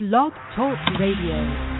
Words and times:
Blog 0.00 0.32
Talk 0.56 0.78
Radio. 0.98 1.79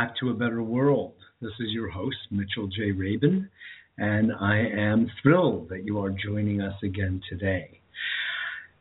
Back 0.00 0.16
to 0.16 0.30
a 0.30 0.34
better 0.34 0.62
world. 0.62 1.12
This 1.42 1.52
is 1.60 1.72
your 1.72 1.90
host, 1.90 2.16
Mitchell 2.30 2.68
J. 2.68 2.92
Rabin, 2.92 3.50
and 3.98 4.32
I 4.32 4.56
am 4.56 5.10
thrilled 5.22 5.68
that 5.68 5.84
you 5.84 6.00
are 6.02 6.08
joining 6.08 6.62
us 6.62 6.72
again 6.82 7.20
today. 7.28 7.82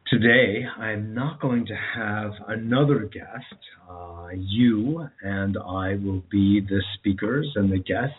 Today, 0.09 0.63
I'm 0.77 1.13
not 1.13 1.41
going 1.41 1.65
to 1.65 1.75
have 1.75 2.31
another 2.47 2.99
guest. 2.99 3.59
Uh, 3.91 4.27
you 4.33 5.09
and 5.21 5.57
I 5.57 5.95
will 5.95 6.23
be 6.31 6.61
the 6.61 6.81
speakers 6.97 7.51
and 7.55 7.69
the 7.69 7.79
guests 7.79 8.15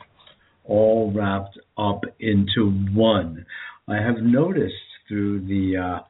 all 0.67 1.11
wrapped 1.11 1.59
up 1.79 2.03
into 2.19 2.70
one. 2.92 3.47
I 3.89 3.97
have 3.97 4.19
noticed 4.20 4.75
through 5.09 5.47
the 5.47 5.79
uh, 5.79 6.01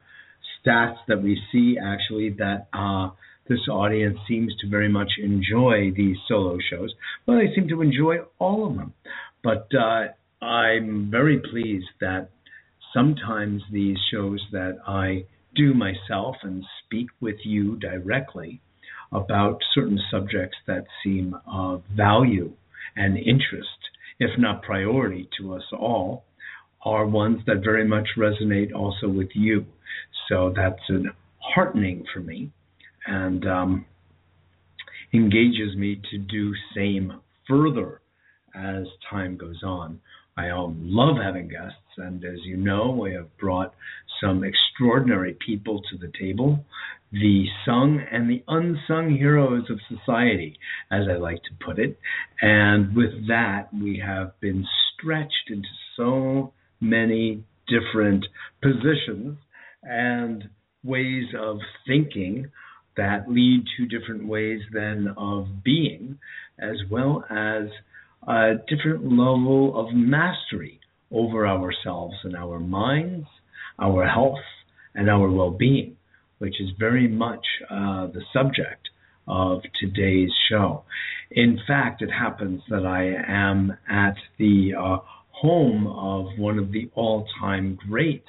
stats 0.59 0.97
that 1.07 1.23
we 1.23 1.39
see 1.53 1.77
actually 1.81 2.31
that 2.31 2.67
uh, 2.73 3.11
this 3.47 3.67
audience 3.69 4.17
seems 4.27 4.55
to 4.57 4.69
very 4.69 4.89
much 4.89 5.13
enjoy 5.21 5.91
these 5.95 6.17
solo 6.27 6.57
shows. 6.69 6.93
Well, 7.25 7.37
they 7.37 7.53
seem 7.53 7.67
to 7.69 7.81
enjoy 7.81 8.19
all 8.39 8.67
of 8.67 8.77
them. 8.77 8.93
But 9.43 9.67
uh, 9.73 10.09
I'm 10.43 11.09
very 11.09 11.39
pleased 11.39 11.89
that 11.99 12.29
sometimes 12.93 13.63
these 13.71 13.97
shows 14.11 14.41
that 14.51 14.77
I 14.87 15.25
do 15.55 15.73
myself 15.73 16.37
and 16.43 16.63
speak 16.85 17.07
with 17.19 17.37
you 17.43 17.75
directly 17.77 18.61
about 19.11 19.59
certain 19.73 19.99
subjects 20.09 20.57
that 20.67 20.85
seem 21.03 21.35
of 21.45 21.83
value 21.95 22.53
and 22.95 23.17
interest, 23.17 23.69
if 24.19 24.31
not 24.37 24.61
priority 24.61 25.27
to 25.39 25.53
us 25.53 25.63
all, 25.77 26.23
are 26.83 27.05
ones 27.05 27.41
that 27.47 27.63
very 27.63 27.85
much 27.85 28.09
resonate 28.17 28.73
also 28.73 29.09
with 29.09 29.29
you. 29.33 29.65
So 30.29 30.53
that's 30.55 30.79
heartening 31.39 32.05
for 32.13 32.21
me 32.21 32.51
and 33.05 33.45
um, 33.47 33.85
engages 35.13 35.75
me 35.75 36.01
to 36.11 36.17
do 36.17 36.53
same 36.75 37.21
further 37.47 38.01
as 38.55 38.85
time 39.09 39.37
goes 39.37 39.61
on. 39.63 39.99
I 40.37 40.49
love 40.51 41.17
having 41.21 41.49
guests, 41.49 41.75
and 41.97 42.23
as 42.23 42.39
you 42.45 42.57
know, 42.57 42.91
we 42.91 43.13
have 43.13 43.37
brought 43.37 43.73
some 44.21 44.43
extraordinary 44.43 45.37
people 45.45 45.81
to 45.91 45.97
the 45.97 46.11
table, 46.19 46.63
the 47.11 47.45
sung 47.65 48.01
and 48.11 48.29
the 48.29 48.43
unsung 48.47 49.15
heroes 49.17 49.69
of 49.69 49.79
society, 49.89 50.57
as 50.89 51.03
I 51.09 51.17
like 51.17 51.43
to 51.43 51.65
put 51.65 51.79
it. 51.79 51.99
And 52.41 52.95
with 52.95 53.27
that, 53.27 53.73
we 53.73 54.01
have 54.05 54.39
been 54.39 54.65
stretched 54.93 55.49
into 55.49 55.67
so 55.97 56.53
many 56.79 57.43
different 57.67 58.25
positions 58.61 59.37
and 59.83 60.49
ways 60.83 61.25
of 61.37 61.57
thinking 61.85 62.49
that 62.97 63.29
lead 63.29 63.63
to 63.77 63.85
different 63.85 64.27
ways 64.27 64.61
then 64.73 65.13
of 65.17 65.63
being, 65.63 66.19
as 66.59 66.77
well 66.89 67.23
as 67.29 67.63
a 68.27 68.53
different 68.67 69.03
level 69.03 69.79
of 69.79 69.93
mastery 69.93 70.79
over 71.11 71.47
ourselves 71.47 72.15
and 72.23 72.35
our 72.35 72.59
minds, 72.59 73.27
our 73.79 74.07
health, 74.07 74.39
and 74.93 75.09
our 75.09 75.29
well 75.29 75.51
being, 75.51 75.95
which 76.39 76.59
is 76.61 76.69
very 76.79 77.07
much 77.07 77.45
uh, 77.69 78.07
the 78.07 78.21
subject 78.33 78.89
of 79.27 79.61
today's 79.79 80.31
show. 80.49 80.83
In 81.29 81.59
fact, 81.65 82.01
it 82.01 82.09
happens 82.11 82.61
that 82.69 82.85
I 82.85 83.13
am 83.27 83.77
at 83.89 84.15
the 84.37 84.73
uh, 84.77 84.97
home 85.31 85.87
of 85.87 86.37
one 86.37 86.59
of 86.59 86.71
the 86.71 86.89
all 86.93 87.25
time 87.39 87.77
greats 87.87 88.27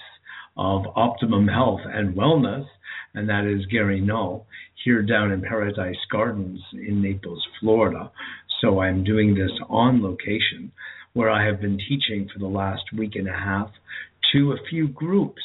of 0.57 0.83
optimum 0.95 1.49
health 1.49 1.81
and 1.85 2.15
wellness, 2.15 2.67
and 3.15 3.29
that 3.29 3.45
is 3.45 3.67
Gary 3.67 4.01
Null, 4.01 4.47
here 4.85 5.03
down 5.03 5.33
in 5.33 5.43
Paradise 5.43 5.97
Gardens 6.11 6.61
in 6.73 7.03
Naples, 7.03 7.47
Florida. 7.61 8.11
So 8.61 8.81
I'm 8.81 9.05
doing 9.05 9.35
this 9.35 9.51
on 9.69 10.03
location 10.03 10.73
where 11.13 11.31
I 11.31 11.45
have 11.45 11.61
been 11.61 11.79
teaching 11.79 12.29
for 12.33 12.39
the 12.39 12.47
last 12.47 12.85
week 12.97 13.17
and 13.17 13.29
a 13.29 13.33
half 13.33 13.71
to 14.33 14.53
a 14.53 14.57
few 14.71 14.89
groups 14.89 15.43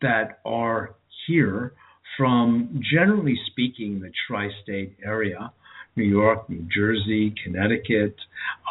that 0.00 0.40
are 0.44 0.94
here 1.26 1.72
from, 2.16 2.80
generally 2.92 3.38
speaking, 3.50 4.00
the 4.00 4.10
tri 4.26 4.48
state 4.62 4.96
area 5.04 5.52
New 5.96 6.04
York, 6.04 6.48
New 6.50 6.66
Jersey, 6.74 7.32
Connecticut, 7.44 8.16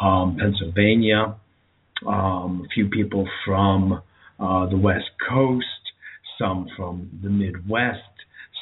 um, 0.00 0.36
Pennsylvania, 0.38 1.36
um, 2.06 2.66
a 2.66 2.68
few 2.74 2.88
people 2.88 3.26
from 3.46 4.02
uh, 4.38 4.66
the 4.66 4.76
West 4.76 5.10
Coast, 5.26 5.64
some 6.38 6.66
from 6.76 7.08
the 7.22 7.30
Midwest, 7.30 8.00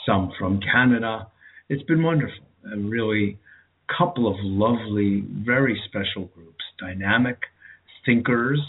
some 0.07 0.33
from 0.39 0.61
Canada. 0.61 1.29
It's 1.69 1.83
been 1.85 2.03
wonderful. 2.03 2.45
A 2.73 2.79
really 2.79 3.39
couple 3.97 4.29
of 4.29 4.37
lovely, 4.41 5.25
very 5.45 5.81
special 5.87 6.27
groups, 6.27 6.65
dynamic 6.79 7.39
thinkers 8.07 8.61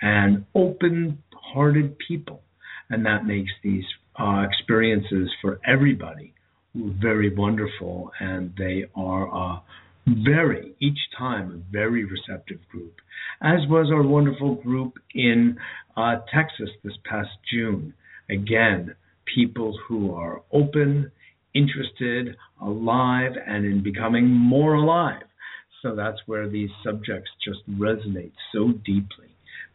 and 0.00 0.44
open 0.54 1.22
hearted 1.32 1.96
people. 1.98 2.42
And 2.90 3.04
that 3.06 3.26
makes 3.26 3.50
these 3.62 3.84
uh, 4.18 4.44
experiences 4.48 5.30
for 5.42 5.60
everybody 5.66 6.34
very 6.74 7.34
wonderful. 7.34 8.10
And 8.20 8.52
they 8.56 8.84
are 8.94 9.56
uh, 9.56 9.60
very, 10.06 10.74
each 10.80 10.98
time, 11.16 11.50
a 11.50 11.72
very 11.72 12.04
receptive 12.04 12.66
group, 12.70 12.94
as 13.42 13.60
was 13.68 13.90
our 13.92 14.02
wonderful 14.02 14.54
group 14.56 14.98
in 15.14 15.58
uh, 15.96 16.16
Texas 16.32 16.70
this 16.82 16.94
past 17.04 17.30
June. 17.52 17.92
Again, 18.30 18.94
people 19.34 19.78
who 19.86 20.14
are 20.14 20.42
open, 20.52 21.10
interested, 21.54 22.36
alive, 22.60 23.32
and 23.46 23.64
in 23.64 23.82
becoming 23.82 24.28
more 24.28 24.74
alive. 24.74 25.22
So 25.82 25.94
that's 25.94 26.18
where 26.26 26.48
these 26.48 26.70
subjects 26.84 27.30
just 27.44 27.60
resonate 27.70 28.32
so 28.52 28.72
deeply 28.84 29.28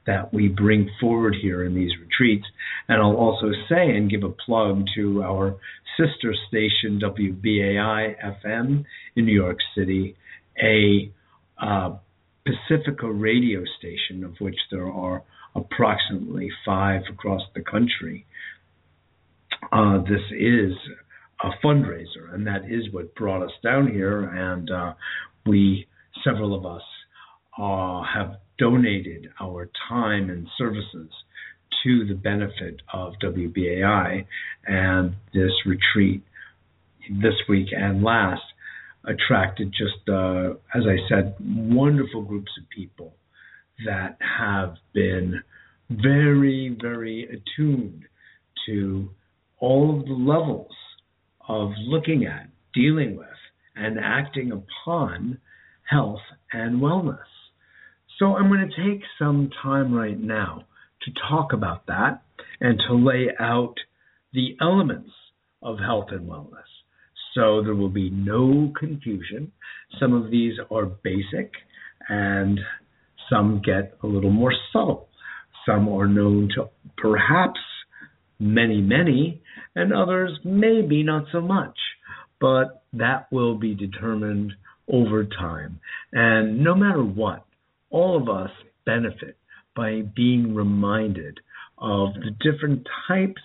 that 0.06 0.34
we 0.34 0.50
bring 0.50 0.90
forward 1.00 1.36
here 1.42 1.64
in 1.64 1.74
these 1.74 1.92
retreats. 2.00 2.46
And 2.90 3.02
I'll 3.02 3.16
also 3.16 3.52
say 3.70 3.96
and 3.96 4.10
give 4.10 4.24
a 4.24 4.30
plug 4.30 4.84
to 4.96 5.24
our 5.24 5.56
sister 5.98 6.34
station, 6.48 7.00
WBAI 7.00 8.16
FM 8.44 8.84
in 9.16 9.26
New 9.26 9.34
York 9.34 9.60
City, 9.78 10.16
a 10.62 11.12
uh, 11.58 11.96
Pacifica 12.46 13.10
radio 13.10 13.64
station, 13.78 14.24
of 14.24 14.34
which 14.40 14.58
there 14.72 14.90
are 14.90 15.24
approximately 15.56 16.50
five 16.66 17.04
across 17.10 17.42
the 17.56 17.62
country. 17.62 18.26
Uh, 19.72 20.00
this 20.04 20.22
is 20.38 20.74
a 21.44 21.50
fundraiser, 21.66 22.34
and 22.34 22.48
that 22.48 22.66
is 22.70 22.92
what 22.92 23.14
brought 23.16 23.44
us 23.44 23.52
down 23.64 23.88
here. 23.88 24.24
And 24.24 24.70
uh, 24.72 24.94
we, 25.46 25.88
several 26.24 26.56
of 26.56 26.66
us, 26.66 26.82
uh, 27.58 28.04
have 28.04 28.38
donated 28.58 29.28
our 29.42 29.70
time 29.90 30.30
and 30.30 30.48
services 30.58 31.10
to 31.84 32.06
the 32.06 32.14
benefit 32.14 32.82
of 32.94 33.14
WBAI. 33.24 34.26
And 34.66 35.16
this 35.34 35.52
retreat 35.66 36.24
this 37.10 37.36
week 37.50 37.68
and 37.72 38.04
last 38.04 38.42
attracted 39.06 39.72
just, 39.72 40.08
uh, 40.08 40.52
as 40.74 40.84
I 40.88 40.98
said, 41.10 41.36
wonderful 41.42 42.22
groups 42.22 42.52
of 42.58 42.70
people 42.70 43.16
that 43.86 44.18
have 44.40 44.76
been 44.94 45.42
very, 45.90 46.76
very 46.82 47.24
attuned 47.26 48.04
to 48.66 49.10
all 49.64 49.98
of 49.98 50.06
the 50.06 50.12
levels 50.12 50.76
of 51.48 51.70
looking 51.88 52.26
at, 52.26 52.50
dealing 52.74 53.16
with, 53.16 53.28
and 53.78 53.98
acting 53.98 54.52
upon 54.52 55.38
health 55.90 56.20
and 56.52 56.82
wellness. 56.82 57.18
So 58.20 58.36
I'm 58.36 58.50
going 58.50 58.70
to 58.70 58.90
take 58.92 59.02
some 59.18 59.50
time 59.64 59.94
right 59.94 60.20
now 60.20 60.66
to 61.04 61.12
talk 61.30 61.54
about 61.54 61.86
that 61.86 62.24
and 62.60 62.78
to 62.90 62.94
lay 62.94 63.30
out 63.40 63.76
the 64.34 64.58
elements 64.60 65.12
of 65.62 65.80
health 65.80 66.08
and 66.12 66.30
wellness. 66.30 66.68
So 67.34 67.64
there 67.64 67.74
will 67.74 67.88
be 67.88 68.10
no 68.10 68.74
confusion. 68.78 69.54
Some 69.98 70.12
of 70.12 70.30
these 70.30 70.56
are 70.72 70.88
basic 70.88 71.54
and 72.10 72.60
some 73.30 73.62
get 73.64 73.98
a 74.04 74.08
little 74.08 74.30
more 74.30 74.54
subtle. 74.74 75.08
Some 75.66 75.88
are 75.88 76.08
known 76.08 76.50
to 76.56 76.70
perhaps 76.98 77.62
many, 78.44 78.82
many, 78.82 79.42
and 79.76 79.94
others 79.94 80.38
maybe 80.44 81.04
not 81.04 81.26
so 81.32 81.42
much. 81.42 81.78
But 82.40 82.84
that 82.94 83.32
will 83.32 83.58
be 83.58 83.74
determined 83.74 84.54
over 84.88 85.24
time. 85.24 85.80
And 86.12 86.64
no 86.64 86.76
matter 86.76 87.04
what, 87.04 87.46
all 87.90 88.18
of 88.18 88.28
us 88.28 88.52
benefit 88.86 89.38
by 89.76 90.02
being 90.16 90.54
reminded 90.54 91.40
of 91.78 92.14
the 92.14 92.32
different 92.42 92.88
types 93.08 93.42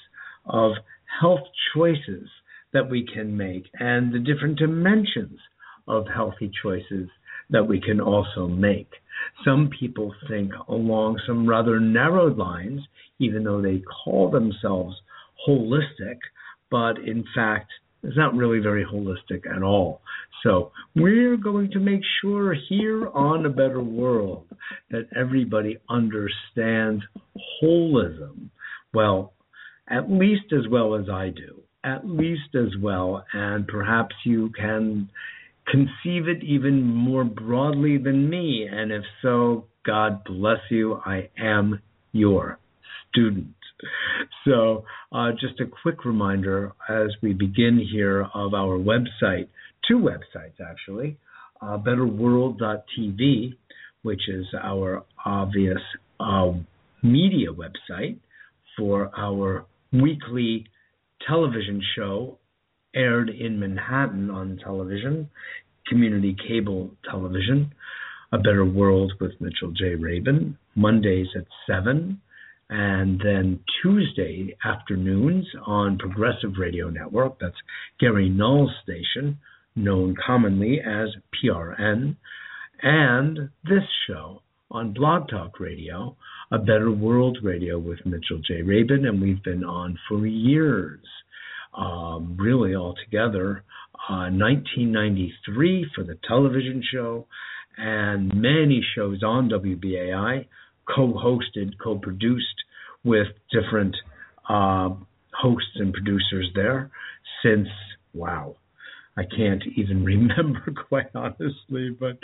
of 0.46 0.72
health 1.20 1.40
choices 1.74 2.28
that 2.72 2.90
we 2.90 3.06
can 3.12 3.36
make 3.36 3.64
and 3.78 4.12
the 4.12 4.18
different 4.18 4.58
dimensions 4.58 5.38
of 5.86 6.06
healthy 6.14 6.50
choices 6.62 7.08
that 7.50 7.66
we 7.66 7.80
can 7.80 8.00
also 8.00 8.46
make. 8.46 8.90
Some 9.44 9.70
people 9.78 10.14
think 10.28 10.52
along 10.68 11.20
some 11.26 11.48
rather 11.48 11.80
narrowed 11.80 12.36
lines, 12.36 12.80
even 13.18 13.44
though 13.44 13.62
they 13.62 13.82
call 14.04 14.30
themselves 14.30 14.96
holistic, 15.46 16.18
but 16.70 16.98
in 16.98 17.24
fact, 17.34 17.70
it's 18.02 18.16
not 18.16 18.34
really 18.34 18.60
very 18.60 18.84
holistic 18.84 19.44
at 19.50 19.62
all. 19.62 20.00
So, 20.44 20.70
we're 20.94 21.36
going 21.36 21.72
to 21.72 21.80
make 21.80 22.02
sure 22.20 22.54
here 22.68 23.08
on 23.08 23.44
A 23.44 23.50
Better 23.50 23.82
World 23.82 24.46
that 24.90 25.08
everybody 25.16 25.78
understands 25.90 27.02
holism. 27.62 28.50
Well, 28.94 29.32
at 29.90 30.10
least 30.10 30.52
as 30.52 30.68
well 30.70 30.94
as 30.94 31.08
I 31.08 31.30
do, 31.30 31.62
at 31.82 32.06
least 32.06 32.54
as 32.54 32.76
well, 32.80 33.24
and 33.32 33.66
perhaps 33.66 34.14
you 34.24 34.50
can 34.50 35.10
conceive 35.70 36.28
it 36.28 36.42
even 36.42 36.82
more 36.82 37.24
broadly 37.24 37.98
than 37.98 38.28
me. 38.28 38.68
And 38.70 38.92
if 38.92 39.02
so, 39.22 39.66
God 39.84 40.24
bless 40.24 40.60
you. 40.70 41.00
I 41.04 41.28
am 41.38 41.80
your 42.12 42.58
student. 43.10 43.54
So, 44.44 44.84
uh, 45.12 45.30
just 45.32 45.60
a 45.60 45.66
quick 45.66 46.04
reminder 46.04 46.72
as 46.88 47.08
we 47.22 47.32
begin 47.32 47.78
here 47.92 48.26
of 48.34 48.54
our 48.54 48.78
website, 48.78 49.48
two 49.86 49.98
websites 49.98 50.60
actually 50.60 51.16
uh, 51.60 51.78
betterworld.tv, 51.78 53.54
which 54.02 54.28
is 54.28 54.46
our 54.62 55.04
obvious 55.24 55.78
uh, 56.20 56.52
media 57.02 57.48
website 57.52 58.18
for 58.76 59.10
our 59.16 59.64
weekly 59.92 60.66
television 61.26 61.82
show 61.96 62.38
aired 62.94 63.30
in 63.30 63.60
Manhattan 63.60 64.30
on 64.30 64.58
television, 64.62 65.30
community 65.86 66.36
cable 66.46 66.90
television, 67.08 67.72
A 68.32 68.38
Better 68.38 68.64
World 68.64 69.12
with 69.20 69.32
Mitchell 69.40 69.72
J. 69.72 69.94
Rabin, 69.94 70.56
Mondays 70.74 71.28
at 71.36 71.46
7, 71.66 72.20
and 72.70 73.20
then 73.24 73.60
Tuesday 73.82 74.56
afternoons 74.64 75.46
on 75.66 75.98
Progressive 75.98 76.52
Radio 76.58 76.90
Network, 76.90 77.38
that's 77.40 77.56
Gary 77.98 78.28
Null's 78.28 78.70
station, 78.82 79.38
known 79.74 80.14
commonly 80.26 80.80
as 80.80 81.08
PRN, 81.42 82.16
and 82.82 83.38
this 83.64 83.84
show 84.06 84.42
on 84.70 84.92
Blog 84.92 85.28
Talk 85.28 85.58
Radio, 85.60 86.14
A 86.52 86.58
Better 86.58 86.90
World 86.90 87.38
Radio 87.42 87.78
with 87.78 88.04
Mitchell 88.04 88.40
J. 88.46 88.62
Rabin, 88.62 89.06
and 89.06 89.20
we've 89.22 89.42
been 89.42 89.64
on 89.64 89.98
for 90.08 90.26
years, 90.26 91.00
um, 91.76 92.36
really 92.38 92.74
altogether. 92.74 93.64
Uh, 94.08 94.30
1993 94.30 95.86
for 95.94 96.02
the 96.02 96.18
television 96.26 96.82
show, 96.92 97.26
and 97.76 98.34
many 98.34 98.82
shows 98.94 99.22
on 99.22 99.50
WBAI, 99.50 100.46
co-hosted, 100.88 101.72
co-produced 101.82 102.46
with 103.04 103.26
different 103.52 103.94
uh, 104.48 104.90
hosts 105.32 105.76
and 105.76 105.92
producers 105.92 106.48
there 106.54 106.90
since 107.42 107.68
wow 108.14 108.56
I 109.18 109.24
can't 109.24 109.62
even 109.76 110.04
remember 110.14 110.72
quite 110.88 111.10
honestly, 111.14 111.90
but 111.90 112.18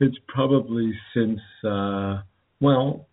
it's 0.00 0.16
probably 0.28 0.92
since 1.14 1.40
uh, 1.64 2.22
well, 2.60 3.06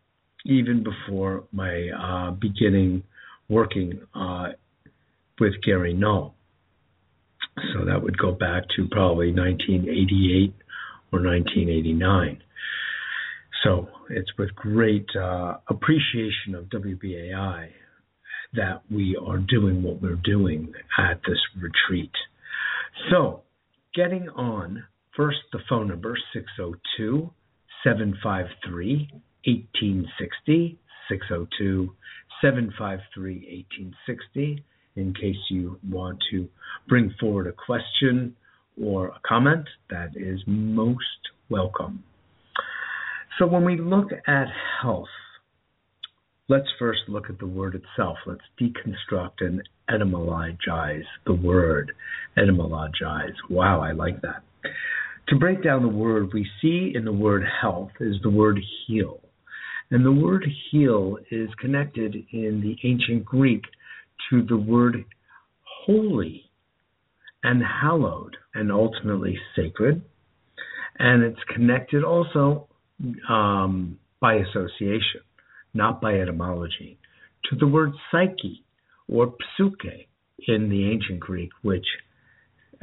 even 0.46 0.84
before 0.84 1.46
my 1.52 1.90
uh, 1.90 2.32
beginning 2.32 3.04
working 3.50 4.02
uh, 4.14 4.50
with 5.40 5.54
Gary 5.66 5.94
Null. 5.94 6.36
So 7.74 7.86
that 7.86 8.02
would 8.02 8.18
go 8.18 8.32
back 8.32 8.64
to 8.76 8.88
probably 8.90 9.32
1988 9.32 10.54
or 11.12 11.22
1989. 11.22 12.42
So 13.64 13.88
it's 14.10 14.32
with 14.38 14.54
great 14.56 15.08
uh, 15.16 15.58
appreciation 15.70 16.56
of 16.56 16.66
WBAI 16.66 17.70
that 18.54 18.82
we 18.92 19.18
are 19.26 19.38
doing 19.38 19.82
what 19.82 20.02
we're 20.02 20.16
doing 20.16 20.74
at 20.98 21.20
this 21.28 21.40
retreat. 21.60 22.12
So, 23.10 23.42
getting 23.96 24.30
on, 24.30 24.84
first 25.16 25.40
the 25.52 25.60
phone 25.68 25.88
number 25.88 26.16
602 26.34 27.32
753 27.84 29.10
1860. 29.46 30.80
602 31.10 31.96
753 32.42 33.66
1860 33.74 34.64
in 34.96 35.14
case 35.14 35.38
you 35.50 35.80
want 35.90 36.20
to 36.32 36.48
bring 36.88 37.14
forward 37.20 37.48
a 37.48 37.52
question 37.52 38.36
or 38.82 39.08
a 39.08 39.20
comment. 39.28 39.68
That 39.90 40.12
is 40.16 40.40
most 40.46 41.04
welcome. 41.50 42.04
So, 43.40 43.48
when 43.48 43.66
we 43.66 43.80
look 43.80 44.10
at 44.28 44.48
health, 44.82 45.08
let's 46.48 46.68
first 46.78 47.02
look 47.08 47.30
at 47.30 47.40
the 47.40 47.48
word 47.48 47.76
itself. 47.76 48.18
Let's 48.26 48.42
deconstruct 48.62 49.42
and 49.42 49.62
etymologize 49.90 51.06
the 51.26 51.34
word. 51.34 51.94
Etymologize. 52.38 53.34
Wow, 53.50 53.82
I 53.82 53.92
like 53.92 54.22
that. 54.22 54.44
To 55.30 55.36
break 55.36 55.64
down 55.64 55.82
the 55.82 55.88
word, 55.88 56.32
we 56.34 56.48
see 56.62 56.92
in 56.94 57.06
the 57.06 57.14
word 57.14 57.44
health 57.62 57.92
is 58.00 58.18
the 58.22 58.30
word 58.30 58.60
heal. 58.86 59.20
And 59.90 60.06
the 60.06 60.12
word 60.12 60.46
heal 60.70 61.18
is 61.32 61.50
connected 61.60 62.16
in 62.32 62.62
the 62.62 62.76
ancient 62.88 63.24
Greek 63.26 63.64
to 64.30 64.44
the 64.44 64.58
word 64.58 65.06
holy 65.86 66.50
and 67.44 67.62
hallowed 67.62 68.38
and 68.54 68.72
ultimately 68.72 69.38
sacred. 69.56 70.02
And 71.00 71.24
it's 71.24 71.40
connected 71.54 72.04
also 72.04 72.68
um, 73.30 73.98
by 74.20 74.36
association, 74.36 75.22
not 75.74 76.00
by 76.00 76.20
etymology, 76.20 77.00
to 77.50 77.56
the 77.56 77.68
word 77.68 77.92
psyche 78.12 78.64
or 79.08 79.34
psuche 79.60 80.08
in 80.48 80.70
the 80.70 80.90
ancient 80.92 81.20
Greek, 81.20 81.50
which 81.62 81.86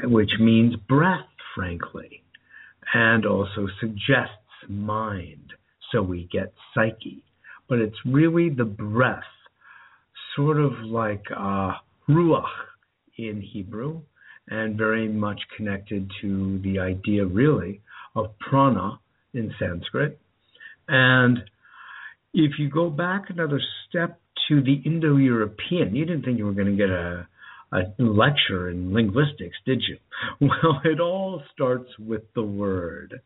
which 0.04 0.30
means 0.40 0.76
breath, 0.88 1.26
frankly, 1.54 2.22
and 2.94 3.26
also 3.26 3.66
suggests 3.80 4.34
mind. 4.68 5.52
So 5.92 6.02
we 6.02 6.28
get 6.32 6.52
psyche, 6.74 7.22
but 7.68 7.78
it's 7.78 7.96
really 8.06 8.48
the 8.48 8.64
breath, 8.64 9.22
sort 10.40 10.58
of 10.58 10.72
like 10.84 11.24
uh, 11.36 11.72
ruach 12.08 12.44
in 13.18 13.42
Hebrew, 13.42 14.00
and 14.48 14.76
very 14.76 15.06
much 15.06 15.38
connected 15.56 16.10
to 16.22 16.58
the 16.64 16.78
idea, 16.78 17.26
really, 17.26 17.82
of 18.16 18.38
prana 18.38 18.98
in 19.34 19.52
Sanskrit. 19.58 20.18
And 20.88 21.38
if 22.32 22.52
you 22.58 22.70
go 22.70 22.88
back 22.88 23.24
another 23.28 23.60
step 23.88 24.18
to 24.48 24.62
the 24.62 24.80
Indo 24.86 25.16
European, 25.16 25.94
you 25.94 26.06
didn't 26.06 26.24
think 26.24 26.38
you 26.38 26.46
were 26.46 26.52
going 26.52 26.74
to 26.74 26.76
get 26.76 26.88
a, 26.88 27.28
a 27.72 28.02
lecture 28.02 28.70
in 28.70 28.94
linguistics, 28.94 29.56
did 29.66 29.82
you? 29.86 29.98
Well, 30.40 30.80
it 30.84 31.00
all 31.00 31.42
starts 31.52 31.90
with 31.98 32.22
the 32.34 32.42
word, 32.42 33.20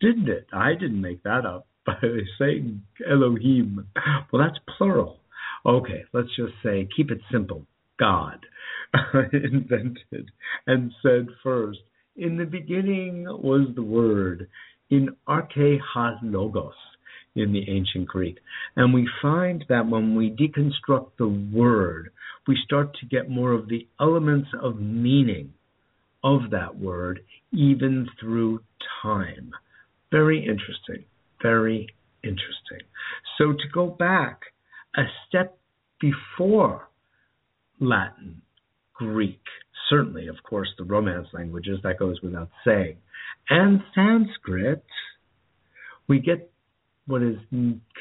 didn't 0.00 0.28
it? 0.28 0.46
I 0.52 0.72
didn't 0.74 1.00
make 1.00 1.22
that 1.22 1.46
up 1.46 1.66
by 1.86 1.94
saying 2.38 2.82
Elohim. 3.08 3.86
Well, 4.30 4.42
that's 4.42 4.58
plural. 4.76 5.18
Okay, 5.66 6.04
let's 6.12 6.34
just 6.36 6.52
say, 6.62 6.88
keep 6.96 7.10
it 7.10 7.20
simple 7.30 7.66
God 7.98 8.44
invented 9.32 10.30
and 10.66 10.92
said 11.02 11.26
first, 11.42 11.80
in 12.16 12.36
the 12.36 12.44
beginning 12.44 13.24
was 13.24 13.68
the 13.74 13.82
word, 13.82 14.48
in 14.90 15.10
arche 15.28 15.78
ha 15.80 16.18
logos 16.22 16.74
in 17.36 17.52
the 17.52 17.70
ancient 17.70 18.08
Greek. 18.08 18.38
And 18.76 18.92
we 18.92 19.08
find 19.22 19.64
that 19.68 19.86
when 19.88 20.16
we 20.16 20.30
deconstruct 20.30 21.10
the 21.18 21.28
word, 21.28 22.10
we 22.46 22.58
start 22.64 22.94
to 23.00 23.06
get 23.06 23.30
more 23.30 23.52
of 23.52 23.68
the 23.68 23.86
elements 24.00 24.48
of 24.60 24.80
meaning 24.80 25.52
of 26.24 26.50
that 26.50 26.76
word, 26.78 27.20
even 27.52 28.08
through 28.18 28.60
time. 29.02 29.50
Very 30.10 30.40
interesting. 30.40 31.04
Very 31.42 31.88
interesting. 32.24 32.86
So 33.36 33.52
to 33.52 33.68
go 33.72 33.86
back 33.86 34.40
a 34.98 35.04
step 35.26 35.56
before 36.00 36.88
Latin, 37.80 38.42
Greek, 38.94 39.40
certainly, 39.88 40.26
of 40.26 40.36
course, 40.42 40.68
the 40.76 40.84
Romance 40.84 41.28
languages, 41.32 41.78
that 41.84 41.98
goes 41.98 42.20
without 42.20 42.50
saying, 42.66 42.96
and 43.48 43.80
Sanskrit, 43.94 44.84
we 46.08 46.18
get 46.18 46.50
what 47.06 47.22
is 47.22 47.36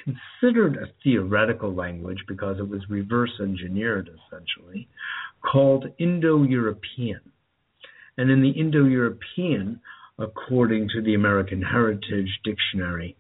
considered 0.04 0.76
a 0.76 0.92
theoretical 1.04 1.74
language 1.74 2.18
because 2.28 2.58
it 2.60 2.68
was 2.68 2.82
reverse 2.90 3.32
engineered 3.40 4.10
essentially, 4.10 4.90
called 5.50 5.86
Indo 5.98 6.44
European. 6.44 7.22
And 8.18 8.30
in 8.32 8.42
the 8.42 8.50
Indo 8.50 8.86
European, 8.86 9.80
according 10.20 10.90
to 10.90 11.02
the 11.02 11.14
American 11.14 11.62
Heritage 11.62 12.40
Dictionary, 12.44 13.16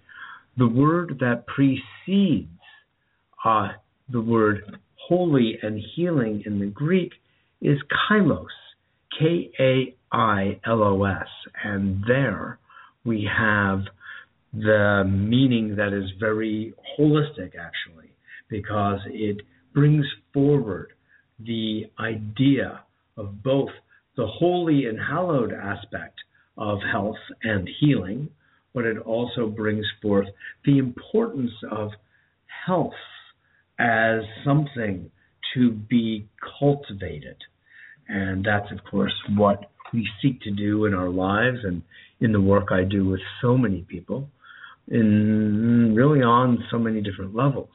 the 0.57 0.67
word 0.67 1.19
that 1.19 1.45
precedes 1.45 2.49
uh, 3.47 3.69
the 4.11 4.21
word 4.21 4.77
holy 5.07 5.57
and 5.61 5.81
healing 5.95 6.43
in 6.45 6.59
the 6.59 6.65
Greek 6.65 7.11
is 7.61 7.77
kailos, 8.09 8.45
K 9.17 9.49
A 9.59 9.95
I 10.11 10.59
L 10.65 10.83
O 10.83 11.03
S. 11.05 11.27
And 11.63 12.03
there 12.07 12.59
we 13.05 13.27
have 13.37 13.81
the 14.53 15.03
meaning 15.07 15.75
that 15.77 15.93
is 15.93 16.09
very 16.19 16.73
holistic, 16.97 17.51
actually, 17.59 18.11
because 18.49 18.99
it 19.07 19.37
brings 19.73 20.05
forward 20.33 20.93
the 21.39 21.83
idea 21.99 22.81
of 23.15 23.43
both 23.43 23.69
the 24.15 24.27
holy 24.27 24.85
and 24.85 24.97
hallowed 24.99 25.53
aspect 25.53 26.15
of 26.57 26.79
health 26.91 27.15
and 27.43 27.69
healing, 27.79 28.29
but 28.73 28.85
it 28.85 28.97
also 28.97 29.47
brings 29.47 29.85
forth 30.01 30.27
the 30.65 30.79
importance 30.79 31.51
of 31.71 31.91
health 32.65 32.93
as 33.79 34.21
something 34.43 35.11
to 35.53 35.71
be 35.71 36.27
cultivated. 36.59 37.37
And 38.07 38.45
that's, 38.45 38.71
of 38.71 38.79
course, 38.89 39.13
what 39.35 39.69
we 39.93 40.07
seek 40.21 40.41
to 40.41 40.51
do 40.51 40.85
in 40.85 40.93
our 40.93 41.09
lives 41.09 41.59
and 41.63 41.81
in 42.19 42.31
the 42.31 42.41
work 42.41 42.69
I 42.71 42.83
do 42.83 43.07
with 43.07 43.19
so 43.41 43.57
many 43.57 43.81
people, 43.81 44.29
in 44.87 45.93
really 45.95 46.21
on 46.21 46.63
so 46.71 46.79
many 46.79 47.01
different 47.01 47.35
levels. 47.35 47.69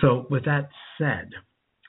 So, 0.00 0.26
with 0.30 0.44
that 0.46 0.70
said, 0.98 1.30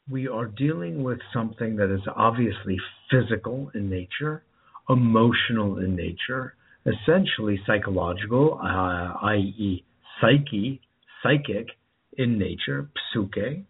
we 0.10 0.28
are 0.28 0.46
dealing 0.46 1.04
with 1.04 1.18
something 1.34 1.78
that 1.78 1.92
is 1.92 2.02
obviously 2.16 2.78
physical 3.10 3.72
in 3.74 3.90
nature, 3.90 4.44
emotional 4.90 5.80
in 5.80 5.96
nature, 5.96 6.54
essentially 6.86 7.60
psychological, 7.66 8.60
uh, 8.62 9.26
i.e., 9.28 9.84
psyche, 10.22 10.82
psychic 11.24 11.70
in 12.18 12.38
nature, 12.38 12.90
psuche, 13.16 13.64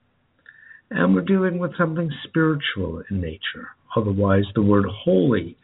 and 0.91 1.15
we're 1.15 1.21
dealing 1.21 1.57
with 1.57 1.77
something 1.77 2.09
spiritual 2.27 3.03
in 3.09 3.19
nature. 3.19 3.69
Otherwise, 3.95 4.43
the 4.53 4.61
word 4.61 4.85
holy, 5.03 5.57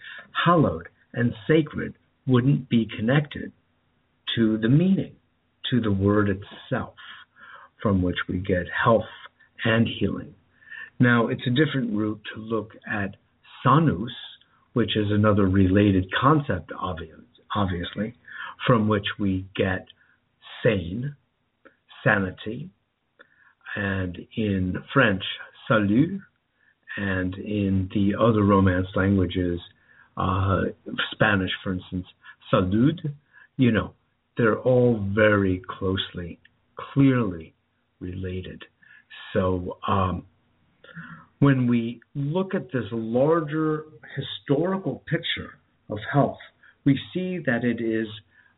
hallowed, 0.45 0.87
and 1.13 1.33
sacred 1.47 1.93
wouldn't 2.25 2.69
be 2.69 2.87
connected 2.97 3.51
to 4.35 4.57
the 4.57 4.69
meaning, 4.69 5.13
to 5.69 5.81
the 5.81 5.91
word 5.91 6.29
itself, 6.29 6.95
from 7.81 8.01
which 8.01 8.17
we 8.27 8.37
get 8.37 8.65
health 8.83 9.03
and 9.65 9.87
healing. 9.99 10.33
Now, 10.99 11.27
it's 11.27 11.45
a 11.47 11.49
different 11.49 11.95
route 11.95 12.21
to 12.33 12.41
look 12.41 12.71
at 12.89 13.15
sanus, 13.65 14.11
which 14.73 14.95
is 14.95 15.07
another 15.09 15.47
related 15.47 16.05
concept, 16.19 16.71
obviously, 16.79 18.15
from 18.65 18.87
which 18.87 19.05
we 19.19 19.45
get 19.55 19.87
sane, 20.63 21.15
sanity, 22.03 22.69
and 23.75 24.17
in 24.35 24.75
French, 24.93 25.23
salut, 25.67 26.19
and 26.97 27.35
in 27.35 27.89
the 27.93 28.13
other 28.19 28.43
Romance 28.43 28.87
languages, 28.95 29.59
uh, 30.17 30.61
Spanish, 31.11 31.51
for 31.63 31.73
instance, 31.73 32.05
salud, 32.51 32.99
you 33.57 33.71
know, 33.71 33.93
they're 34.37 34.59
all 34.59 34.99
very 35.13 35.61
closely, 35.69 36.39
clearly 36.93 37.53
related. 37.99 38.63
So 39.33 39.77
um, 39.87 40.25
when 41.39 41.67
we 41.67 42.01
look 42.15 42.53
at 42.53 42.71
this 42.71 42.85
larger 42.91 43.85
historical 44.15 45.03
picture 45.07 45.59
of 45.89 45.99
health, 46.11 46.39
we 46.85 46.99
see 47.13 47.39
that 47.45 47.63
it 47.63 47.81
is 47.81 48.07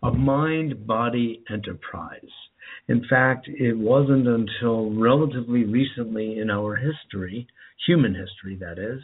a 0.01 0.11
mind 0.11 0.87
body 0.87 1.43
enterprise. 1.51 2.21
In 2.87 3.05
fact, 3.09 3.47
it 3.47 3.77
wasn't 3.77 4.27
until 4.27 4.91
relatively 4.91 5.63
recently 5.63 6.39
in 6.39 6.49
our 6.49 6.75
history, 6.75 7.47
human 7.85 8.13
history 8.13 8.55
that 8.57 8.77
is, 8.77 9.01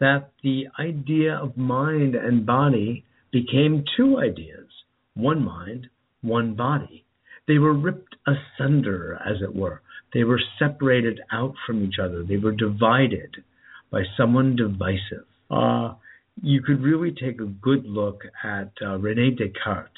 that 0.00 0.30
the 0.42 0.66
idea 0.78 1.34
of 1.34 1.56
mind 1.56 2.14
and 2.14 2.44
body 2.44 3.04
became 3.30 3.84
two 3.96 4.18
ideas 4.18 4.66
one 5.14 5.44
mind, 5.44 5.88
one 6.22 6.54
body. 6.54 7.04
They 7.46 7.58
were 7.58 7.74
ripped 7.74 8.16
asunder, 8.26 9.18
as 9.24 9.42
it 9.42 9.54
were. 9.54 9.82
They 10.14 10.24
were 10.24 10.40
separated 10.58 11.20
out 11.30 11.54
from 11.66 11.84
each 11.84 11.98
other. 12.02 12.22
They 12.22 12.36
were 12.36 12.52
divided 12.52 13.44
by 13.90 14.04
someone 14.16 14.56
divisive. 14.56 15.26
Uh, 15.50 15.94
you 16.42 16.62
could 16.62 16.82
really 16.82 17.10
take 17.10 17.40
a 17.40 17.46
good 17.46 17.84
look 17.84 18.22
at 18.42 18.72
uh, 18.80 18.96
Rene 18.98 19.36
Descartes, 19.36 19.90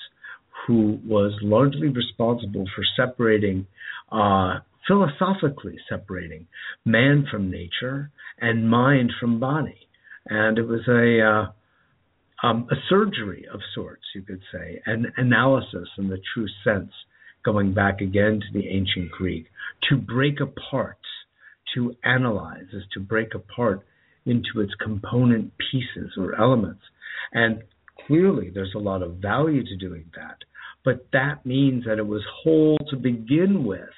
who 0.66 0.98
was 1.04 1.32
largely 1.42 1.88
responsible 1.88 2.64
for 2.74 2.84
separating, 2.96 3.66
uh, 4.10 4.58
philosophically 4.86 5.76
separating 5.88 6.46
man 6.84 7.26
from 7.30 7.50
nature 7.50 8.10
and 8.40 8.68
mind 8.68 9.12
from 9.20 9.40
body. 9.40 9.88
And 10.26 10.58
it 10.58 10.66
was 10.66 10.80
a 10.88 11.20
uh, 11.20 11.52
um, 12.46 12.68
a 12.70 12.74
surgery 12.88 13.46
of 13.52 13.60
sorts, 13.74 14.02
you 14.14 14.22
could 14.22 14.42
say, 14.52 14.80
an 14.84 15.06
analysis 15.16 15.88
in 15.96 16.08
the 16.08 16.20
true 16.34 16.48
sense, 16.62 16.92
going 17.42 17.72
back 17.72 18.00
again 18.00 18.40
to 18.40 18.58
the 18.58 18.68
ancient 18.68 19.10
Greek, 19.10 19.46
to 19.88 19.96
break 19.96 20.40
apart, 20.40 20.98
to 21.74 21.94
analyze, 22.04 22.66
is 22.72 22.82
to 22.92 23.00
break 23.00 23.34
apart 23.34 23.80
into 24.26 24.60
its 24.60 24.74
component 24.74 25.52
pieces 25.70 26.12
or 26.18 26.38
elements. 26.38 26.82
And 27.32 27.62
clearly, 28.06 28.50
there's 28.52 28.74
a 28.74 28.80
lot 28.80 29.02
of 29.02 29.16
value 29.16 29.64
to 29.64 29.76
doing 29.76 30.04
that. 30.16 30.38
But 30.84 31.06
that 31.12 31.46
means 31.46 31.84
that 31.86 31.98
it 31.98 32.06
was 32.06 32.22
whole 32.42 32.78
to 32.90 32.96
begin 32.96 33.64
with, 33.64 33.88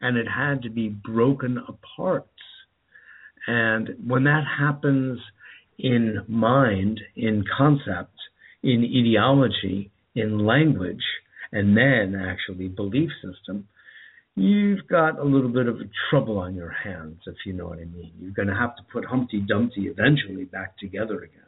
and 0.00 0.16
it 0.16 0.26
had 0.26 0.62
to 0.62 0.70
be 0.70 0.88
broken 0.88 1.58
apart. 1.58 2.26
And 3.46 3.90
when 4.04 4.24
that 4.24 4.42
happens, 4.58 5.20
in 5.78 6.24
mind, 6.26 7.00
in 7.14 7.44
concept, 7.56 8.14
in 8.62 8.82
ideology, 8.84 9.90
in 10.14 10.44
language, 10.44 11.04
and 11.52 11.76
then 11.76 12.20
actually 12.20 12.68
belief 12.68 13.10
system, 13.22 13.68
you've 14.34 14.86
got 14.88 15.18
a 15.18 15.24
little 15.24 15.48
bit 15.48 15.68
of 15.68 15.78
trouble 16.10 16.38
on 16.38 16.54
your 16.54 16.70
hands, 16.70 17.20
if 17.26 17.36
you 17.44 17.52
know 17.52 17.66
what 17.66 17.78
I 17.78 17.84
mean. 17.84 18.12
You're 18.18 18.32
going 18.32 18.48
to 18.48 18.54
have 18.54 18.76
to 18.76 18.82
put 18.92 19.04
Humpty 19.04 19.40
Dumpty 19.40 19.82
eventually 19.82 20.44
back 20.44 20.76
together 20.78 21.18
again. 21.18 21.45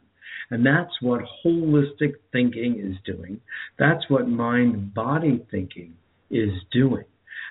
And 0.51 0.65
that's 0.65 0.93
what 1.01 1.21
holistic 1.45 2.13
thinking 2.31 2.79
is 2.79 2.97
doing. 3.05 3.39
That's 3.77 4.03
what 4.09 4.27
mind 4.27 4.93
body 4.93 5.45
thinking 5.51 5.95
is 6.31 6.51
doing. 6.71 7.05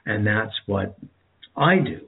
And 0.04 0.26
that's 0.26 0.54
what 0.66 0.98
I 1.56 1.76
do, 1.76 2.06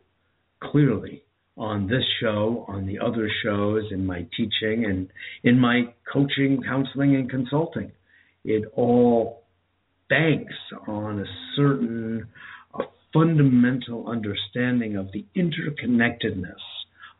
clearly, 0.62 1.22
on 1.56 1.86
this 1.86 2.04
show, 2.20 2.64
on 2.68 2.86
the 2.86 2.98
other 2.98 3.28
shows, 3.44 3.84
in 3.90 4.06
my 4.06 4.26
teaching, 4.36 4.84
and 4.84 5.08
in 5.44 5.58
my 5.58 5.92
coaching, 6.12 6.62
counseling, 6.66 7.14
and 7.14 7.30
consulting. 7.30 7.92
It 8.44 8.64
all 8.74 9.42
banks 10.08 10.54
on 10.88 11.20
a 11.20 11.24
certain 11.56 12.26
a 12.74 12.84
fundamental 13.12 14.08
understanding 14.08 14.96
of 14.96 15.12
the 15.12 15.26
interconnectedness 15.36 16.54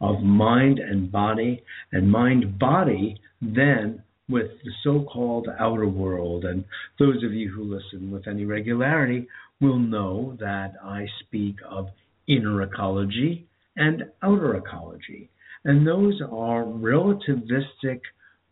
of 0.00 0.20
mind 0.20 0.78
and 0.78 1.10
body, 1.12 1.62
and 1.92 2.10
mind 2.10 2.58
body 2.58 3.20
then 3.42 4.02
with 4.28 4.50
the 4.64 4.70
so 4.84 5.02
called 5.02 5.48
outer 5.58 5.88
world. 5.88 6.44
And 6.44 6.64
those 6.98 7.22
of 7.24 7.32
you 7.32 7.50
who 7.50 7.64
listen 7.64 8.10
with 8.10 8.28
any 8.28 8.44
regularity 8.44 9.26
will 9.60 9.78
know 9.78 10.36
that 10.40 10.74
I 10.82 11.06
speak 11.20 11.56
of 11.68 11.88
inner 12.28 12.62
ecology 12.62 13.46
and 13.76 14.04
outer 14.22 14.56
ecology. 14.56 15.28
And 15.64 15.86
those 15.86 16.20
are 16.22 16.64
relativistic 16.64 18.00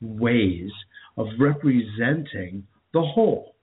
ways 0.01 0.71
of 1.17 1.27
representing 1.39 2.67
the 2.93 3.03
whole. 3.03 3.55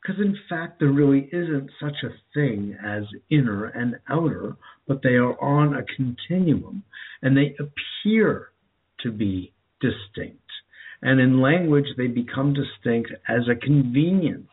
Because 0.00 0.20
in 0.20 0.36
fact, 0.48 0.80
there 0.80 0.92
really 0.92 1.28
isn't 1.32 1.70
such 1.80 1.96
a 2.02 2.14
thing 2.32 2.76
as 2.84 3.04
inner 3.30 3.66
and 3.66 3.96
outer, 4.08 4.56
but 4.88 5.02
they 5.02 5.16
are 5.16 5.38
on 5.42 5.74
a 5.74 5.84
continuum 5.96 6.82
and 7.22 7.36
they 7.36 7.54
appear 7.58 8.48
to 9.00 9.10
be 9.10 9.52
distinct. 9.80 10.38
And 11.02 11.20
in 11.20 11.40
language, 11.40 11.86
they 11.96 12.06
become 12.06 12.54
distinct 12.54 13.10
as 13.28 13.42
a 13.48 13.54
convenience, 13.54 14.50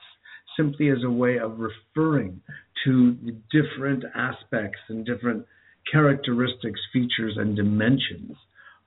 simply 0.57 0.89
as 0.89 1.03
a 1.03 1.11
way 1.11 1.37
of 1.39 1.59
referring 1.59 2.41
to 2.85 3.13
different 3.51 4.03
aspects 4.15 4.79
and 4.89 5.05
different 5.05 5.45
characteristics, 5.91 6.79
features, 6.91 7.35
and 7.37 7.55
dimensions 7.55 8.35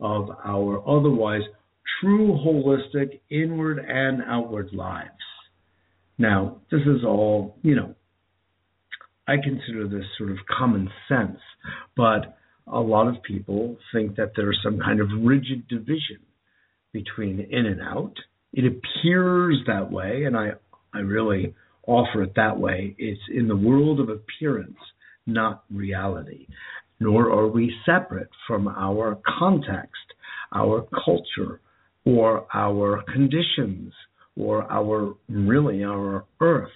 of 0.00 0.30
our 0.44 0.86
otherwise 0.88 1.42
true 2.00 2.38
holistic 2.44 3.20
inward 3.30 3.78
and 3.78 4.22
outward 4.26 4.70
lives. 4.72 5.10
Now, 6.20 6.58
this 6.70 6.82
is 6.82 7.02
all, 7.02 7.56
you 7.62 7.74
know, 7.74 7.94
I 9.26 9.36
consider 9.42 9.88
this 9.88 10.04
sort 10.18 10.30
of 10.30 10.36
common 10.46 10.90
sense, 11.08 11.38
but 11.96 12.36
a 12.66 12.78
lot 12.78 13.08
of 13.08 13.22
people 13.22 13.78
think 13.90 14.16
that 14.16 14.32
there's 14.36 14.60
some 14.62 14.78
kind 14.78 15.00
of 15.00 15.08
rigid 15.22 15.66
division 15.66 16.20
between 16.92 17.40
in 17.40 17.64
and 17.64 17.80
out. 17.80 18.12
It 18.52 18.64
appears 18.66 19.60
that 19.66 19.90
way, 19.90 20.24
and 20.24 20.36
I, 20.36 20.50
I 20.92 20.98
really 20.98 21.54
offer 21.86 22.22
it 22.24 22.34
that 22.36 22.60
way. 22.60 22.94
It's 22.98 23.22
in 23.34 23.48
the 23.48 23.56
world 23.56 23.98
of 23.98 24.10
appearance, 24.10 24.76
not 25.26 25.64
reality. 25.72 26.48
Nor 27.00 27.32
are 27.32 27.48
we 27.48 27.74
separate 27.86 28.28
from 28.46 28.68
our 28.68 29.18
context, 29.38 29.94
our 30.54 30.86
culture, 31.02 31.62
or 32.04 32.46
our 32.52 33.02
conditions 33.10 33.94
or 34.40 34.70
our 34.70 35.14
really 35.28 35.84
our 35.84 36.24
earth, 36.40 36.70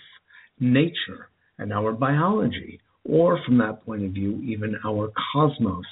nature, 0.61 1.29
and 1.59 1.73
our 1.73 1.93
biology, 1.93 2.81
or 3.05 3.41
from 3.45 3.59
that 3.59 3.85
point 3.85 4.05
of 4.05 4.13
view, 4.13 4.41
even 4.43 4.77
our 4.85 5.13
cosmos. 5.33 5.85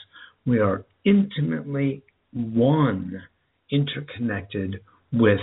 We 0.45 0.59
are 0.59 0.85
intimately 1.05 2.02
one, 2.33 3.23
interconnected 3.71 4.81
with 5.12 5.41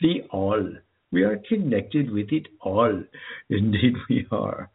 the 0.00 0.22
all. 0.30 0.64
We 1.10 1.22
are 1.22 1.40
connected 1.48 2.10
with 2.10 2.32
it 2.32 2.48
all. 2.60 3.02
Indeed, 3.50 3.94
we 4.08 4.26
are. 4.30 4.70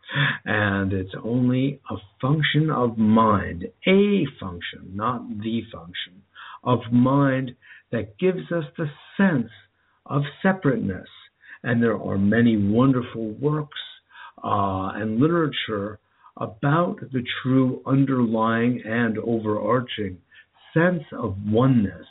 And 0.45 0.93
it's 0.93 1.13
only 1.23 1.79
a 1.89 1.95
function 2.21 2.69
of 2.69 2.97
mind, 2.97 3.65
a 3.87 4.25
function, 4.39 4.91
not 4.95 5.27
the 5.29 5.61
function, 5.71 6.23
of 6.63 6.79
mind 6.91 7.55
that 7.91 8.17
gives 8.17 8.51
us 8.51 8.65
the 8.77 8.87
sense 9.17 9.51
of 10.05 10.23
separateness. 10.41 11.07
And 11.63 11.81
there 11.81 11.97
are 11.97 12.17
many 12.17 12.57
wonderful 12.57 13.31
works 13.39 13.79
uh, 14.43 14.91
and 14.95 15.19
literature 15.19 15.99
about 16.37 16.97
the 16.99 17.23
true 17.41 17.81
underlying 17.85 18.81
and 18.85 19.17
overarching 19.19 20.17
sense 20.73 21.03
of 21.17 21.37
oneness 21.45 22.07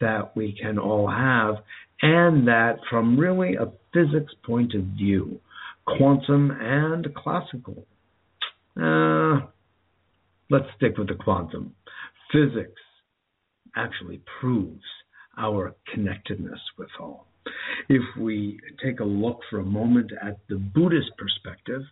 that 0.00 0.36
we 0.36 0.56
can 0.60 0.78
all 0.78 1.08
have, 1.08 1.56
and 2.02 2.46
that 2.46 2.76
from 2.88 3.18
really 3.18 3.56
a 3.56 3.72
physics 3.92 4.32
point 4.44 4.74
of 4.74 4.82
view, 4.96 5.40
quantum 5.86 6.50
and 6.50 7.12
classical. 7.14 7.84
Uh, 8.80 9.40
let's 10.50 10.66
stick 10.76 10.96
with 10.96 11.08
the 11.08 11.14
quantum. 11.14 11.74
Physics 12.30 12.80
actually 13.74 14.20
proves 14.40 14.84
our 15.38 15.74
connectedness 15.92 16.60
with 16.76 16.90
all. 17.00 17.26
If 17.88 18.02
we 18.18 18.58
take 18.84 19.00
a 19.00 19.04
look 19.04 19.40
for 19.48 19.60
a 19.60 19.64
moment 19.64 20.12
at 20.20 20.38
the 20.48 20.56
Buddhist 20.56 21.10
perspective, 21.16 21.82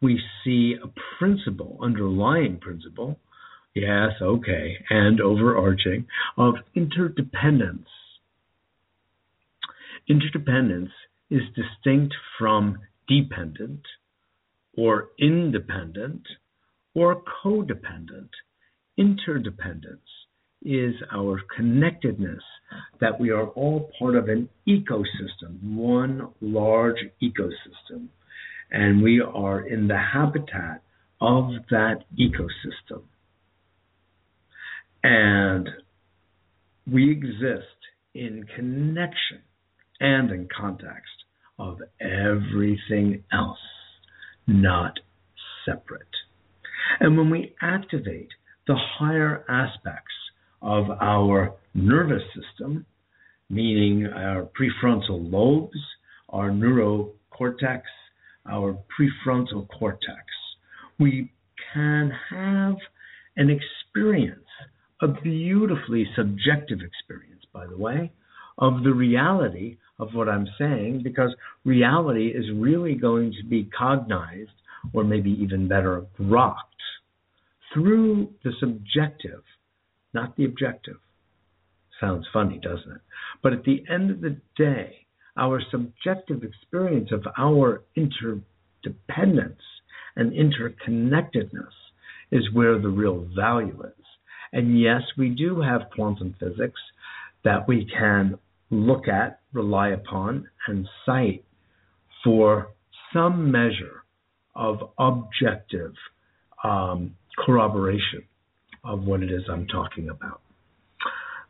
we 0.00 0.20
see 0.44 0.76
a 0.82 0.88
principle, 1.18 1.78
underlying 1.82 2.58
principle, 2.58 3.18
yes, 3.74 4.12
okay, 4.22 4.76
and 4.88 5.20
overarching, 5.20 6.06
of 6.36 6.54
interdependence. 6.74 7.88
Interdependence 10.08 10.90
is 11.30 11.42
distinct 11.54 12.14
from 12.38 12.78
dependent 13.08 13.82
or 14.76 15.08
independent 15.18 16.22
or 16.94 17.22
codependent. 17.44 18.30
Interdependence 18.96 20.00
is 20.62 20.94
our 21.12 21.40
connectedness, 21.56 22.42
that 23.00 23.18
we 23.18 23.30
are 23.30 23.46
all 23.48 23.90
part 23.98 24.16
of 24.16 24.28
an 24.28 24.48
ecosystem, 24.68 25.62
one 25.62 26.28
large 26.40 26.98
ecosystem. 27.22 28.08
And 28.70 29.02
we 29.02 29.20
are 29.20 29.66
in 29.66 29.88
the 29.88 29.98
habitat 29.98 30.82
of 31.20 31.50
that 31.70 32.04
ecosystem. 32.18 33.02
And 35.02 35.68
we 36.90 37.10
exist 37.10 37.64
in 38.14 38.44
connection 38.54 39.42
and 39.98 40.30
in 40.30 40.48
context 40.56 41.24
of 41.58 41.78
everything 42.00 43.24
else, 43.32 43.58
not 44.46 44.98
separate. 45.64 46.06
And 47.00 47.16
when 47.16 47.30
we 47.30 47.54
activate 47.60 48.30
the 48.66 48.76
higher 48.76 49.44
aspects 49.48 50.14
of 50.62 50.90
our 51.00 51.54
nervous 51.74 52.22
system, 52.34 52.84
meaning 53.48 54.06
our 54.06 54.48
prefrontal 54.58 55.30
lobes, 55.30 55.78
our 56.28 56.50
neurocortex, 56.50 57.82
our 58.48 58.78
prefrontal 58.98 59.66
cortex. 59.78 60.24
We 60.98 61.32
can 61.72 62.12
have 62.30 62.76
an 63.36 63.50
experience, 63.50 64.46
a 65.02 65.08
beautifully 65.08 66.06
subjective 66.16 66.80
experience, 66.80 67.44
by 67.52 67.66
the 67.66 67.76
way, 67.76 68.12
of 68.58 68.82
the 68.82 68.92
reality 68.92 69.78
of 69.98 70.14
what 70.14 70.28
I'm 70.28 70.46
saying, 70.58 71.00
because 71.02 71.34
reality 71.64 72.28
is 72.28 72.44
really 72.54 72.94
going 72.94 73.32
to 73.40 73.48
be 73.48 73.68
cognized, 73.76 74.50
or 74.92 75.04
maybe 75.04 75.30
even 75.40 75.68
better, 75.68 76.04
grokked 76.18 76.54
through 77.72 78.30
the 78.44 78.52
subjective 78.58 79.42
not 80.12 80.36
the 80.36 80.44
objective. 80.44 80.96
Sounds 82.00 82.26
funny, 82.32 82.58
doesn't 82.58 82.92
it? 82.92 83.00
But 83.42 83.52
at 83.52 83.64
the 83.64 83.84
end 83.92 84.10
of 84.10 84.20
the 84.20 84.36
day, 84.56 85.06
our 85.36 85.60
subjective 85.70 86.42
experience 86.42 87.10
of 87.12 87.24
our 87.38 87.82
interdependence 87.94 89.60
and 90.16 90.32
interconnectedness 90.32 91.72
is 92.32 92.52
where 92.52 92.78
the 92.78 92.88
real 92.88 93.26
value 93.36 93.82
is. 93.84 94.04
And 94.52 94.80
yes, 94.80 95.02
we 95.16 95.28
do 95.28 95.60
have 95.60 95.90
quantum 95.94 96.34
physics 96.40 96.80
that 97.44 97.68
we 97.68 97.86
can 97.96 98.38
look 98.70 99.08
at, 99.08 99.40
rely 99.52 99.90
upon, 99.90 100.48
and 100.66 100.88
cite 101.06 101.44
for 102.24 102.68
some 103.12 103.50
measure 103.50 104.04
of 104.54 104.90
objective 104.98 105.92
um, 106.64 107.14
corroboration 107.38 108.24
of 108.84 109.04
what 109.04 109.22
it 109.22 109.30
is 109.30 109.42
I'm 109.50 109.66
talking 109.66 110.08
about. 110.08 110.40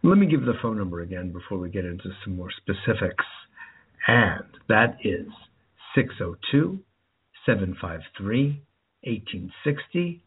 Let 0.02 0.16
me 0.16 0.26
give 0.26 0.42
the 0.42 0.54
phone 0.62 0.78
number 0.78 1.02
again 1.02 1.32
before 1.32 1.58
we 1.58 1.68
get 1.68 1.84
into 1.84 2.10
some 2.24 2.36
more 2.36 2.50
specifics. 2.56 3.24
And 4.06 4.44
that 4.68 4.96
is 5.04 5.26
602 5.94 6.80
753 7.44 8.62
1860. 9.02 10.22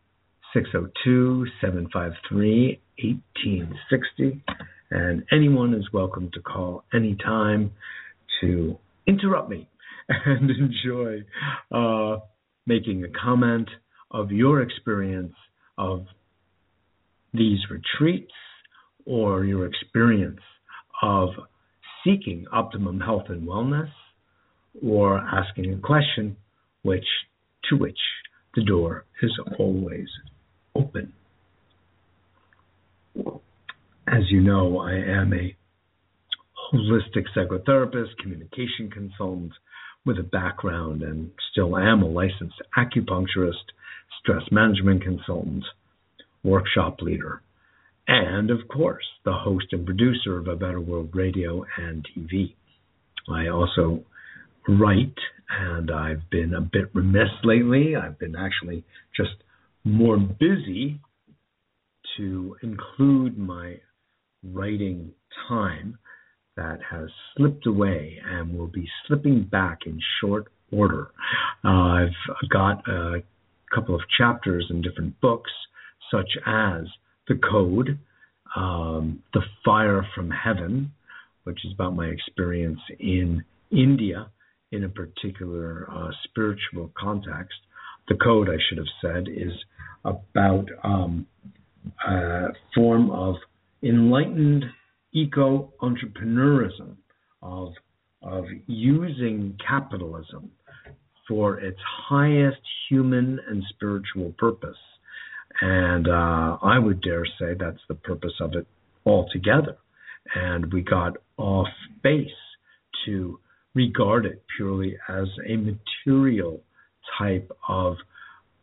602 0.54 1.48
753 1.60 2.80
1860. 3.02 4.44
And 4.92 5.24
anyone 5.32 5.74
is 5.74 5.92
welcome 5.92 6.30
to 6.34 6.40
call 6.40 6.84
anytime 6.94 7.72
to 8.42 8.78
interrupt 9.08 9.50
me 9.50 9.68
and 10.10 10.52
enjoy 10.52 11.24
uh, 11.72 12.20
making 12.68 13.04
a 13.04 13.10
comment 13.10 13.70
of 14.12 14.32
your 14.32 14.62
experience 14.62 15.34
of 15.80 16.06
these 17.34 17.60
retreats 17.70 18.32
or 19.06 19.44
your 19.44 19.66
experience 19.66 20.40
of 21.02 21.30
seeking 22.04 22.46
optimum 22.52 23.00
health 23.00 23.26
and 23.30 23.48
wellness 23.48 23.90
or 24.86 25.18
asking 25.18 25.74
a 25.74 25.78
question 25.78 26.36
which 26.84 27.06
to 27.70 27.78
which 27.78 28.00
the 28.56 28.64
door 28.64 29.06
is 29.22 29.32
always 29.58 30.08
open. 30.76 31.14
As 34.08 34.24
you 34.30 34.42
know, 34.42 34.80
I 34.80 34.94
am 34.94 35.34
a 35.34 35.56
holistic 36.74 37.26
psychotherapist, 37.36 38.18
communication 38.22 38.90
consultant 38.92 39.54
with 40.06 40.18
a 40.18 40.24
background 40.24 41.02
and 41.02 41.32
still 41.52 41.78
am 41.78 42.02
a 42.02 42.08
licensed 42.08 42.62
acupuncturist, 42.78 43.72
stress 44.20 44.44
management 44.52 45.04
consultant, 45.04 45.64
workshop 46.44 47.02
leader, 47.02 47.42
and 48.08 48.52
of 48.52 48.68
course, 48.68 49.06
the 49.26 49.34
host 49.34 49.68
and 49.72 49.86
producer 49.86 50.38
of 50.38 50.48
A 50.48 50.56
Better 50.56 50.82
World 50.82 51.10
Radio 51.14 51.66
and 51.78 52.06
TV. 52.16 52.56
I 53.30 53.48
also 53.48 54.04
write 54.68 55.16
and 55.50 55.92
I've 55.92 56.30
been 56.30 56.54
a 56.54 56.62
bit 56.62 56.90
remiss 56.94 57.30
lately. 57.44 57.96
I've 57.96 58.18
been 58.18 58.36
actually 58.36 58.84
just 59.16 59.36
more 59.84 60.18
busy 60.18 61.00
to 62.18 62.56
include 62.64 63.38
my 63.38 63.78
writing 64.44 65.12
time 65.48 65.98
that 66.56 66.80
has 66.90 67.10
slipped 67.36 67.66
away 67.66 68.20
and 68.26 68.58
will 68.58 68.68
be 68.68 68.88
slipping 69.08 69.44
back 69.44 69.80
in 69.86 70.00
short 70.22 70.48
order. 70.72 71.10
Uh, 71.64 71.68
I've 72.06 72.50
got 72.52 72.88
a 72.88 73.24
couple 73.74 73.96
of 73.96 74.02
chapters 74.18 74.68
in 74.70 74.82
different 74.82 75.20
books, 75.22 75.52
such 76.14 76.38
as 76.46 76.86
The 77.28 77.40
Code, 77.52 77.98
um, 78.56 79.24
The 79.34 79.42
Fire 79.66 80.06
from 80.16 80.30
Heaven, 80.30 80.92
which 81.44 81.66
is 81.66 81.74
about 81.74 81.96
my 81.96 82.06
experience 82.06 82.80
in 83.00 83.44
India 83.72 84.30
in 84.72 84.84
a 84.84 84.90
particular 84.90 85.88
uh, 85.92 86.10
spiritual 86.26 86.92
context. 86.98 87.56
The 88.08 88.16
Code, 88.16 88.50
I 88.50 88.58
should 88.68 88.78
have 88.78 88.88
said, 89.02 89.28
is 89.28 89.54
about 90.06 90.66
um, 90.84 91.26
a 92.08 92.48
form 92.76 93.10
of 93.12 93.36
enlightened 93.82 94.66
eco 95.14 95.74
entrepreneurism, 95.82 96.96
of, 97.42 97.74
of 98.22 98.46
using 98.68 99.58
capitalism 99.68 100.52
for 101.28 101.60
its 101.60 101.80
highest 102.08 102.62
human 102.90 103.40
and 103.50 103.64
spiritual 103.70 104.34
purpose. 104.38 104.78
And 105.62 106.08
uh, 106.08 106.58
I 106.62 106.80
would 106.80 107.02
dare 107.02 107.26
say 107.26 107.54
that's 107.58 107.82
the 107.88 107.96
purpose 107.96 108.34
of 108.40 108.54
it 108.54 108.68
altogether. 109.06 109.78
And 110.36 110.72
we 110.72 110.82
got 110.82 111.18
off 111.38 111.68
base 112.02 112.28
to 113.06 113.40
regard 113.76 114.26
it 114.26 114.44
purely 114.56 114.98
as 115.10 115.28
a 115.48 115.56
material 115.58 116.62
type 117.18 117.52
of 117.68 117.98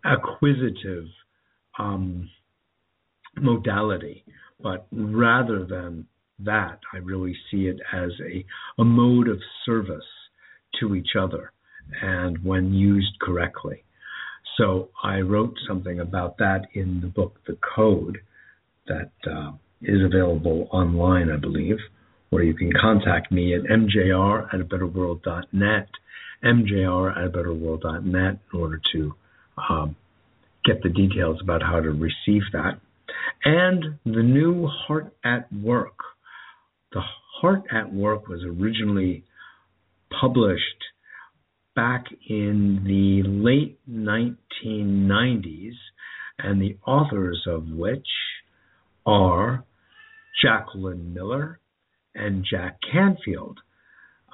acquisitive 0.05 1.07
um, 1.79 2.31
modality. 3.37 4.25
But 4.63 4.87
rather 4.93 5.65
than 5.65 6.07
that, 6.41 6.81
I 6.93 6.99
really 6.99 7.37
see 7.51 7.67
it 7.67 7.79
as 7.93 8.11
a, 8.21 8.45
a 8.81 8.85
mode 8.85 9.29
of 9.29 9.39
service 9.65 10.05
to 10.81 10.95
each 10.95 11.11
other 11.19 11.53
and 12.03 12.43
when 12.45 12.73
used 12.73 13.19
correctly. 13.21 13.85
So 14.61 14.91
I 15.03 15.21
wrote 15.21 15.55
something 15.67 16.01
about 16.01 16.37
that 16.37 16.67
in 16.75 17.01
the 17.01 17.07
book, 17.07 17.41
The 17.47 17.57
Code, 17.75 18.19
that 18.87 19.11
uh, 19.27 19.53
is 19.81 20.03
available 20.05 20.69
online, 20.71 21.31
I 21.31 21.37
believe, 21.37 21.79
or 22.31 22.43
you 22.43 22.53
can 22.53 22.71
contact 22.79 23.33
me 23.33 23.55
at 23.55 23.63
mjr 23.63 24.53
at 24.53 24.61
betterworld.net, 24.69 25.89
mjr 26.45 27.25
at 27.25 27.33
betterworld.net 27.33 28.39
in 28.53 28.61
order 28.61 28.81
to 28.93 29.15
um, 29.71 29.97
get 30.67 30.83
the 30.83 30.91
details 30.91 31.39
about 31.43 31.63
how 31.63 31.81
to 31.81 31.91
receive 31.91 32.43
that. 32.53 32.81
And 33.47 33.99
the 34.05 34.23
new 34.23 34.67
Heart 34.67 35.15
at 35.25 35.51
Work. 35.51 35.97
The 36.93 37.01
Heart 37.41 37.63
at 37.73 37.91
Work 37.91 38.29
was 38.29 38.43
originally 38.45 39.25
published 40.21 40.85
back 41.81 42.05
in 42.29 42.83
the 42.85 43.23
late 43.27 43.79
1990s, 43.91 45.73
and 46.39 46.61
the 46.61 46.77
authors 46.87 47.43
of 47.47 47.67
which 47.69 48.07
are 49.07 49.65
Jacqueline 50.43 51.15
Miller 51.15 51.59
and 52.15 52.45
Jack 52.51 52.77
Canfield. 52.93 53.61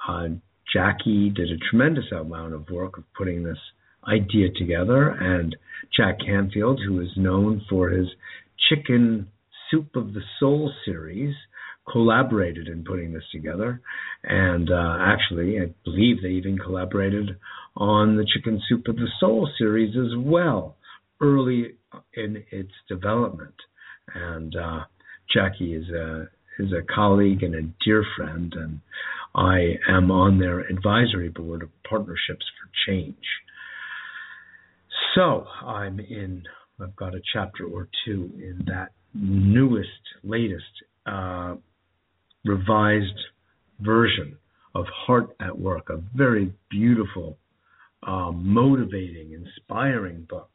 Uh, 0.05 0.27
Jackie 0.73 1.29
did 1.29 1.49
a 1.49 1.69
tremendous 1.69 2.11
amount 2.11 2.53
of 2.53 2.69
work 2.69 2.97
of 2.97 3.05
putting 3.17 3.43
this 3.43 3.57
idea 4.05 4.49
together, 4.57 5.11
and 5.11 5.55
Jack 5.95 6.17
Canfield, 6.19 6.81
who 6.85 6.99
is 6.99 7.11
known 7.15 7.61
for 7.69 7.89
his 7.91 8.07
Chicken 8.67 9.29
Soup 9.71 9.95
of 9.95 10.13
the 10.13 10.23
Soul 10.37 10.73
series, 10.83 11.33
collaborated 11.91 12.67
in 12.67 12.83
putting 12.83 13.13
this 13.13 13.23
together. 13.31 13.81
And 14.23 14.69
uh, 14.71 14.97
actually, 14.99 15.59
I 15.59 15.73
believe 15.83 16.21
they 16.21 16.29
even 16.29 16.57
collaborated 16.57 17.37
on 17.75 18.17
the 18.17 18.25
Chicken 18.33 18.61
Soup 18.67 18.87
of 18.87 18.95
the 18.95 19.07
Soul 19.19 19.49
series 19.57 19.95
as 19.95 20.17
well, 20.17 20.75
early 21.21 21.75
in 22.15 22.43
its 22.51 22.71
development. 22.89 23.55
And 24.13 24.55
uh, 24.55 24.79
Jackie 25.33 25.73
is 25.73 25.89
a 25.89 26.29
is 26.59 26.71
a 26.71 26.81
colleague 26.93 27.43
and 27.43 27.53
a 27.53 27.61
dear 27.85 28.03
friend, 28.17 28.51
and 28.57 28.79
I 29.35 29.75
am 29.87 30.09
on 30.09 30.39
their 30.39 30.61
advisory 30.61 31.29
board 31.29 31.61
of 31.61 31.69
Partnerships 31.87 32.45
for 32.59 32.69
Change. 32.87 33.15
So 35.13 35.45
I'm 35.63 35.99
in. 35.99 36.43
I've 36.81 36.95
got 36.95 37.13
a 37.13 37.21
chapter 37.33 37.65
or 37.65 37.87
two 38.05 38.31
in 38.37 38.63
that 38.67 38.89
newest, 39.13 39.89
latest 40.23 40.63
uh, 41.05 41.55
revised 42.47 43.19
version 43.79 44.37
of 44.73 44.85
Heart 45.05 45.35
at 45.39 45.57
Work, 45.57 45.89
a 45.89 45.97
very 46.15 46.53
beautiful, 46.69 47.37
uh, 48.03 48.31
motivating, 48.31 49.33
inspiring 49.33 50.25
book. 50.29 50.49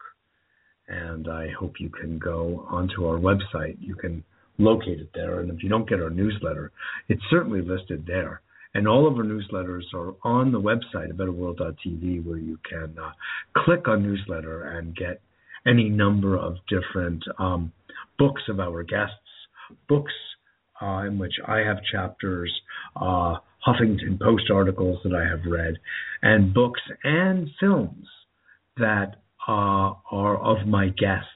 And 0.88 1.28
I 1.28 1.48
hope 1.58 1.74
you 1.78 1.90
can 1.90 2.18
go 2.18 2.66
onto 2.68 3.06
our 3.06 3.18
website. 3.18 3.76
You 3.80 3.94
can 3.94 4.24
locate 4.58 5.00
it 5.00 5.10
there. 5.14 5.40
And 5.40 5.50
if 5.50 5.62
you 5.62 5.68
don't 5.68 5.88
get 5.88 6.00
our 6.00 6.10
newsletter, 6.10 6.72
it's 7.08 7.22
certainly 7.30 7.62
listed 7.62 8.04
there. 8.06 8.42
And 8.74 8.88
all 8.88 9.06
of 9.06 9.16
our 9.16 9.24
newsletters 9.24 9.82
are 9.94 10.14
on 10.22 10.50
the 10.50 10.60
website 10.60 11.10
at 11.10 11.16
betterworld.tv 11.16 12.24
where 12.24 12.38
you 12.38 12.58
can 12.68 12.96
uh, 12.98 13.10
click 13.56 13.86
on 13.86 14.02
newsletter 14.02 14.62
and 14.62 14.96
get 14.96 15.20
any 15.66 15.88
number 15.88 16.36
of 16.36 16.56
different 16.68 17.22
um, 17.38 17.72
books 18.18 18.42
of 18.48 18.60
our 18.60 18.82
guests, 18.82 19.14
books 19.88 20.12
uh, 20.82 21.06
in 21.06 21.18
which 21.18 21.34
I 21.46 21.58
have 21.58 21.78
chapters, 21.90 22.52
uh, 22.96 23.36
Huffington 23.66 24.20
Post 24.20 24.50
articles 24.52 24.98
that 25.04 25.14
I 25.14 25.28
have 25.28 25.50
read, 25.50 25.74
and 26.22 26.52
books 26.52 26.80
and 27.04 27.48
films 27.60 28.06
that 28.76 29.16
uh, 29.46 29.92
are 30.10 30.36
of 30.38 30.66
my 30.66 30.88
guests, 30.88 31.28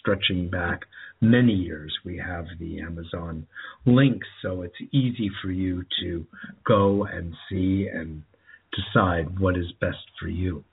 stretching 0.00 0.48
back 0.48 0.80
many 1.20 1.52
years. 1.52 1.94
We 2.04 2.16
have 2.18 2.46
the 2.58 2.80
Amazon 2.80 3.46
links, 3.84 4.26
so 4.42 4.62
it's 4.62 4.74
easy 4.92 5.30
for 5.42 5.50
you 5.50 5.84
to 6.00 6.26
go 6.66 7.04
and 7.04 7.34
see 7.50 7.88
and 7.92 8.22
decide 8.72 9.38
what 9.38 9.56
is 9.56 9.72
best 9.80 10.04
for 10.20 10.28
you. 10.28 10.64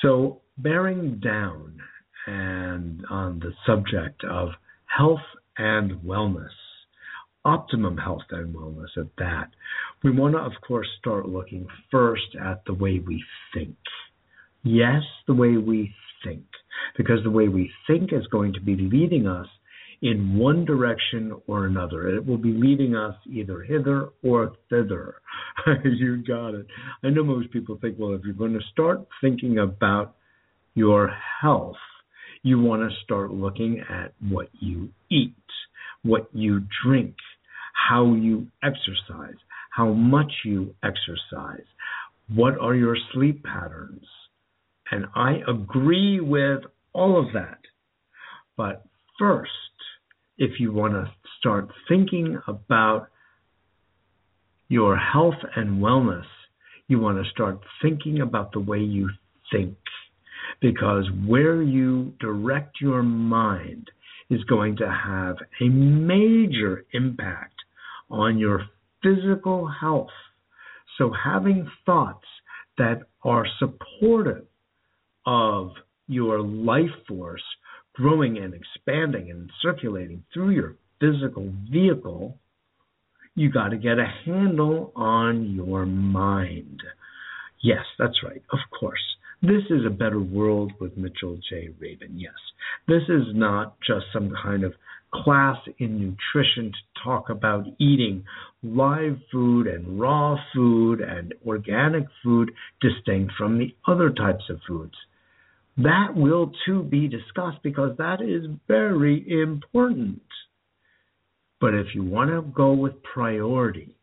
So, 0.00 0.40
bearing 0.58 1.20
down 1.20 1.78
and 2.26 3.04
on 3.10 3.40
the 3.40 3.52
subject 3.66 4.24
of 4.24 4.50
health 4.86 5.20
and 5.58 5.92
wellness, 6.02 6.50
optimum 7.44 7.96
health 7.96 8.22
and 8.30 8.54
wellness 8.54 8.96
at 8.96 9.08
that, 9.18 9.50
we 10.02 10.10
want 10.10 10.34
to, 10.34 10.40
of 10.40 10.52
course, 10.66 10.88
start 10.98 11.28
looking 11.28 11.66
first 11.90 12.36
at 12.40 12.64
the 12.66 12.74
way 12.74 13.00
we 13.04 13.22
think. 13.54 13.76
Yes, 14.62 15.02
the 15.26 15.34
way 15.34 15.56
we 15.56 15.94
think, 16.24 16.44
because 16.96 17.22
the 17.24 17.30
way 17.30 17.48
we 17.48 17.70
think 17.86 18.12
is 18.12 18.26
going 18.28 18.52
to 18.54 18.60
be 18.60 18.76
leading 18.76 19.26
us 19.26 19.48
in 20.02 20.36
one 20.36 20.64
direction 20.64 21.32
or 21.46 21.66
another. 21.66 22.08
It 22.08 22.26
will 22.26 22.36
be 22.36 22.52
leading 22.52 22.96
us 22.96 23.14
either 23.30 23.62
hither 23.62 24.08
or 24.22 24.52
thither. 24.68 25.14
you 25.84 26.22
got 26.26 26.54
it. 26.54 26.66
I 27.04 27.10
know 27.10 27.22
most 27.22 27.52
people 27.52 27.78
think, 27.80 27.96
well, 27.98 28.12
if 28.12 28.22
you're 28.24 28.34
going 28.34 28.52
to 28.52 28.66
start 28.72 29.06
thinking 29.20 29.58
about 29.58 30.16
your 30.74 31.12
health, 31.40 31.76
you 32.42 32.60
want 32.60 32.82
to 32.82 32.96
start 33.04 33.30
looking 33.30 33.82
at 33.88 34.12
what 34.28 34.48
you 34.58 34.88
eat, 35.08 35.36
what 36.02 36.28
you 36.32 36.62
drink, 36.84 37.14
how 37.88 38.14
you 38.14 38.46
exercise, 38.62 39.36
how 39.70 39.92
much 39.92 40.32
you 40.44 40.74
exercise, 40.84 41.64
what 42.34 42.58
are 42.60 42.74
your 42.74 42.96
sleep 43.12 43.42
patterns. 43.44 44.04
And 44.90 45.06
I 45.14 45.40
agree 45.48 46.20
with 46.20 46.60
all 46.92 47.18
of 47.18 47.32
that. 47.32 47.58
But 48.56 48.84
first, 49.18 49.50
if 50.38 50.60
you 50.60 50.72
want 50.72 50.94
to 50.94 51.10
start 51.38 51.68
thinking 51.88 52.38
about 52.46 53.08
your 54.68 54.96
health 54.96 55.40
and 55.56 55.82
wellness, 55.82 56.26
you 56.88 56.98
want 56.98 57.22
to 57.22 57.30
start 57.30 57.60
thinking 57.80 58.20
about 58.20 58.52
the 58.52 58.60
way 58.60 58.78
you 58.78 59.10
think. 59.50 59.76
Because 60.60 61.08
where 61.26 61.62
you 61.62 62.14
direct 62.20 62.80
your 62.80 63.02
mind 63.02 63.90
is 64.30 64.44
going 64.44 64.76
to 64.76 64.88
have 64.88 65.36
a 65.60 65.68
major 65.68 66.84
impact 66.92 67.54
on 68.12 68.38
your 68.38 68.66
physical 69.02 69.66
health. 69.66 70.10
So, 70.98 71.10
having 71.24 71.68
thoughts 71.84 72.26
that 72.78 73.00
are 73.24 73.46
supportive 73.58 74.44
of 75.26 75.70
your 76.06 76.40
life 76.40 76.90
force 77.08 77.42
growing 77.94 78.38
and 78.38 78.54
expanding 78.54 79.30
and 79.30 79.50
circulating 79.62 80.22
through 80.32 80.50
your 80.50 80.76
physical 81.00 81.52
vehicle, 81.70 82.36
you 83.34 83.50
got 83.50 83.68
to 83.68 83.76
get 83.76 83.98
a 83.98 84.12
handle 84.24 84.92
on 84.94 85.54
your 85.54 85.86
mind. 85.86 86.80
Yes, 87.62 87.84
that's 87.98 88.22
right. 88.22 88.42
Of 88.52 88.58
course. 88.78 89.00
This 89.40 89.62
is 89.70 89.84
a 89.86 89.90
better 89.90 90.20
world 90.20 90.72
with 90.80 90.96
Mitchell 90.96 91.38
J. 91.48 91.70
Rabin. 91.80 92.18
Yes. 92.18 92.34
This 92.86 93.02
is 93.08 93.34
not 93.34 93.76
just 93.86 94.06
some 94.12 94.32
kind 94.42 94.64
of 94.64 94.74
class 95.14 95.58
in 95.78 95.98
nutrition 95.98 96.72
to 96.72 97.02
talk 97.04 97.28
about 97.28 97.66
eating 97.78 98.24
live 98.62 99.18
food 99.30 99.66
and 99.66 100.00
raw 100.00 100.36
food 100.54 101.00
and 101.00 101.34
organic 101.46 102.04
food 102.22 102.50
distinct 102.80 103.32
from 103.36 103.58
the 103.58 103.74
other 103.86 104.10
types 104.10 104.44
of 104.48 104.60
foods. 104.66 104.94
That 105.76 106.14
will 106.14 106.52
too 106.66 106.82
be 106.82 107.08
discussed 107.08 107.62
because 107.62 107.96
that 107.98 108.20
is 108.20 108.50
very 108.68 109.24
important. 109.42 110.22
But 111.60 111.74
if 111.74 111.94
you 111.94 112.02
want 112.02 112.30
to 112.30 112.42
go 112.42 112.72
with 112.72 113.02
priority, 113.02 113.96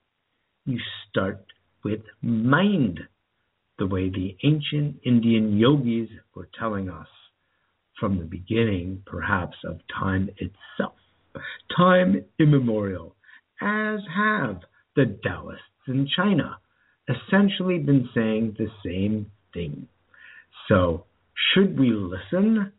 you 0.65 0.79
start 1.09 1.45
with 1.83 2.01
mind, 2.21 2.99
the 3.77 3.87
way 3.87 4.09
the 4.09 4.35
ancient 4.43 4.97
Indian 5.03 5.57
yogis 5.57 6.09
were 6.35 6.49
telling 6.59 6.89
us 6.89 7.07
from 7.99 8.17
the 8.17 8.25
beginning, 8.25 9.03
perhaps, 9.05 9.57
of 9.63 9.79
time 9.99 10.29
itself, 10.37 10.95
time 11.75 12.23
immemorial, 12.39 13.15
as 13.61 13.99
have 14.15 14.61
the 14.95 15.17
Taoists 15.23 15.63
in 15.87 16.07
China 16.15 16.57
essentially 17.09 17.79
been 17.79 18.09
saying 18.13 18.55
the 18.57 18.67
same 18.85 19.31
thing. 19.53 19.87
So, 20.67 21.05
should 21.53 21.79
we 21.79 21.91
listen? 21.91 22.71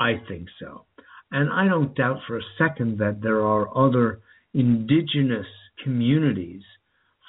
I 0.00 0.14
think 0.28 0.48
so. 0.58 0.84
And 1.30 1.50
I 1.52 1.68
don't 1.68 1.94
doubt 1.94 2.20
for 2.26 2.38
a 2.38 2.42
second 2.58 2.98
that 2.98 3.20
there 3.22 3.42
are 3.42 3.76
other 3.76 4.20
indigenous 4.54 5.46
communities 5.84 6.62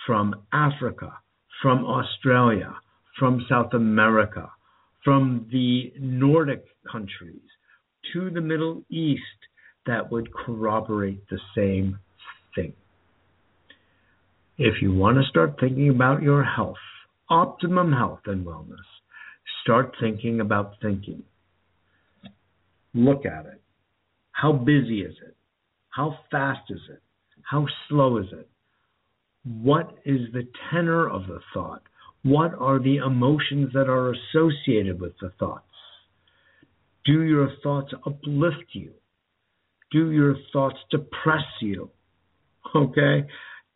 from 0.06 0.36
Africa, 0.54 1.13
from 1.62 1.86
Australia, 1.86 2.73
from 3.17 3.45
South 3.49 3.73
America, 3.73 4.49
from 5.04 5.48
the 5.52 5.94
Nordic 6.00 6.66
countries 6.92 7.42
to 8.14 8.30
the 8.30 8.42
Middle 8.42 8.84
East 8.90 9.22
that 9.86 10.12
would 10.12 10.34
corroborate 10.34 11.28
the 11.30 11.40
same 11.56 12.00
thing. 12.56 12.74
If 14.58 14.82
you 14.82 14.94
want 14.94 15.18
to 15.18 15.30
start 15.30 15.56
thinking 15.60 15.90
about 15.90 16.22
your 16.22 16.44
health, 16.44 16.76
optimum 17.30 17.94
health 17.94 18.22
and 18.26 18.46
wellness, 18.46 18.78
start 19.64 19.96
thinking 20.00 20.42
about 20.42 20.74
thinking. 20.82 21.24
Look 22.94 23.26
at 23.26 23.46
it. 23.46 23.62
How 24.32 24.52
busy 24.52 25.02
is 25.02 25.16
it? 25.26 25.36
How 25.90 26.18
fast 26.32 26.70
is 26.70 26.82
it? 26.90 27.02
How 27.50 27.66
slow 27.88 28.18
is 28.18 28.28
it? 28.32 28.50
What 29.44 29.98
is 30.06 30.22
the 30.34 30.48
tenor 30.70 31.10
of 31.10 31.28
the 31.28 31.40
thought? 31.54 31.84
What 32.23 32.53
are 32.60 32.79
the 32.79 32.97
emotions 32.97 33.71
that 33.73 33.88
are 33.88 34.13
associated 34.13 34.99
with 34.99 35.13
the 35.21 35.32
thoughts? 35.39 35.65
Do 37.05 37.21
your 37.23 37.49
thoughts 37.63 37.93
uplift 38.05 38.65
you? 38.73 38.91
Do 39.91 40.12
your 40.12 40.36
thoughts 40.51 40.77
depress 40.91 41.45
you? 41.62 41.91
Okay? 42.75 43.25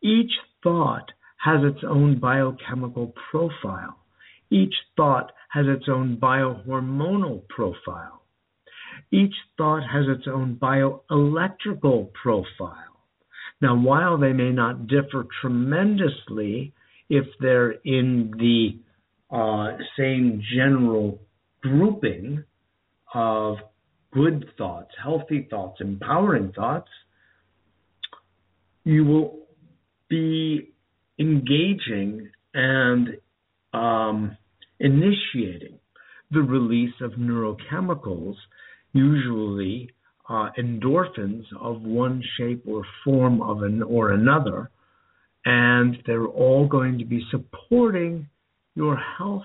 Each 0.02 0.32
thought 0.62 1.12
has 1.38 1.62
its 1.64 1.84
own 1.88 2.20
biochemical 2.20 3.14
profile. 3.32 3.98
Each 4.50 4.76
thought 4.96 5.32
has 5.50 5.66
its 5.68 5.86
own 5.88 6.18
biohormonal 6.18 7.48
profile. 7.48 8.24
Each 9.12 9.34
thought 9.58 9.84
has 9.84 10.06
its 10.08 10.28
own 10.28 10.58
bioelectrical 10.62 12.14
profile. 12.14 13.08
Now, 13.62 13.76
while 13.76 14.18
they 14.18 14.34
may 14.34 14.52
not 14.52 14.88
differ 14.88 15.26
tremendously 15.42 16.74
if 17.10 17.26
they're 17.40 17.72
in 17.84 18.32
the 18.38 18.80
uh, 19.36 19.78
same 19.98 20.42
general 20.56 21.20
grouping 21.62 22.44
of 23.14 23.58
good 24.12 24.46
thoughts, 24.58 24.92
healthy 25.02 25.48
thoughts, 25.50 25.78
empowering 25.82 26.52
thoughts, 26.54 26.90
you 28.84 29.06
will 29.06 29.40
be 30.10 30.74
engaging 31.20 32.30
and 32.54 33.18
um, 33.74 34.38
initiating 34.80 35.80
the 36.32 36.42
release 36.42 36.94
of 37.02 37.12
neurochemicals, 37.12 38.36
usually 38.94 39.90
uh, 40.30 40.50
endorphins 40.58 41.44
of 41.60 41.82
one 41.82 42.24
shape 42.38 42.64
or 42.68 42.84
form 43.04 43.42
of 43.42 43.64
an 43.64 43.82
or 43.84 44.12
another, 44.12 44.70
and 45.46 45.98
they're 46.06 46.28
all 46.28 46.68
going 46.68 46.98
to 47.00 47.06
be 47.06 47.26
supporting 47.32 48.28
your 48.76 48.98
health, 48.98 49.44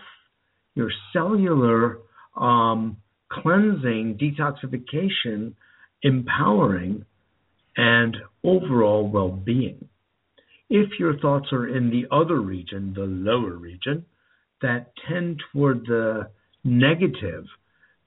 your 0.74 0.90
cellular 1.12 1.98
um, 2.37 2.96
cleansing, 3.30 4.18
detoxification, 4.20 5.54
empowering, 6.02 7.04
and 7.76 8.16
overall 8.44 9.08
well 9.08 9.30
being. 9.30 9.88
If 10.70 10.98
your 10.98 11.18
thoughts 11.18 11.46
are 11.52 11.66
in 11.66 11.90
the 11.90 12.06
other 12.14 12.40
region, 12.40 12.92
the 12.94 13.02
lower 13.02 13.54
region, 13.54 14.04
that 14.61 14.92
tend 15.08 15.40
toward 15.52 15.87
the 15.87 16.28
negative, 16.64 17.44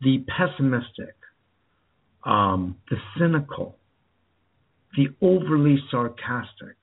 the 0.02 0.26
pessimistic, 0.38 1.16
um, 2.26 2.76
the 2.90 2.98
cynical, 3.18 3.78
the 4.96 5.08
overly 5.22 5.78
sarcastic, 5.90 6.76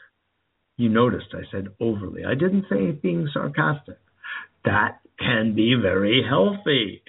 you 0.78 0.88
noticed 0.88 1.34
I 1.34 1.42
said 1.50 1.68
overly. 1.80 2.24
I 2.24 2.34
didn't 2.34 2.64
say 2.70 2.92
being 2.92 3.28
sarcastic. 3.34 3.98
That 4.64 5.00
can 5.18 5.54
be 5.54 5.74
very 5.74 6.24
healthy. 6.26 7.02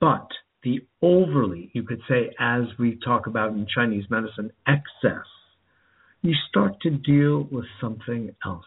But 0.00 0.26
the 0.64 0.80
overly, 1.00 1.70
you 1.72 1.84
could 1.84 2.00
say, 2.08 2.34
as 2.40 2.62
we 2.78 2.98
talk 3.02 3.28
about 3.28 3.52
in 3.52 3.66
Chinese 3.72 4.04
medicine, 4.10 4.50
excess, 4.66 5.26
you 6.22 6.34
start 6.48 6.80
to 6.82 6.90
deal 6.90 7.48
with 7.50 7.66
something 7.80 8.34
else. 8.44 8.66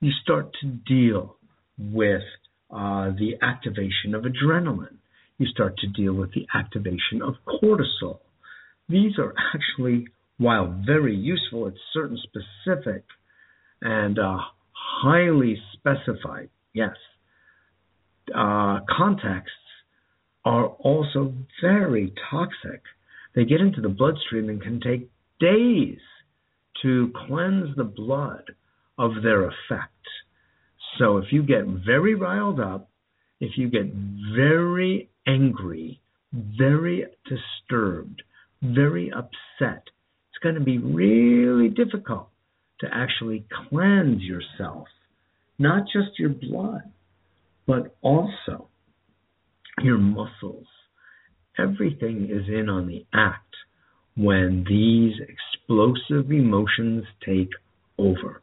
You 0.00 0.12
start 0.22 0.54
to 0.60 0.66
deal 0.66 1.36
with 1.78 2.22
uh, 2.70 3.10
the 3.10 3.36
activation 3.40 4.14
of 4.14 4.24
adrenaline. 4.24 4.98
You 5.38 5.46
start 5.46 5.78
to 5.78 5.86
deal 5.86 6.12
with 6.12 6.32
the 6.34 6.46
activation 6.54 7.22
of 7.22 7.36
cortisol. 7.46 8.18
These 8.88 9.18
are 9.18 9.34
actually, 9.54 10.08
while 10.36 10.82
very 10.84 11.16
useful 11.16 11.66
at 11.68 11.74
certain 11.94 12.18
specific 12.18 13.04
and 13.82 14.18
uh, 14.18 14.38
highly 14.72 15.60
specified, 15.72 16.48
yes, 16.72 16.96
uh, 18.34 18.80
contexts 18.96 19.52
are 20.44 20.66
also 20.66 21.34
very 21.60 22.12
toxic. 22.30 22.82
They 23.34 23.44
get 23.44 23.60
into 23.60 23.80
the 23.80 23.88
bloodstream 23.88 24.48
and 24.48 24.62
can 24.62 24.80
take 24.80 25.08
days 25.40 25.98
to 26.82 27.12
cleanse 27.26 27.76
the 27.76 27.84
blood 27.84 28.52
of 28.98 29.22
their 29.22 29.44
effect. 29.44 29.92
So 30.98 31.18
if 31.18 31.26
you 31.30 31.42
get 31.42 31.66
very 31.66 32.14
riled 32.14 32.60
up, 32.60 32.88
if 33.40 33.58
you 33.58 33.68
get 33.68 33.92
very 34.34 35.10
angry, 35.26 36.00
very 36.32 37.04
disturbed, 37.24 38.22
very 38.62 39.12
upset, 39.12 39.82
it's 40.30 40.42
going 40.42 40.54
to 40.54 40.60
be 40.60 40.78
really 40.78 41.68
difficult 41.68 42.28
to 42.80 42.86
actually 42.92 43.46
cleanse 43.68 44.22
yourself, 44.22 44.88
not 45.58 45.84
just 45.84 46.18
your 46.18 46.30
blood, 46.30 46.82
but 47.66 47.96
also 48.02 48.68
your 49.82 49.98
muscles. 49.98 50.66
Everything 51.58 52.28
is 52.30 52.48
in 52.48 52.68
on 52.68 52.86
the 52.86 53.06
act 53.14 53.42
when 54.16 54.64
these 54.68 55.14
explosive 55.20 56.30
emotions 56.30 57.04
take 57.24 57.50
over. 57.98 58.42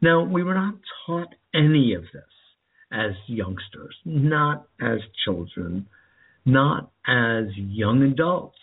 Now, 0.00 0.24
we 0.24 0.42
were 0.42 0.54
not 0.54 0.74
taught 1.06 1.34
any 1.54 1.94
of 1.94 2.02
this 2.12 2.22
as 2.92 3.12
youngsters, 3.26 3.96
not 4.04 4.66
as 4.80 4.98
children, 5.24 5.86
not 6.44 6.90
as 7.06 7.44
young 7.56 8.02
adults. 8.02 8.58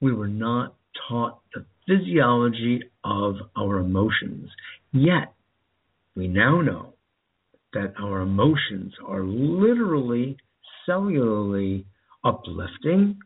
We 0.00 0.12
were 0.12 0.28
not 0.28 0.74
taught 1.08 1.40
the 1.54 1.64
physiology 1.86 2.82
of 3.04 3.36
our 3.56 3.78
emotions. 3.78 4.50
Yet, 4.92 5.32
we 6.16 6.28
now 6.28 6.60
know 6.60 6.94
that 7.72 7.94
our 8.00 8.20
emotions 8.20 8.92
are 9.06 9.22
literally, 9.22 10.36
cellularly 10.88 11.84
uplifting 12.24 13.18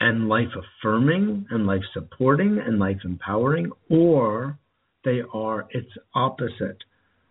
and 0.00 0.28
life 0.28 0.48
affirming 0.56 1.46
and 1.50 1.66
life 1.66 1.82
supporting 1.92 2.58
and 2.64 2.78
life 2.78 2.98
empowering, 3.04 3.70
or 3.90 4.58
they 5.04 5.20
are 5.32 5.66
its 5.70 5.90
opposite 6.14 6.78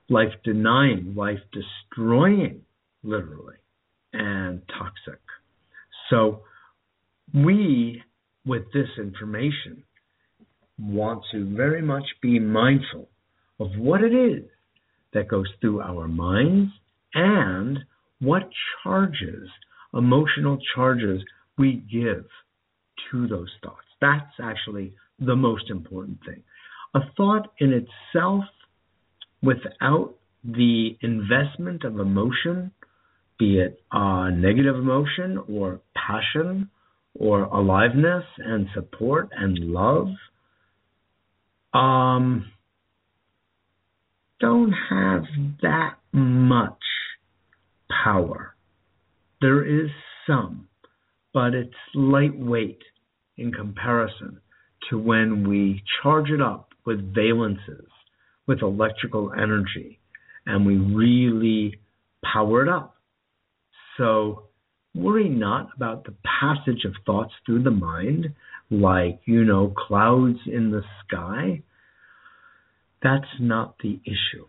life 0.10 0.34
denying, 0.44 1.14
life 1.16 1.40
destroying, 1.52 2.62
literally, 3.04 3.56
and 4.14 4.62
toxic. 4.68 5.22
So, 6.10 6.42
we, 7.34 8.02
with 8.46 8.64
this 8.74 8.88
information, 8.98 9.84
want 10.80 11.24
to 11.32 11.56
very 11.56 11.82
much 11.82 12.06
be 12.22 12.40
mindful 12.40 13.10
of 13.60 13.68
what 13.78 14.02
it 14.02 14.14
is 14.14 14.46
that 15.14 15.28
goes 15.28 15.48
through 15.60 15.82
our 15.82 16.08
minds 16.08 16.72
and 17.14 17.80
what 18.20 18.50
charges, 18.84 19.50
emotional 19.94 20.58
charges, 20.76 21.22
we 21.58 21.84
give 21.92 22.26
to 23.12 23.28
those 23.28 23.50
thoughts. 23.64 23.86
That's 24.02 24.34
actually 24.42 24.94
the 25.20 25.36
most 25.36 25.70
important 25.70 26.20
thing. 26.26 26.44
A 26.96 27.00
thought 27.18 27.52
in 27.60 27.74
itself, 27.74 28.46
without 29.42 30.16
the 30.44 30.98
investment 31.02 31.84
of 31.84 32.00
emotion, 32.00 32.72
be 33.38 33.60
it 33.60 33.82
a 33.92 34.32
negative 34.32 34.76
emotion 34.76 35.40
or 35.50 35.82
passion 35.96 36.70
or 37.16 37.44
aliveness 37.44 38.24
and 38.38 38.68
support 38.74 39.30
and 39.36 39.58
love, 39.58 40.08
um, 41.74 42.52
don't 44.40 44.74
have 44.90 45.24
that 45.62 45.96
much 46.12 46.82
power. 48.04 48.56
There 49.42 49.64
is 49.64 49.90
some, 50.26 50.68
but 51.34 51.54
it's 51.54 51.74
lightweight 51.94 52.82
in 53.38 53.52
comparison 53.52 54.40
to 54.90 54.98
when 54.98 55.48
we 55.48 55.84
charge 56.02 56.30
it 56.30 56.42
up 56.42 56.74
with 56.86 57.14
valences, 57.14 57.88
with 58.48 58.62
electrical 58.62 59.32
energy, 59.34 60.00
and 60.46 60.66
we 60.66 60.78
really 60.78 61.80
power 62.24 62.64
it 62.64 62.70
up. 62.70 62.96
So 63.98 64.49
worry 65.00 65.30
not 65.30 65.70
about 65.76 66.06
the 66.06 66.14
passage 66.40 66.86
of 66.86 66.94
thoughts 67.06 67.34
through 67.46 67.64
the 67.64 67.72
mind, 67.72 68.34
like, 68.70 69.22
you 69.26 69.44
know, 69.44 69.74
clouds 69.76 70.40
in 70.46 70.72
the 70.72 70.84
sky. 71.06 71.62
That's 73.02 73.40
not 73.40 73.76
the 73.82 74.00
issue. 74.06 74.46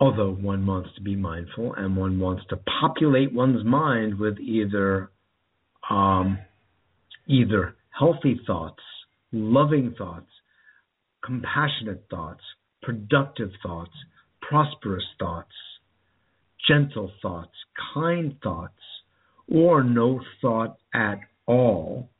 Although 0.00 0.32
one 0.32 0.64
wants 0.64 0.90
to 0.94 1.00
be 1.00 1.16
mindful 1.16 1.74
and 1.74 1.96
one 1.96 2.20
wants 2.20 2.44
to 2.50 2.60
populate 2.80 3.32
one's 3.32 3.64
mind 3.64 4.18
with 4.18 4.38
either 4.38 5.10
um, 5.90 6.38
either 7.26 7.74
healthy 7.98 8.40
thoughts, 8.46 8.82
loving 9.32 9.94
thoughts, 9.98 10.30
compassionate 11.24 12.04
thoughts, 12.10 12.42
productive 12.82 13.50
thoughts, 13.62 13.90
prosperous 14.40 15.04
thoughts, 15.18 15.52
gentle 16.68 17.10
thoughts, 17.22 17.54
kind 17.94 18.36
thoughts, 18.42 18.74
or 19.50 19.82
no 19.82 20.20
thought 20.40 20.76
at 20.94 21.20
all 21.46 22.10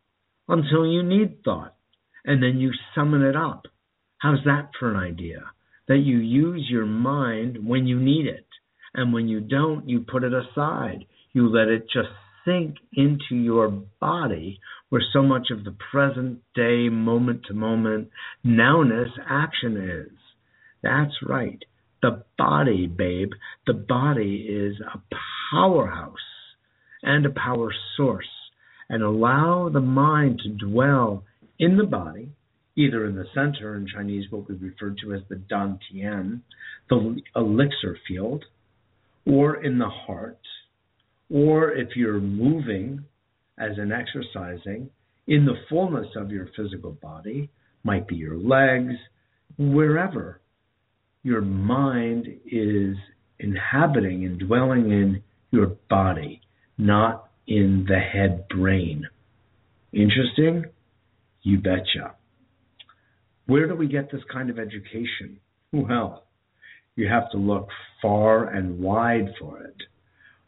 until 0.49 0.87
you 0.87 1.03
need 1.03 1.45
thought. 1.45 1.75
And 2.25 2.43
then 2.43 2.59
you 2.59 2.73
summon 2.95 3.23
it 3.23 3.37
up. 3.37 3.67
How's 4.19 4.43
that 4.45 4.71
for 4.79 4.91
an 4.91 4.97
idea? 4.97 5.43
That 5.87 5.99
you 5.99 6.19
use 6.19 6.67
your 6.69 6.87
mind 6.87 7.67
when 7.67 7.87
you 7.87 7.99
need 8.01 8.27
it. 8.27 8.47
And 8.95 9.13
when 9.13 9.29
you 9.29 9.41
don't, 9.41 9.89
you 9.89 10.01
put 10.01 10.25
it 10.25 10.33
aside. 10.33 11.05
You 11.33 11.49
let 11.49 11.69
it 11.69 11.85
just 11.93 12.09
sink 12.45 12.77
into 12.93 13.35
your 13.35 13.69
body 14.01 14.61
where 14.89 15.03
so 15.13 15.23
much 15.23 15.49
of 15.51 15.65
the 15.65 15.77
present 15.91 16.41
day, 16.55 16.89
moment 16.89 17.45
to 17.47 17.55
moment 17.55 18.09
nowness 18.45 19.11
action 19.29 19.77
is. 19.77 20.19
That's 20.83 21.13
right. 21.27 21.63
The 22.03 22.23
body, 22.37 22.87
babe, 22.87 23.33
the 23.67 23.75
body 23.75 24.47
is 24.49 24.81
a 24.81 25.01
powerhouse 25.51 26.15
and 27.03 27.27
a 27.27 27.31
power 27.31 27.73
source. 27.97 28.29
And 28.89 29.03
allow 29.03 29.69
the 29.69 29.81
mind 29.81 30.41
to 30.45 30.67
dwell 30.67 31.25
in 31.59 31.77
the 31.77 31.85
body, 31.85 32.31
either 32.77 33.05
in 33.05 33.17
the 33.17 33.27
center, 33.35 33.77
in 33.77 33.87
Chinese, 33.87 34.31
what 34.31 34.49
we 34.49 34.57
refer 34.57 34.95
to 35.03 35.15
as 35.15 35.21
the 35.29 35.37
Dan 35.37 35.79
Tian, 35.91 36.43
the 36.89 37.21
elixir 37.37 37.99
field, 38.07 38.45
or 39.27 39.63
in 39.63 39.79
the 39.79 39.89
heart, 39.89 40.39
or 41.31 41.73
if 41.73 41.97
you're 41.97 42.21
moving 42.21 43.05
as 43.59 43.77
in 43.77 43.93
exercising 43.93 44.89
in 45.27 45.45
the 45.45 45.57
fullness 45.69 46.07
of 46.17 46.31
your 46.31 46.49
physical 46.57 46.93
body, 46.93 47.51
might 47.85 48.09
be 48.09 48.17
your 48.17 48.39
legs, 48.39 48.95
wherever 49.59 50.41
your 51.29 51.43
mind 51.43 52.27
is 52.47 52.97
inhabiting 53.39 54.25
and 54.25 54.39
dwelling 54.39 54.91
in 54.91 55.23
your 55.51 55.77
body, 55.91 56.41
not 56.79 57.29
in 57.47 57.85
the 57.87 57.99
head 57.99 58.49
brain. 58.49 59.07
Interesting? 59.93 60.65
You 61.43 61.59
betcha. 61.59 62.15
Where 63.47 63.69
do 63.69 63.75
we 63.75 63.89
get 63.89 64.11
this 64.11 64.23
kind 64.33 64.49
of 64.49 64.59
education? 64.59 65.39
Well, 65.71 66.25
you 66.97 67.09
have 67.09 67.31
to 67.33 67.37
look 67.37 67.69
far 68.01 68.49
and 68.49 68.81
wide 68.81 69.29
for 69.39 69.63
it. 69.63 69.77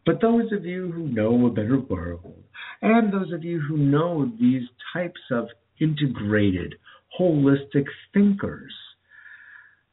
But 0.07 0.23
those 0.23 0.51
of 0.51 0.65
you 0.65 0.91
who 0.91 1.09
know 1.09 1.47
a 1.47 1.51
better 1.51 1.79
world, 1.79 2.43
and 2.81 3.13
those 3.13 3.33
of 3.35 3.45
you 3.45 3.61
who 3.61 3.77
know 3.77 4.33
these 4.41 4.63
types 4.95 5.21
of 5.31 5.49
integrated, 5.79 6.75
holistic 7.21 7.85
thinkers, 8.15 8.73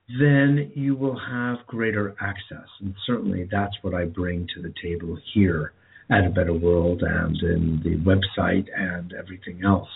then 0.08 0.72
you 0.74 0.96
will 0.96 1.20
have 1.20 1.66
greater 1.68 2.16
access. 2.22 2.68
And 2.80 2.96
certainly 3.06 3.48
that's 3.52 3.76
what 3.82 3.94
I 3.94 4.06
bring 4.06 4.48
to 4.56 4.62
the 4.62 4.74
table 4.82 5.18
here 5.34 5.74
at 6.10 6.26
A 6.26 6.30
Better 6.30 6.54
World 6.54 7.04
and 7.04 7.38
in 7.42 7.82
the 7.84 7.98
website 7.98 8.68
and 8.76 9.14
everything 9.14 9.62
else, 9.66 9.90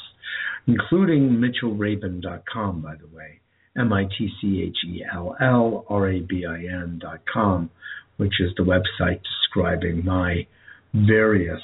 including 0.67 1.41
mitchellrabin.com, 1.41 2.82
by 2.82 2.95
the 2.95 3.15
way, 3.15 3.39
M 3.78 3.93
I 3.93 4.04
T 4.04 4.30
C 4.41 4.63
H 4.67 4.78
E 4.86 5.06
L 5.13 5.36
L 5.41 5.86
R 5.88 6.10
A 6.10 6.19
B 6.19 6.45
I 6.45 6.58
N.com, 6.58 7.69
which 8.17 8.34
is 8.41 8.52
the 8.58 8.63
website 8.63 9.21
describing 9.24 10.04
my 10.04 10.45
various 10.93 11.62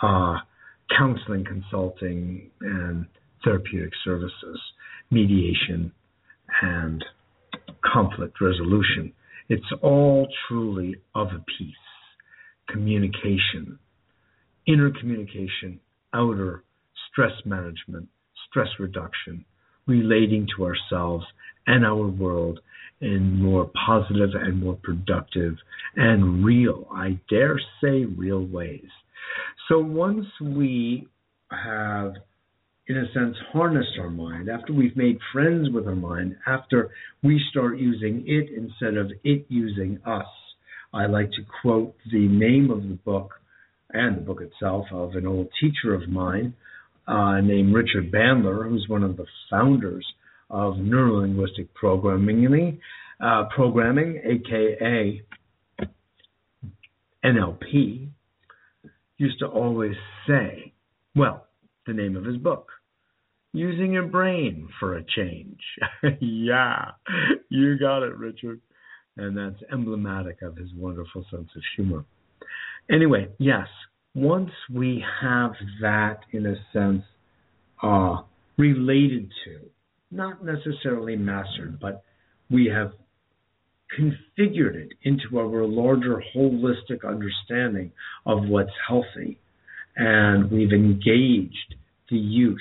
uh, 0.00 0.36
counseling, 0.96 1.44
consulting, 1.44 2.48
and 2.60 3.06
therapeutic 3.42 3.90
services, 4.04 4.60
mediation, 5.10 5.90
and 6.62 7.04
conflict 7.84 8.40
resolution. 8.40 9.12
It's 9.48 9.72
all 9.82 10.28
truly 10.48 10.96
of 11.14 11.28
a 11.28 11.44
piece. 11.58 11.74
Communication, 12.68 13.78
inner 14.66 14.90
communication, 14.90 15.80
outer 16.14 16.64
stress 17.10 17.32
management, 17.44 18.08
stress 18.48 18.68
reduction, 18.78 19.44
relating 19.86 20.46
to 20.56 20.64
ourselves 20.64 21.24
and 21.66 21.84
our 21.84 22.06
world 22.06 22.60
in 23.00 23.42
more 23.42 23.70
positive 23.86 24.30
and 24.34 24.62
more 24.62 24.78
productive 24.82 25.56
and 25.96 26.44
real, 26.44 26.86
I 26.92 27.18
dare 27.28 27.60
say, 27.82 28.04
real 28.04 28.46
ways. 28.46 28.88
So 29.68 29.78
once 29.80 30.26
we 30.40 31.08
have 31.50 32.14
in 32.88 32.96
a 32.96 33.12
sense, 33.12 33.36
harnessed 33.52 33.98
our 34.00 34.10
mind, 34.10 34.48
after 34.48 34.72
we've 34.72 34.96
made 34.96 35.18
friends 35.32 35.68
with 35.70 35.86
our 35.86 35.94
mind, 35.94 36.36
after 36.46 36.90
we 37.22 37.40
start 37.50 37.78
using 37.78 38.24
it 38.26 38.50
instead 38.56 38.96
of 38.96 39.10
it 39.22 39.46
using 39.48 39.98
us. 40.04 40.26
I 40.92 41.06
like 41.06 41.30
to 41.32 41.42
quote 41.62 41.94
the 42.10 42.26
name 42.28 42.70
of 42.70 42.82
the 42.82 42.98
book 43.04 43.34
and 43.90 44.16
the 44.16 44.20
book 44.22 44.40
itself 44.42 44.86
of 44.90 45.14
an 45.14 45.26
old 45.26 45.48
teacher 45.60 45.94
of 45.94 46.08
mine 46.08 46.54
uh, 47.06 47.40
named 47.40 47.74
Richard 47.74 48.10
Bandler, 48.10 48.68
who's 48.68 48.86
one 48.88 49.02
of 49.02 49.16
the 49.16 49.26
founders 49.50 50.06
of 50.50 50.74
neurolinguistic 50.74 51.68
programming, 51.74 52.80
uh, 53.24 53.44
programming, 53.54 54.20
aka 54.24 55.22
NLP, 57.24 58.08
used 59.18 59.38
to 59.38 59.46
always 59.46 59.94
say, 60.26 60.72
well, 61.14 61.46
the 61.86 61.92
name 61.92 62.16
of 62.16 62.24
his 62.24 62.36
book. 62.36 62.68
Using 63.52 63.92
your 63.92 64.06
brain 64.06 64.68
for 64.80 64.96
a 64.96 65.04
change. 65.04 65.60
yeah, 66.20 66.92
you 67.50 67.78
got 67.78 68.02
it, 68.02 68.16
Richard. 68.16 68.60
And 69.16 69.36
that's 69.36 69.62
emblematic 69.70 70.40
of 70.40 70.56
his 70.56 70.70
wonderful 70.74 71.24
sense 71.30 71.50
of 71.54 71.62
humor. 71.76 72.04
Anyway, 72.90 73.28
yes, 73.38 73.66
once 74.14 74.50
we 74.72 75.04
have 75.20 75.52
that, 75.82 76.20
in 76.32 76.46
a 76.46 76.54
sense, 76.72 77.02
uh, 77.82 78.22
related 78.56 79.30
to, 79.44 79.60
not 80.10 80.44
necessarily 80.44 81.16
mastered, 81.16 81.78
but 81.78 82.02
we 82.50 82.66
have 82.66 82.92
configured 83.98 84.74
it 84.74 84.92
into 85.02 85.38
our 85.38 85.66
larger 85.66 86.22
holistic 86.34 87.06
understanding 87.06 87.92
of 88.24 88.44
what's 88.44 88.70
healthy 88.88 89.38
and 89.96 90.50
we've 90.50 90.72
engaged 90.72 91.74
the 92.10 92.16
use 92.16 92.60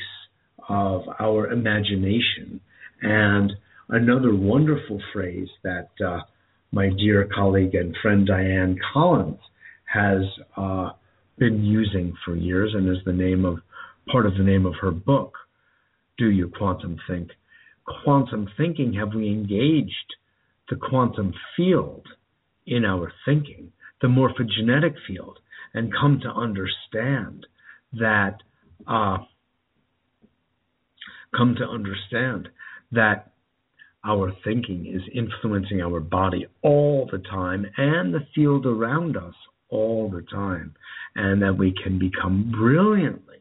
of 0.69 1.03
our 1.19 1.47
imagination. 1.47 2.59
And 3.01 3.53
another 3.89 4.35
wonderful 4.35 5.01
phrase 5.13 5.49
that 5.63 5.89
uh, 6.05 6.21
my 6.71 6.89
dear 6.97 7.27
colleague 7.33 7.75
and 7.75 7.95
friend 8.01 8.27
Dianne 8.27 8.77
Collins 8.93 9.39
has 9.85 10.21
uh, 10.55 10.91
been 11.37 11.63
using 11.63 12.13
for 12.23 12.35
years 12.35 12.71
and 12.73 12.89
is 12.89 13.03
the 13.05 13.13
name 13.13 13.45
of 13.45 13.59
part 14.11 14.25
of 14.25 14.33
the 14.35 14.43
name 14.43 14.65
of 14.65 14.73
her 14.81 14.91
book, 14.91 15.33
Do 16.17 16.29
You 16.29 16.49
Quantum 16.49 16.97
Think? 17.07 17.29
Quantum 18.03 18.47
thinking, 18.57 18.93
have 18.93 19.13
we 19.13 19.27
engaged 19.27 20.15
the 20.69 20.75
quantum 20.75 21.33
field 21.57 22.07
in 22.65 22.85
our 22.85 23.11
thinking, 23.25 23.71
the 24.01 24.07
morphogenetic 24.07 24.93
field, 25.07 25.39
and 25.73 25.93
come 25.93 26.19
to 26.21 26.29
understand 26.29 27.45
that 27.93 28.37
uh, 28.87 29.17
come 31.35 31.55
to 31.55 31.63
understand 31.63 32.49
that 32.91 33.31
our 34.03 34.33
thinking 34.43 34.87
is 34.87 35.01
influencing 35.13 35.81
our 35.81 35.99
body 35.99 36.47
all 36.61 37.07
the 37.11 37.19
time 37.19 37.65
and 37.77 38.13
the 38.13 38.25
field 38.33 38.65
around 38.65 39.15
us 39.15 39.35
all 39.69 40.09
the 40.09 40.23
time, 40.23 40.75
and 41.15 41.41
that 41.41 41.57
we 41.57 41.73
can 41.83 41.97
become 41.97 42.51
brilliantly 42.51 43.37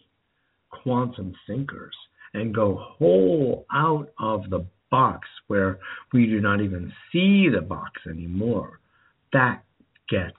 quantum 0.70 1.34
thinkers 1.46 1.94
and 2.34 2.54
go 2.54 2.76
whole 2.78 3.66
out 3.72 4.10
of 4.20 4.48
the 4.50 4.64
box 4.90 5.26
where 5.48 5.78
we 6.12 6.26
do 6.26 6.40
not 6.40 6.60
even 6.60 6.92
see 7.10 7.48
the 7.48 7.60
box 7.60 8.00
anymore. 8.08 8.80
That 9.32 9.62
gets 10.08 10.36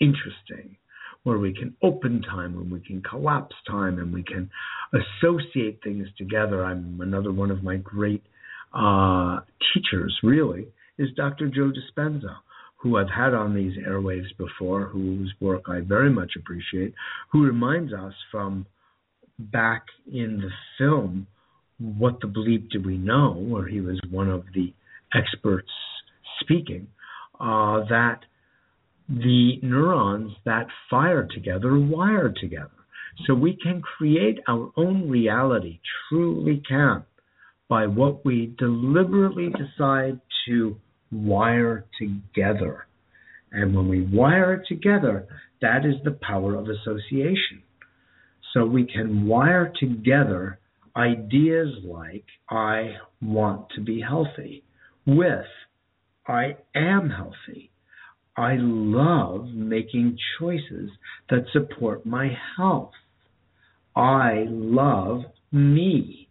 interesting 0.00 0.76
where 1.24 1.38
we 1.38 1.52
can 1.52 1.76
open 1.82 2.22
time 2.22 2.56
and 2.56 2.70
we 2.70 2.80
can 2.80 3.02
collapse 3.02 3.54
time 3.66 3.98
and 3.98 4.12
we 4.12 4.22
can 4.22 4.50
associate 4.92 5.80
things 5.82 6.08
together. 6.16 6.64
I'm 6.64 7.00
another 7.00 7.32
one 7.32 7.50
of 7.50 7.62
my 7.62 7.76
great 7.76 8.22
uh, 8.72 9.40
teachers, 9.72 10.16
really, 10.22 10.68
is 10.98 11.08
Dr. 11.16 11.48
Joe 11.48 11.72
Dispenza, 11.72 12.36
who 12.76 12.96
I've 12.96 13.10
had 13.10 13.34
on 13.34 13.54
these 13.54 13.76
airwaves 13.78 14.36
before, 14.36 14.86
whose 14.86 15.32
work 15.40 15.62
I 15.68 15.80
very 15.80 16.10
much 16.10 16.32
appreciate, 16.36 16.94
who 17.32 17.44
reminds 17.44 17.92
us 17.92 18.14
from 18.30 18.66
back 19.38 19.84
in 20.12 20.40
the 20.40 20.50
film, 20.78 21.26
What 21.78 22.20
the 22.20 22.28
Bleep 22.28 22.70
Do 22.70 22.82
We 22.82 22.96
Know, 22.96 23.32
where 23.32 23.66
he 23.66 23.80
was 23.80 24.00
one 24.10 24.28
of 24.28 24.44
the 24.54 24.72
experts 25.14 25.70
speaking, 26.40 26.88
uh, 27.40 27.84
that 27.88 28.20
the 29.08 29.58
neurons 29.62 30.32
that 30.44 30.66
fire 30.90 31.26
together 31.34 31.78
wire 31.78 32.32
together. 32.40 32.70
So 33.26 33.34
we 33.34 33.56
can 33.60 33.80
create 33.80 34.38
our 34.48 34.70
own 34.76 35.08
reality, 35.08 35.80
truly 36.08 36.62
can, 36.68 37.04
by 37.68 37.86
what 37.86 38.24
we 38.24 38.54
deliberately 38.58 39.48
decide 39.50 40.20
to 40.46 40.76
wire 41.10 41.86
together. 41.98 42.86
And 43.50 43.74
when 43.74 43.88
we 43.88 44.02
wire 44.02 44.54
it 44.54 44.68
together, 44.68 45.26
that 45.60 45.84
is 45.84 45.94
the 46.04 46.18
power 46.22 46.54
of 46.54 46.68
association. 46.68 47.62
So 48.52 48.64
we 48.66 48.86
can 48.86 49.26
wire 49.26 49.72
together 49.78 50.58
ideas 50.96 51.68
like, 51.84 52.24
I 52.50 52.96
want 53.20 53.70
to 53.74 53.80
be 53.80 54.00
healthy, 54.00 54.64
with, 55.06 55.46
I 56.26 56.56
am 56.74 57.10
healthy. 57.10 57.67
I 58.38 58.56
love 58.56 59.48
making 59.48 60.16
choices 60.38 60.90
that 61.28 61.46
support 61.52 62.06
my 62.06 62.30
health. 62.56 62.92
I 63.96 64.44
love 64.48 65.22
me. 65.50 66.28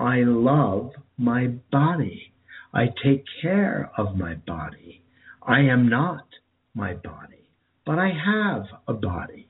I 0.00 0.24
love 0.24 0.90
my 1.16 1.46
body. 1.70 2.32
I 2.74 2.86
take 3.04 3.24
care 3.40 3.92
of 3.96 4.16
my 4.16 4.34
body. 4.34 5.02
I 5.40 5.60
am 5.60 5.88
not 5.88 6.26
my 6.74 6.94
body, 6.94 7.48
but 7.86 8.00
I 8.00 8.08
have 8.08 8.64
a 8.88 8.94
body. 8.94 9.46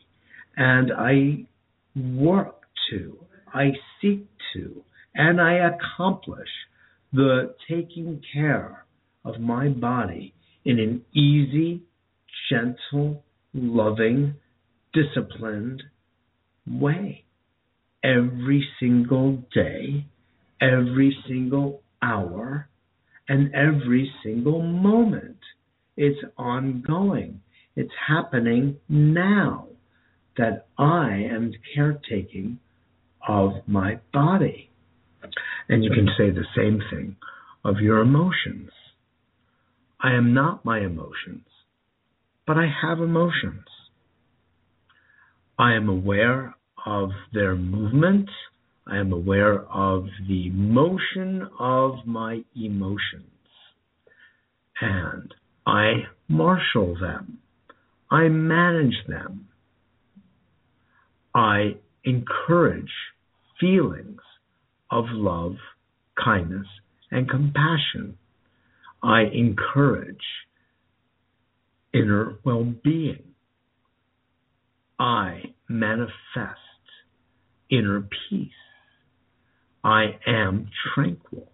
And 0.54 0.92
I 0.92 1.46
work 1.98 2.60
to, 2.90 3.16
I 3.54 3.70
seek 4.02 4.26
to, 4.52 4.84
and 5.14 5.40
I 5.40 5.54
accomplish 5.54 6.50
the 7.14 7.54
taking 7.70 8.20
care 8.34 8.84
of 9.24 9.40
my 9.40 9.68
body 9.68 10.34
in 10.66 10.78
an 10.78 11.02
easy, 11.14 11.80
gentle, 12.50 13.22
loving, 13.52 14.34
disciplined 14.92 15.82
way. 16.66 17.24
Every 18.02 18.66
single 18.80 19.42
day, 19.52 20.06
every 20.60 21.16
single 21.28 21.82
hour, 22.02 22.68
and 23.28 23.52
every 23.54 24.12
single 24.22 24.62
moment. 24.62 25.38
It's 25.96 26.20
ongoing. 26.36 27.40
It's 27.74 27.92
happening 28.06 28.76
now 28.88 29.68
that 30.36 30.66
I 30.78 31.26
am 31.30 31.52
caretaking 31.74 32.58
of 33.26 33.52
my 33.66 33.98
body. 34.12 34.70
And 35.68 35.82
you 35.82 35.90
can 35.90 36.08
say 36.16 36.30
the 36.30 36.46
same 36.54 36.80
thing 36.90 37.16
of 37.64 37.78
your 37.80 37.98
emotions. 37.98 38.70
I 40.00 40.12
am 40.12 40.34
not 40.34 40.64
my 40.64 40.80
emotions, 40.80 41.45
but 42.46 42.56
I 42.56 42.66
have 42.82 43.00
emotions. 43.00 43.64
I 45.58 45.74
am 45.74 45.88
aware 45.88 46.54
of 46.84 47.10
their 47.32 47.56
movement. 47.56 48.28
I 48.86 48.98
am 48.98 49.12
aware 49.12 49.62
of 49.62 50.06
the 50.28 50.50
motion 50.50 51.48
of 51.58 52.06
my 52.06 52.42
emotions. 52.54 53.30
And 54.80 55.34
I 55.66 56.04
marshal 56.28 56.96
them. 57.00 57.38
I 58.10 58.28
manage 58.28 58.94
them. 59.08 59.48
I 61.34 61.76
encourage 62.04 62.92
feelings 63.58 64.20
of 64.90 65.06
love, 65.10 65.56
kindness, 66.22 66.66
and 67.10 67.28
compassion. 67.28 68.16
I 69.02 69.22
encourage 69.32 70.22
inner 71.96 72.38
well 72.44 72.64
being. 72.84 73.22
I 74.98 75.54
manifest 75.68 76.60
inner 77.70 78.08
peace. 78.28 78.50
I 79.82 80.18
am 80.26 80.68
tranquil. 80.94 81.50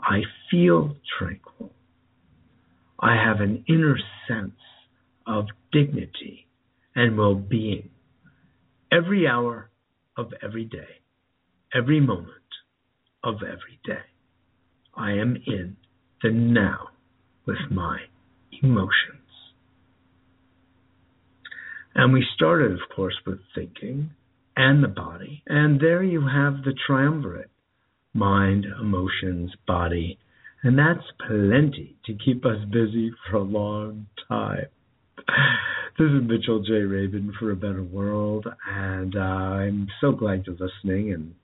I 0.00 0.22
feel 0.50 0.96
tranquil. 1.18 1.72
I 3.00 3.14
have 3.14 3.40
an 3.40 3.64
inner 3.68 3.96
sense 4.26 4.58
of 5.26 5.46
dignity 5.72 6.48
and 6.94 7.16
well 7.16 7.34
being 7.34 7.90
every 8.90 9.26
hour 9.26 9.70
of 10.16 10.32
every 10.42 10.64
day, 10.64 11.02
every 11.74 12.00
moment 12.00 12.32
of 13.22 13.36
every 13.36 13.78
day. 13.84 14.02
I 14.94 15.12
am 15.12 15.36
in 15.46 15.76
the 16.22 16.30
now 16.30 16.88
with 17.46 17.70
my 17.70 17.98
emotions. 18.62 19.27
And 21.98 22.12
we 22.12 22.24
started, 22.36 22.70
of 22.70 22.78
course, 22.94 23.16
with 23.26 23.40
thinking 23.56 24.10
and 24.56 24.84
the 24.84 24.88
body. 24.88 25.42
And 25.48 25.80
there 25.80 26.04
you 26.04 26.20
have 26.28 26.62
the 26.62 26.72
triumvirate 26.86 27.50
mind, 28.14 28.66
emotions, 28.80 29.50
body. 29.66 30.16
And 30.62 30.78
that's 30.78 31.04
plenty 31.26 31.96
to 32.06 32.14
keep 32.24 32.46
us 32.46 32.64
busy 32.70 33.10
for 33.28 33.38
a 33.38 33.42
long 33.42 34.06
time. 34.28 34.66
This 35.98 36.06
is 36.06 36.22
Mitchell 36.28 36.62
J. 36.62 36.74
Rabin 36.74 37.32
for 37.36 37.50
a 37.50 37.56
Better 37.56 37.82
World, 37.82 38.46
and 38.70 39.16
uh, 39.16 39.18
I'm 39.18 39.88
so 40.00 40.12
glad 40.12 40.44
you're 40.46 40.54
listening 40.54 41.12
and 41.12 41.34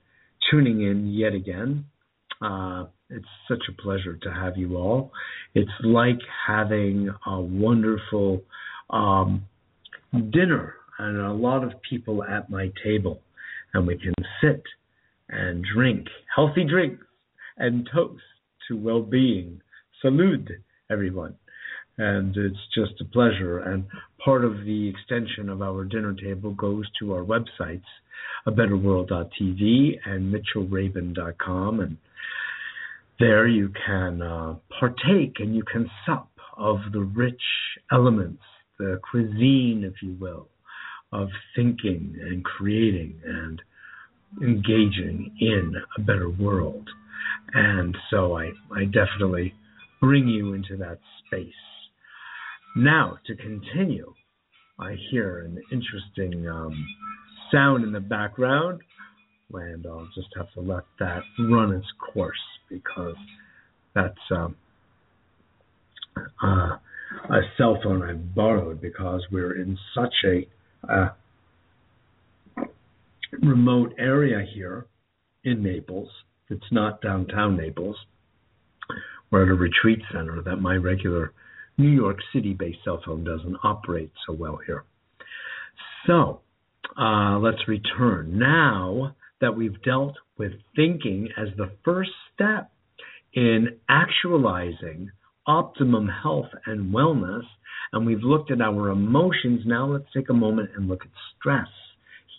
tuning 0.48 0.82
in 0.82 1.08
yet 1.08 1.34
again. 1.34 1.86
Uh, 2.40 2.84
it's 3.10 3.26
such 3.48 3.62
a 3.68 3.82
pleasure 3.82 4.16
to 4.22 4.32
have 4.32 4.56
you 4.56 4.76
all. 4.76 5.10
It's 5.56 5.72
like 5.82 6.20
having 6.46 7.12
a 7.26 7.40
wonderful 7.40 8.42
um, 8.90 9.46
dinner 10.32 10.74
and 10.98 11.18
a 11.18 11.32
lot 11.32 11.64
of 11.64 11.72
people 11.88 12.22
at 12.24 12.50
my 12.50 12.70
table, 12.82 13.20
and 13.72 13.86
we 13.86 13.98
can 13.98 14.14
sit 14.40 14.62
and 15.28 15.64
drink 15.74 16.06
healthy 16.34 16.64
drinks 16.64 17.04
and 17.56 17.88
toast 17.92 18.22
to 18.68 18.76
well 18.76 19.02
being. 19.02 19.60
Salute, 20.00 20.50
everyone 20.90 21.34
and 21.98 22.36
it's 22.36 22.56
just 22.74 23.00
a 23.00 23.04
pleasure. 23.04 23.60
And 23.60 23.84
part 24.24 24.44
of 24.44 24.64
the 24.64 24.88
extension 24.88 25.48
of 25.48 25.62
our 25.62 25.84
dinner 25.84 26.14
table 26.14 26.52
goes 26.52 26.86
to 27.00 27.12
our 27.12 27.24
websites, 27.24 27.84
abetterworld.tv 28.46 29.98
and 30.04 30.34
mitchellrabin.com, 30.34 31.80
and 31.80 31.96
there 33.20 33.46
you 33.46 33.70
can 33.86 34.22
uh, 34.22 34.56
partake 34.78 35.36
and 35.38 35.54
you 35.54 35.62
can 35.62 35.88
sup 36.04 36.28
of 36.56 36.78
the 36.92 37.00
rich 37.00 37.42
elements, 37.92 38.42
the 38.78 39.00
cuisine, 39.10 39.82
if 39.84 40.02
you 40.02 40.16
will, 40.20 40.48
of 41.12 41.28
thinking 41.54 42.16
and 42.20 42.44
creating 42.44 43.20
and 43.24 43.62
engaging 44.42 45.34
in 45.40 45.74
a 45.96 46.00
better 46.00 46.28
world. 46.28 46.88
And 47.52 47.96
so 48.10 48.36
I, 48.36 48.50
I 48.74 48.84
definitely 48.84 49.54
bring 50.00 50.26
you 50.28 50.54
into 50.54 50.76
that 50.78 50.98
space 51.26 51.52
now, 52.76 53.18
to 53.26 53.36
continue, 53.36 54.12
I 54.80 54.96
hear 55.10 55.44
an 55.44 55.62
interesting 55.70 56.48
um, 56.48 56.86
sound 57.52 57.84
in 57.84 57.92
the 57.92 58.00
background, 58.00 58.80
and 59.52 59.86
I'll 59.86 60.08
just 60.12 60.26
have 60.36 60.52
to 60.54 60.60
let 60.60 60.82
that 60.98 61.22
run 61.38 61.72
its 61.72 61.86
course 62.12 62.36
because 62.68 63.14
that's 63.94 64.18
um, 64.32 64.56
uh, 66.42 66.78
a 67.30 67.40
cell 67.56 67.78
phone 67.82 68.02
I've 68.02 68.34
borrowed 68.34 68.80
because 68.80 69.22
we're 69.30 69.60
in 69.60 69.78
such 69.94 70.14
a 70.24 70.46
uh, 70.92 71.08
remote 73.42 73.94
area 73.98 74.44
here 74.54 74.86
in 75.44 75.62
Naples. 75.62 76.08
It's 76.48 76.70
not 76.70 77.00
downtown 77.00 77.56
Naples. 77.56 77.96
We're 79.30 79.44
at 79.44 79.48
a 79.48 79.54
retreat 79.54 80.00
center 80.12 80.42
that 80.42 80.56
my 80.56 80.76
regular 80.76 81.32
New 81.76 81.88
York 81.88 82.18
City 82.32 82.54
based 82.54 82.78
cell 82.84 83.00
phone 83.04 83.24
doesn't 83.24 83.56
operate 83.64 84.12
so 84.26 84.32
well 84.32 84.58
here. 84.64 84.84
So 86.06 86.40
uh, 86.98 87.38
let's 87.38 87.66
return. 87.66 88.38
Now 88.38 89.16
that 89.40 89.56
we've 89.56 89.82
dealt 89.82 90.14
with 90.38 90.52
thinking 90.76 91.28
as 91.36 91.48
the 91.56 91.70
first 91.84 92.10
step 92.32 92.70
in 93.32 93.78
actualizing 93.88 95.10
optimum 95.46 96.08
health 96.08 96.48
and 96.66 96.92
wellness, 96.92 97.44
and 97.92 98.06
we've 98.06 98.22
looked 98.22 98.50
at 98.50 98.60
our 98.60 98.90
emotions, 98.90 99.62
now 99.66 99.86
let's 99.86 100.06
take 100.14 100.28
a 100.28 100.34
moment 100.34 100.70
and 100.76 100.88
look 100.88 101.02
at 101.02 101.10
stress. 101.38 101.68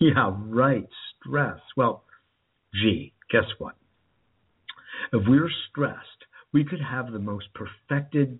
Yeah, 0.01 0.35
right, 0.49 0.85
stress. 1.21 1.57
Well, 1.77 2.03
gee, 2.73 3.13
guess 3.31 3.45
what? 3.59 3.75
If 5.13 5.25
we 5.25 5.39
we're 5.39 5.49
stressed, 5.69 6.25
we 6.51 6.65
could 6.65 6.81
have 6.81 7.13
the 7.13 7.19
most 7.19 7.45
perfected 7.53 8.39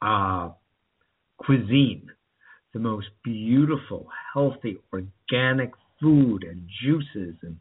uh, 0.00 0.50
cuisine, 1.36 2.10
the 2.72 2.78
most 2.78 3.08
beautiful, 3.22 4.08
healthy, 4.32 4.78
organic 4.92 5.72
food 6.00 6.44
and 6.44 6.66
juices 6.82 7.36
and 7.42 7.58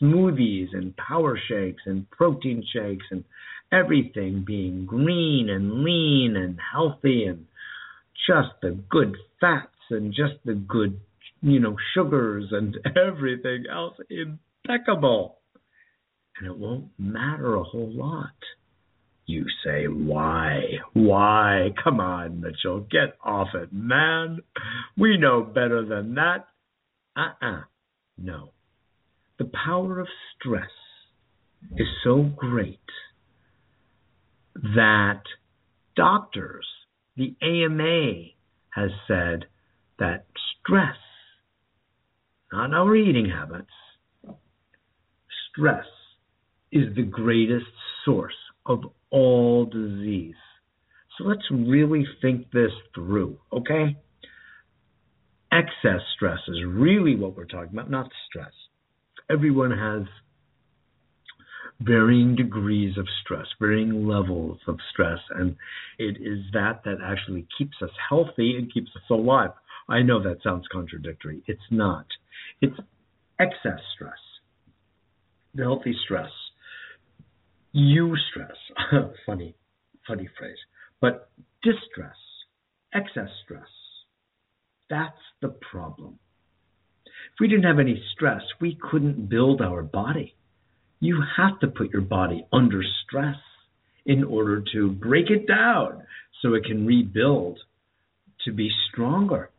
smoothies 0.00 0.68
and 0.72 0.96
power 0.96 1.38
shakes 1.48 1.82
and 1.86 2.08
protein 2.10 2.62
shakes 2.72 3.04
and 3.10 3.24
everything 3.72 4.44
being 4.46 4.86
green 4.86 5.48
and 5.48 5.84
lean 5.84 6.36
and 6.36 6.58
healthy 6.72 7.24
and 7.24 7.46
just 8.26 8.48
the 8.62 8.78
good 8.90 9.16
fats 9.40 9.68
and 9.90 10.12
just 10.12 10.34
the 10.44 10.54
good, 10.54 11.00
you 11.40 11.60
know, 11.60 11.76
sugars 11.94 12.46
and 12.50 12.76
everything 12.96 13.64
else 13.72 13.94
impeccable. 14.10 15.38
And 16.38 16.48
it 16.48 16.56
won't 16.56 16.86
matter 16.98 17.54
a 17.54 17.62
whole 17.62 17.92
lot. 17.92 18.30
You 19.26 19.44
say, 19.64 19.84
why? 19.86 20.62
Why? 20.92 21.68
Come 21.84 22.00
on, 22.00 22.40
Mitchell, 22.40 22.80
get 22.90 23.14
off 23.22 23.48
it, 23.54 23.72
man. 23.72 24.40
We 24.98 25.18
know 25.18 25.42
better 25.42 25.84
than 25.84 26.14
that. 26.16 26.46
Uh 27.16 27.20
uh-uh. 27.20 27.58
uh 27.58 27.60
No. 28.18 28.50
The 29.38 29.50
power 29.64 30.00
of 30.00 30.08
stress 30.36 30.70
is 31.76 31.86
so 32.02 32.22
great 32.36 32.78
that 34.62 35.22
doctors, 35.96 36.66
the 37.16 37.34
AMA 37.42 38.30
has 38.70 38.90
said 39.08 39.46
that 39.98 40.26
stress, 40.60 40.96
not 42.52 42.74
our 42.74 42.94
eating 42.94 43.28
habits, 43.28 43.70
stress 45.50 45.86
is 46.72 46.94
the 46.94 47.02
greatest 47.02 47.66
source 48.04 48.34
of 48.66 48.80
all 49.10 49.64
disease. 49.66 50.34
So 51.16 51.24
let's 51.24 51.50
really 51.50 52.06
think 52.22 52.50
this 52.52 52.70
through, 52.94 53.38
okay? 53.52 53.96
Excess 55.52 56.00
stress 56.14 56.38
is 56.48 56.64
really 56.66 57.16
what 57.16 57.36
we're 57.36 57.44
talking 57.44 57.72
about, 57.72 57.90
not 57.90 58.10
stress. 58.28 58.52
Everyone 59.28 59.70
has 59.70 60.06
varying 61.80 62.36
degrees 62.36 62.98
of 62.98 63.06
stress, 63.22 63.46
varying 63.58 64.06
levels 64.06 64.58
of 64.66 64.78
stress, 64.92 65.18
and 65.30 65.56
it 65.98 66.16
is 66.20 66.40
that 66.52 66.82
that 66.84 66.98
actually 67.02 67.46
keeps 67.56 67.76
us 67.82 67.90
healthy 68.08 68.56
and 68.56 68.72
keeps 68.72 68.90
us 68.94 69.02
alive. 69.10 69.50
I 69.88 70.02
know 70.02 70.22
that 70.22 70.42
sounds 70.42 70.66
contradictory. 70.70 71.42
It's 71.46 71.60
not. 71.70 72.06
It's 72.60 72.76
excess 73.40 73.80
stress. 73.94 74.18
The 75.54 75.62
healthy 75.62 75.96
stress. 76.04 76.30
you 77.72 78.14
stress. 78.30 78.56
funny, 79.26 79.56
funny 80.06 80.28
phrase. 80.38 80.58
But 81.00 81.30
distress, 81.62 82.16
excess 82.94 83.30
stress. 83.44 83.68
That's 84.90 85.16
the 85.40 85.56
problem. 85.70 86.18
If 87.06 87.40
we 87.40 87.48
didn't 87.48 87.64
have 87.64 87.78
any 87.78 88.02
stress, 88.12 88.42
we 88.60 88.76
couldn't 88.90 89.28
build 89.28 89.62
our 89.62 89.82
body 89.82 90.34
you 91.00 91.22
have 91.36 91.58
to 91.60 91.66
put 91.66 91.92
your 91.92 92.02
body 92.02 92.46
under 92.52 92.82
stress 93.04 93.36
in 94.06 94.22
order 94.24 94.62
to 94.72 94.90
break 94.90 95.30
it 95.30 95.46
down 95.46 96.02
so 96.40 96.54
it 96.54 96.64
can 96.64 96.86
rebuild 96.86 97.58
to 98.44 98.52
be 98.52 98.70
stronger. 98.90 99.50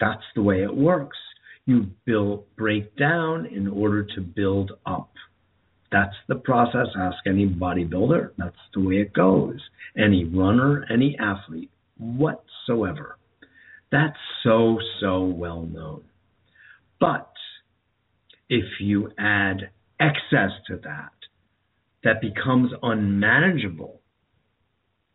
That's 0.00 0.22
the 0.34 0.42
way 0.42 0.62
it 0.62 0.74
works. 0.74 1.16
You 1.64 1.86
build 2.04 2.44
break 2.56 2.96
down 2.96 3.46
in 3.46 3.68
order 3.68 4.04
to 4.14 4.20
build 4.20 4.72
up. 4.84 5.10
That's 5.92 6.14
the 6.26 6.36
process. 6.36 6.86
Ask 6.98 7.18
any 7.26 7.46
bodybuilder. 7.46 8.30
That's 8.36 8.56
the 8.74 8.80
way 8.80 8.94
it 8.96 9.12
goes. 9.12 9.60
Any 9.96 10.24
runner, 10.24 10.84
any 10.90 11.16
athlete, 11.20 11.70
whatsoever. 11.98 13.18
That's 13.92 14.16
so, 14.42 14.78
so 15.00 15.24
well 15.24 15.62
known. 15.62 16.02
But 16.98 17.30
if 18.48 18.64
you 18.80 19.12
add 19.18 19.70
excess 20.02 20.50
to 20.66 20.76
that 20.84 21.12
that 22.04 22.20
becomes 22.20 22.72
unmanageable 22.82 24.00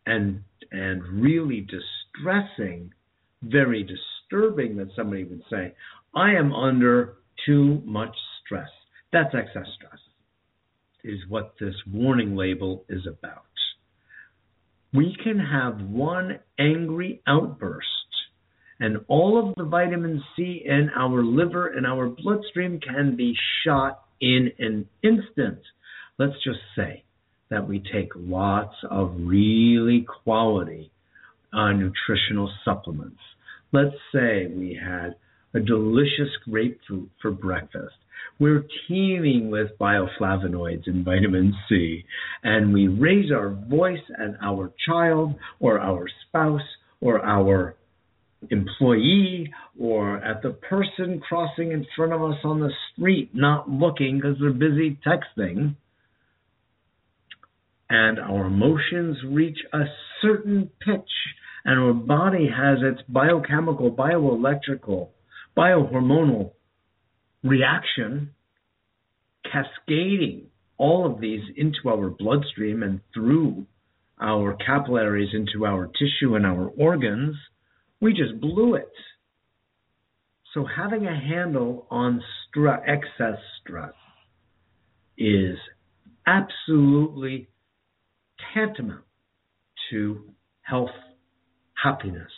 and 0.05 0.41
and 0.71 1.03
really 1.21 1.61
distressing, 1.61 2.91
very 3.41 3.83
disturbing 3.83 4.77
that 4.77 4.87
somebody 4.95 5.23
would 5.23 5.43
say, 5.49 5.73
I 6.15 6.33
am 6.33 6.53
under 6.53 7.15
too 7.45 7.81
much 7.85 8.15
stress. 8.43 8.69
That's 9.13 9.33
excess 9.33 9.67
stress, 9.75 9.99
is 11.03 11.19
what 11.29 11.53
this 11.59 11.75
warning 11.91 12.35
label 12.35 12.85
is 12.89 13.05
about. 13.07 13.43
We 14.93 15.15
can 15.21 15.39
have 15.39 15.81
one 15.81 16.39
angry 16.59 17.21
outburst, 17.27 17.87
and 18.79 18.97
all 19.07 19.37
of 19.37 19.55
the 19.55 19.65
vitamin 19.65 20.23
C 20.35 20.63
in 20.65 20.89
our 20.97 21.23
liver 21.23 21.67
and 21.67 21.85
our 21.85 22.07
bloodstream 22.07 22.79
can 22.79 23.15
be 23.15 23.35
shot 23.63 24.06
in 24.21 24.51
an 24.59 24.87
instant. 25.03 25.59
Let's 26.17 26.41
just 26.43 26.59
say 26.75 27.03
that 27.49 27.67
we 27.67 27.79
take 27.79 28.09
lots 28.15 28.75
of 28.89 29.15
really 29.19 30.05
quality 30.23 30.91
uh, 31.53 31.71
nutritional 31.71 32.51
supplements. 32.65 33.19
Let's 33.71 33.95
say 34.13 34.47
we 34.47 34.79
had 34.81 35.15
a 35.53 35.59
delicious 35.59 36.29
grapefruit 36.49 37.09
for 37.21 37.31
breakfast. 37.31 37.95
We're 38.39 38.65
teeming 38.87 39.49
with 39.49 39.77
bioflavonoids 39.79 40.87
and 40.87 41.03
vitamin 41.03 41.55
C, 41.67 42.03
and 42.43 42.73
we 42.73 42.87
raise 42.87 43.31
our 43.31 43.49
voice 43.49 44.03
at 44.19 44.37
our 44.41 44.71
child 44.87 45.35
or 45.59 45.79
our 45.79 46.07
spouse 46.27 46.61
or 47.01 47.23
our 47.23 47.75
employee 48.49 49.51
or 49.79 50.17
at 50.17 50.41
the 50.41 50.51
person 50.51 51.19
crossing 51.27 51.71
in 51.71 51.85
front 51.95 52.13
of 52.13 52.21
us 52.21 52.37
on 52.43 52.59
the 52.59 52.71
street 52.91 53.31
not 53.33 53.69
looking 53.69 54.17
because 54.17 54.37
they're 54.39 54.51
busy 54.51 54.99
texting. 55.05 55.75
And 57.89 58.19
our 58.19 58.45
emotions 58.45 59.17
reach 59.25 59.59
a 59.73 59.85
certain 60.21 60.69
pitch, 60.85 61.09
and 61.63 61.79
our 61.79 61.93
body 61.93 62.49
has 62.53 62.79
its 62.81 63.01
biochemical, 63.07 63.91
bioelectrical, 63.91 65.09
biohormonal 65.57 66.51
reaction 67.43 68.31
cascading 69.51 70.47
all 70.77 71.11
of 71.11 71.21
these 71.21 71.41
into 71.55 71.89
our 71.89 72.09
bloodstream 72.09 72.83
and 72.83 72.99
through 73.13 73.65
our 74.19 74.55
capillaries 74.55 75.29
into 75.33 75.65
our 75.65 75.87
tissue 75.87 76.35
and 76.35 76.45
our 76.45 76.67
organs 76.77 77.35
we 77.99 78.13
just 78.13 78.39
blew 78.39 78.75
it. 78.75 78.91
So 80.53 80.65
having 80.65 81.05
a 81.05 81.19
handle 81.19 81.87
on 81.89 82.21
stress, 82.49 82.81
excess 82.87 83.39
stress 83.61 83.93
is 85.17 85.57
absolutely 86.25 87.47
tantamount 88.53 89.03
to 89.91 90.21
health, 90.61 90.89
happiness, 91.81 92.31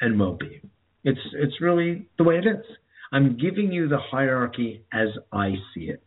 and 0.00 0.18
well-being. 0.18 0.70
It's 1.04 1.20
it's 1.34 1.60
really 1.60 2.08
the 2.16 2.24
way 2.24 2.38
it 2.38 2.46
is. 2.46 2.64
I'm 3.12 3.36
giving 3.36 3.70
you 3.70 3.88
the 3.88 3.98
hierarchy 3.98 4.84
as 4.92 5.08
I 5.32 5.54
see 5.74 5.84
it. 5.84 6.02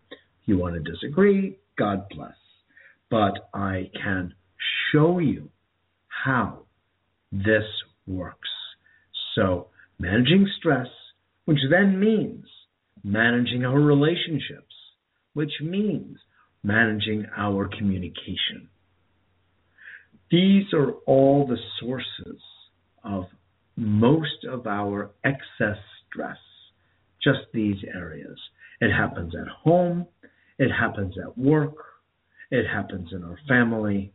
You 0.45 0.58
want 0.58 0.76
to 0.76 0.91
disagree, 0.91 1.58
God 1.78 2.08
bless. 2.10 2.34
But 3.10 3.49
I 3.53 3.89
can 4.01 4.34
show 4.91 5.20
you 5.20 5.49
how 6.08 6.64
this 7.32 7.64
works. 8.08 8.49
So, 9.38 9.67
managing 9.99 10.49
stress, 10.57 10.88
which 11.45 11.59
then 11.69 11.99
means 11.99 12.45
managing 13.03 13.65
our 13.65 13.79
relationships, 13.79 14.73
which 15.33 15.51
means 15.61 16.17
managing 16.63 17.27
our 17.38 17.69
communication. 17.69 18.69
These 20.31 20.73
are 20.73 20.91
all 21.05 21.45
the 21.45 21.59
sources 21.79 22.41
of 23.03 23.25
most 23.75 24.43
of 24.49 24.65
our 24.65 25.11
excess 25.23 25.77
stress, 26.09 26.38
just 27.23 27.39
these 27.53 27.77
areas. 27.93 28.39
It 28.81 28.91
happens 28.91 29.33
at 29.39 29.47
home, 29.47 30.07
it 30.57 30.71
happens 30.71 31.13
at 31.23 31.38
work, 31.38 31.75
it 32.49 32.65
happens 32.65 33.09
in 33.13 33.23
our 33.23 33.38
family. 33.47 34.13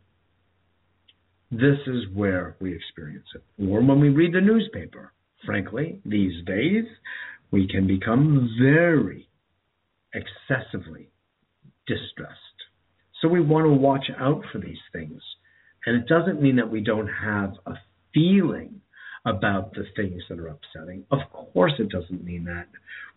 This 1.53 1.77
is 1.85 2.03
where 2.15 2.55
we 2.59 2.75
experience 2.75 3.27
it. 3.35 3.43
Or 3.69 3.81
when 3.81 3.99
we 3.99 4.09
read 4.09 4.33
the 4.33 4.41
newspaper. 4.41 5.13
Frankly, 5.45 5.99
these 6.03 6.43
days, 6.45 6.85
we 7.51 7.67
can 7.67 7.85
become 7.85 8.49
very 8.59 9.29
excessively 10.13 11.09
distressed. 11.85 12.39
So 13.21 13.27
we 13.27 13.39
want 13.39 13.65
to 13.65 13.69
watch 13.69 14.05
out 14.19 14.41
for 14.51 14.57
these 14.57 14.79
things. 14.91 15.21
And 15.85 15.95
it 15.95 16.07
doesn't 16.07 16.41
mean 16.41 16.55
that 16.55 16.71
we 16.71 16.81
don't 16.81 17.07
have 17.07 17.53
a 17.67 17.73
feeling 18.13 18.81
about 19.25 19.73
the 19.73 19.85
things 19.95 20.23
that 20.29 20.39
are 20.39 20.47
upsetting. 20.47 21.05
Of 21.11 21.19
course, 21.31 21.73
it 21.77 21.89
doesn't 21.89 22.23
mean 22.23 22.45
that. 22.45 22.67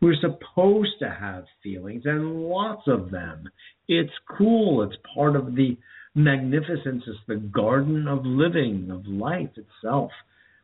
We're 0.01 0.15
supposed 0.21 0.99
to 1.01 1.09
have 1.09 1.45
feelings 1.63 2.03
and 2.05 2.43
lots 2.43 2.83
of 2.87 3.11
them. 3.11 3.49
It's 3.89 4.13
cool. 4.37 4.83
It's 4.83 4.97
part 5.15 5.37
of 5.37 5.55
the 5.55 5.77
magnificence. 6.17 7.05
is 7.07 7.17
the 7.29 7.37
garden 7.37 8.09
of 8.09 8.25
living, 8.25 8.91
of 8.91 9.07
life 9.07 9.51
itself. 9.57 10.11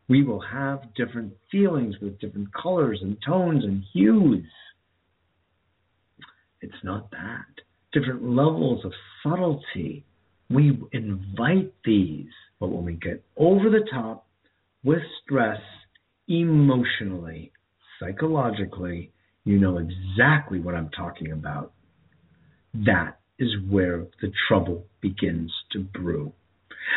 We 0.08 0.24
will 0.24 0.40
have 0.40 0.94
different 0.96 1.34
feelings 1.50 1.94
with 2.00 2.18
different 2.18 2.48
colors 2.54 2.98
and 3.02 3.16
tones 3.24 3.62
and 3.62 3.84
hues. 3.92 4.46
It's 6.60 6.82
not 6.82 7.10
that. 7.12 7.46
Different 7.92 8.24
levels 8.24 8.84
of 8.84 8.92
subtlety. 9.22 10.04
We 10.50 10.78
invite 10.92 11.72
these, 11.84 12.30
but 12.58 12.68
when 12.68 12.84
we 12.84 12.94
get 12.94 13.22
over 13.36 13.68
the 13.70 13.86
top 13.92 14.26
with 14.82 15.02
stress, 15.22 15.60
emotionally, 16.28 17.52
psychologically, 18.00 19.12
you 19.44 19.58
know 19.58 19.78
exactly 19.78 20.60
what 20.60 20.74
I'm 20.74 20.90
talking 20.90 21.32
about. 21.32 21.72
That 22.74 23.18
is 23.42 23.50
where 23.68 24.06
the 24.20 24.32
trouble 24.48 24.86
begins 25.00 25.52
to 25.72 25.80
brew. 25.80 26.32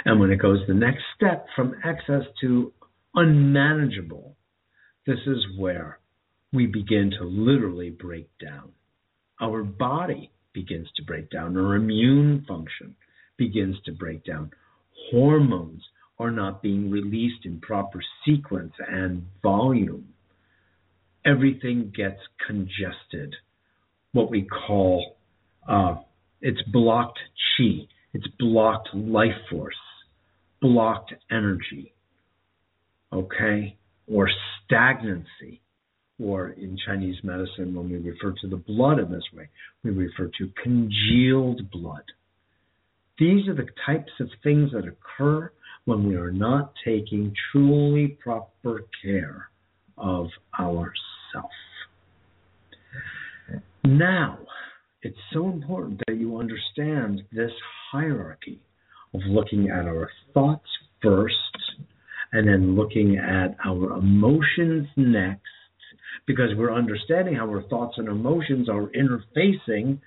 And 0.05 0.19
when 0.19 0.31
it 0.31 0.41
goes 0.41 0.59
the 0.67 0.73
next 0.73 1.03
step 1.15 1.47
from 1.55 1.75
excess 1.83 2.23
to 2.41 2.73
unmanageable, 3.13 4.35
this 5.05 5.19
is 5.25 5.39
where 5.57 5.99
we 6.53 6.65
begin 6.65 7.11
to 7.19 7.25
literally 7.25 7.89
break 7.89 8.29
down 8.39 8.71
our 9.41 9.63
body 9.63 10.31
begins 10.53 10.87
to 10.95 11.03
break 11.03 11.29
down, 11.29 11.57
our 11.57 11.75
immune 11.75 12.45
function 12.47 12.95
begins 13.37 13.75
to 13.85 13.91
break 13.91 14.23
down, 14.23 14.51
hormones 15.11 15.83
are 16.17 16.31
not 16.31 16.61
being 16.61 16.89
released 16.89 17.45
in 17.45 17.59
proper 17.59 17.99
sequence 18.25 18.71
and 18.87 19.23
volume. 19.43 20.07
Everything 21.25 21.91
gets 21.95 22.19
congested, 22.47 23.35
what 24.13 24.31
we 24.31 24.43
call 24.43 25.17
uh, 25.67 25.95
it's 26.41 26.61
blocked 26.71 27.19
chi, 27.57 27.87
it's 28.13 28.27
blocked 28.39 28.89
life 28.93 29.31
force, 29.49 29.75
blocked 30.61 31.13
energy, 31.31 31.93
okay, 33.11 33.77
or 34.07 34.29
stagnancy 34.65 35.61
or 36.19 36.49
in 36.51 36.77
Chinese 36.85 37.17
medicine, 37.23 37.75
when 37.75 37.89
we 37.89 37.97
refer 37.97 38.33
to 38.41 38.47
the 38.47 38.55
blood 38.55 38.99
in 38.99 39.11
this 39.11 39.23
way, 39.33 39.49
we 39.83 39.91
refer 39.91 40.29
to 40.37 40.49
congealed 40.61 41.69
blood. 41.71 42.03
These 43.19 43.47
are 43.47 43.53
the 43.53 43.67
types 43.85 44.11
of 44.19 44.29
things 44.43 44.71
that 44.71 44.85
occur 44.85 45.51
when 45.85 46.07
we 46.07 46.15
are 46.15 46.31
not 46.31 46.73
taking 46.83 47.33
truly 47.51 48.07
proper 48.07 48.85
care 49.03 49.49
of 49.97 50.27
ourself. 50.59 51.51
Now, 53.83 54.39
it's 55.05 55.17
so 55.31 55.45
important 55.49 56.01
that 56.07 56.15
you 56.17 56.39
understand 56.39 57.21
this 57.31 57.51
hierarchy 57.91 58.59
of 59.13 59.21
looking 59.27 59.69
at 59.69 59.85
our 59.85 60.09
thoughts 60.33 60.65
first 60.99 61.35
and 62.31 62.47
then 62.47 62.75
looking 62.75 63.15
at 63.17 63.55
our 63.63 63.97
emotions 63.99 64.87
next 64.97 65.43
because 66.25 66.49
we're 66.57 66.73
understanding 66.73 67.35
how 67.35 67.47
our 67.47 67.61
thoughts 67.69 67.93
and 67.97 68.07
emotions 68.07 68.67
are 68.67 68.89
interfacing 68.97 69.99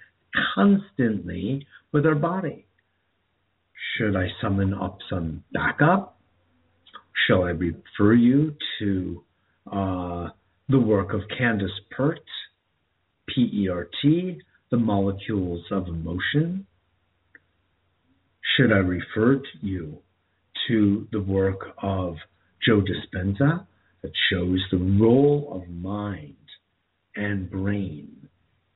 constantly 0.57 1.65
with 1.93 2.05
our 2.05 2.17
body. 2.17 2.67
Should 3.97 4.17
I 4.17 4.27
summon 4.43 4.75
up 4.75 4.99
some 5.09 5.45
backup? 5.53 6.19
Shall 7.29 7.45
I 7.45 7.51
refer 7.51 8.15
you 8.15 8.53
to 8.81 9.23
uh, 9.71 10.29
the 10.69 10.81
work 10.81 11.15
of 11.15 11.21
Candace 11.39 11.71
Pert, 11.97 12.19
P 13.29 13.49
E 13.63 13.69
R 13.69 13.87
T, 14.03 14.41
The 14.71 14.77
Molecules 14.77 15.65
of 15.71 15.89
Emotion? 15.89 16.67
Should 18.57 18.73
I 18.73 18.79
refer 18.79 19.37
to 19.37 19.67
you 19.67 19.99
to 20.69 21.09
the 21.13 21.21
work 21.21 21.75
of 21.83 22.17
Joe 22.67 22.83
Dispenza, 22.83 23.67
that 24.03 24.13
shows 24.31 24.63
the 24.71 24.99
role 25.01 25.51
of 25.55 25.69
mind 25.71 26.37
and 27.17 27.51
brain 27.51 28.29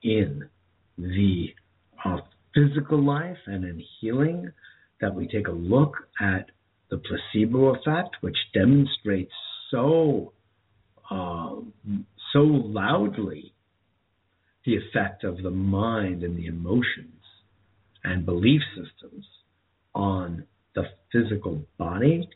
in 0.03 0.49
the 0.99 1.49
uh, 2.05 2.18
physical 2.55 3.03
life 3.03 3.38
and 3.47 3.64
in 3.64 3.82
healing, 4.01 4.51
that 5.01 5.14
we 5.14 5.28
take 5.28 5.49
a 5.49 5.53
look 5.53 5.95
at 6.20 6.51
the 6.90 6.99
placebo 6.99 7.74
effect, 7.74 8.16
which 8.20 8.36
demonstrates 8.55 9.32
so 9.70 10.32
uh, 11.11 11.57
so 12.32 12.40
loudly 12.40 13.53
the 14.64 14.76
effect 14.76 15.24
of 15.24 15.42
the 15.42 15.50
mind 15.50 16.22
and 16.22 16.36
the 16.36 16.46
emotions 16.46 17.22
and 18.04 18.26
belief 18.26 18.60
systems 18.74 19.24
on 19.94 20.44
the 20.74 20.84
physical 21.12 21.62
body. 21.78 22.28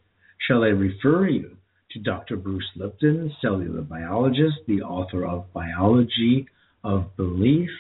Shall 0.47 0.63
I 0.63 0.69
refer 0.69 1.29
you 1.29 1.57
to 1.93 2.03
Dr. 2.03 2.37
Bruce 2.37 2.69
Lipton, 2.77 3.33
cellular 3.41 3.83
biologist, 3.83 4.59
the 4.67 4.83
author 4.83 5.25
of 5.25 5.53
Biology 5.53 6.47
of 6.85 7.17
Belief. 7.17 7.71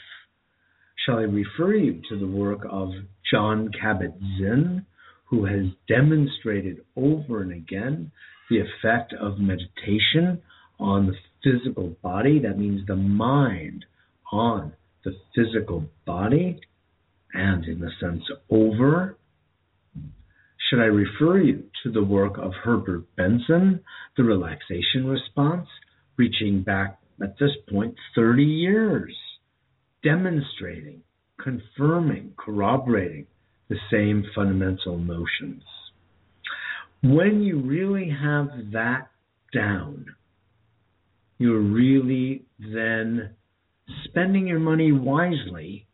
Shall 1.04 1.18
I 1.18 1.22
refer 1.22 1.74
you 1.74 2.00
to 2.08 2.18
the 2.18 2.26
work 2.26 2.60
of 2.68 2.90
Jon 3.30 3.70
Kabat-Zinn, 3.80 4.86
who 5.26 5.44
has 5.44 5.66
demonstrated 5.88 6.84
over 6.96 7.42
and 7.42 7.52
again 7.52 8.10
the 8.48 8.60
effect 8.60 9.12
of 9.12 9.38
meditation 9.38 10.40
on 10.80 11.06
the 11.06 11.14
physical 11.44 11.94
body? 12.02 12.38
That 12.40 12.58
means 12.58 12.86
the 12.86 12.96
mind 12.96 13.84
on 14.32 14.72
the 15.04 15.14
physical 15.34 15.84
body 16.04 16.60
and, 17.32 17.64
in 17.64 17.82
a 17.82 17.90
sense, 18.00 18.22
over 18.50 19.16
should 20.68 20.80
I 20.80 20.86
refer 20.86 21.38
you 21.38 21.64
to 21.84 21.92
the 21.92 22.02
work 22.02 22.38
of 22.38 22.52
Herbert 22.64 23.04
Benson, 23.16 23.80
The 24.16 24.24
Relaxation 24.24 25.06
Response, 25.06 25.68
reaching 26.16 26.62
back 26.62 26.98
at 27.22 27.38
this 27.38 27.52
point 27.70 27.94
30 28.16 28.42
years, 28.42 29.14
demonstrating, 30.02 31.02
confirming, 31.40 32.32
corroborating 32.36 33.26
the 33.68 33.76
same 33.92 34.24
fundamental 34.34 34.98
notions? 34.98 35.62
When 37.02 37.42
you 37.42 37.60
really 37.60 38.10
have 38.10 38.48
that 38.72 39.10
down, 39.54 40.06
you're 41.38 41.60
really 41.60 42.44
then 42.58 43.36
spending 44.04 44.46
your 44.46 44.58
money 44.58 44.92
wisely 44.92 45.86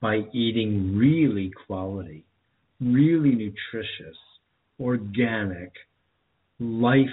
by 0.00 0.22
eating 0.32 0.96
really 0.96 1.50
quality 1.66 2.26
really 2.80 3.30
nutritious, 3.30 4.16
organic, 4.80 5.72
life, 6.58 7.06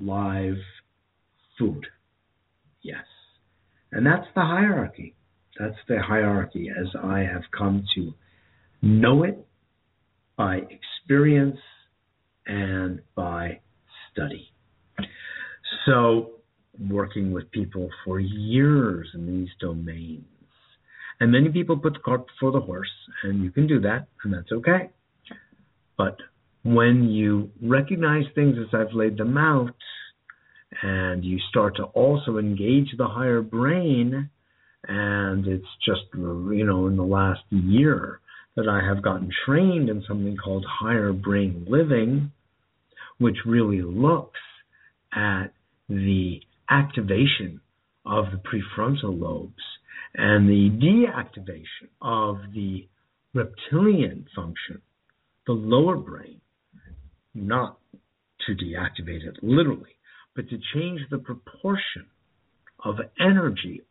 live 0.00 0.56
food. 1.58 1.86
Yes. 2.82 3.04
And 3.92 4.06
that's 4.06 4.26
the 4.34 4.42
hierarchy. 4.42 5.14
That's 5.58 5.76
the 5.88 6.00
hierarchy 6.00 6.70
as 6.70 6.88
I 7.02 7.20
have 7.20 7.42
come 7.56 7.84
to 7.94 8.14
know 8.82 9.24
it 9.24 9.44
by 10.36 10.60
experience 10.70 11.58
and 12.46 13.00
by 13.14 13.60
study. 14.12 14.52
So, 15.84 16.37
working 16.90 17.32
with 17.32 17.50
people 17.50 17.88
for 18.04 18.20
years 18.20 19.08
in 19.14 19.26
these 19.26 19.50
domains 19.60 20.24
and 21.20 21.32
many 21.32 21.48
people 21.48 21.76
put 21.76 21.94
the 21.94 21.98
cart 22.00 22.26
before 22.26 22.52
the 22.52 22.64
horse, 22.64 22.90
and 23.24 23.42
you 23.42 23.50
can 23.50 23.66
do 23.66 23.80
that, 23.80 24.06
and 24.22 24.32
that's 24.32 24.52
okay. 24.52 24.90
But 25.96 26.16
when 26.62 27.08
you 27.08 27.50
recognize 27.62 28.24
things 28.34 28.56
as 28.58 28.72
I've 28.72 28.94
laid 28.94 29.16
them 29.16 29.36
out, 29.36 29.74
and 30.82 31.24
you 31.24 31.38
start 31.48 31.76
to 31.76 31.84
also 31.84 32.38
engage 32.38 32.94
the 32.96 33.08
higher 33.08 33.40
brain, 33.40 34.30
and 34.86 35.46
it's 35.46 35.66
just, 35.84 36.02
you 36.14 36.64
know, 36.64 36.86
in 36.86 36.96
the 36.96 37.02
last 37.02 37.40
year 37.50 38.20
that 38.54 38.68
I 38.68 38.86
have 38.86 39.02
gotten 39.02 39.30
trained 39.44 39.88
in 39.88 40.04
something 40.06 40.36
called 40.36 40.64
higher 40.68 41.12
brain 41.12 41.66
living, 41.68 42.30
which 43.18 43.38
really 43.44 43.82
looks 43.82 44.38
at 45.12 45.48
the 45.88 46.40
activation 46.70 47.60
of 48.04 48.26
the 48.32 48.38
prefrontal 48.38 49.18
lobes 49.18 49.62
and 50.14 50.48
the 50.48 50.70
deactivation 50.84 51.88
of 52.00 52.52
the 52.54 52.88
reptilian 53.34 54.26
function, 54.34 54.80
the 55.46 55.52
lower 55.52 55.96
brain, 55.96 56.40
not 57.34 57.78
to 58.46 58.52
deactivate 58.52 59.26
it 59.26 59.36
literally, 59.42 59.96
but 60.34 60.48
to 60.48 60.58
change 60.74 61.00
the 61.10 61.18
proportion 61.18 62.06
of 62.84 62.96
energy 63.20 63.82